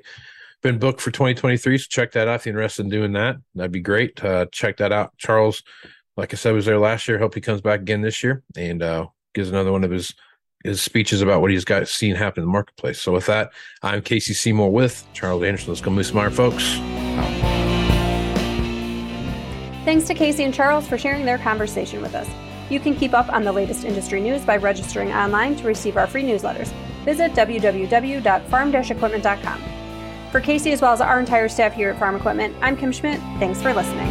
been 0.64 0.80
booked 0.80 1.02
for 1.02 1.12
2023. 1.12 1.78
So 1.78 1.86
check 1.90 2.14
that 2.14 2.30
out 2.30 2.36
if 2.36 2.46
you're 2.46 2.56
interested 2.56 2.84
in 2.84 2.90
doing 2.90 3.12
that. 3.14 3.36
That'd 3.54 3.74
be 3.74 3.82
great. 3.82 4.24
Uh, 4.24 4.46
check 4.54 4.78
that 4.78 4.94
out. 4.94 5.18
Charles, 5.18 5.62
like 6.16 6.34
I 6.34 6.38
said, 6.38 6.54
was 6.54 6.66
there 6.66 6.80
last 6.80 7.10
year. 7.10 7.20
Hope 7.20 7.36
he 7.36 7.42
comes 7.42 7.60
back 7.60 7.82
again 7.82 8.02
this 8.02 8.24
year. 8.24 8.42
And 8.56 8.82
uh, 8.82 9.08
gives 9.36 9.50
another 9.50 9.72
one 9.72 9.84
of 9.84 9.92
his 9.92 10.16
his 10.64 10.82
speeches 10.82 11.22
about 11.22 11.42
what 11.42 11.52
he's 11.52 11.64
got 11.64 11.88
seen 11.88 12.16
happen 12.16 12.42
in 12.42 12.48
the 12.48 12.52
marketplace. 12.52 13.00
So 13.00 13.12
with 13.12 13.28
that, 13.28 13.52
I'm 13.84 14.02
Casey 14.02 14.34
Seymour 14.34 14.72
with 14.72 15.06
Charles 15.14 15.44
Anderson. 15.44 15.70
Let's 15.70 15.82
go 15.82 15.92
move 15.92 16.08
some 16.08 16.18
iron, 16.18 16.32
folks. 16.32 16.64
Thanks 19.86 20.08
to 20.08 20.16
Casey 20.16 20.44
and 20.44 20.52
Charles 20.52 20.88
for 20.88 20.98
sharing 20.98 21.24
their 21.24 21.38
conversation 21.38 22.02
with 22.02 22.16
us. 22.16 22.28
You 22.72 22.80
can 22.80 22.96
keep 22.96 23.14
up 23.14 23.32
on 23.32 23.44
the 23.44 23.52
latest 23.52 23.86
industry 23.86 24.20
news 24.20 24.44
by 24.44 24.58
registering 24.58 25.14
online 25.14 25.56
to 25.58 25.68
receive 25.68 25.98
our 25.98 26.08
free 26.08 26.24
newsletters. 26.24 26.74
Visit 27.04 27.34
www.farm-equipment.com. 27.34 29.62
For 30.32 30.42
Casey 30.42 30.72
as 30.72 30.82
well 30.82 30.94
as 30.94 31.02
our 31.02 31.20
entire 31.20 31.48
staff 31.48 31.74
here 31.74 31.92
at 31.92 32.00
Farm 32.00 32.16
Equipment, 32.16 32.56
I'm 32.62 32.76
Kim 32.76 32.92
Schmidt. 32.92 33.20
Thanks 33.38 33.62
for 33.62 33.72
listening. 33.72 34.10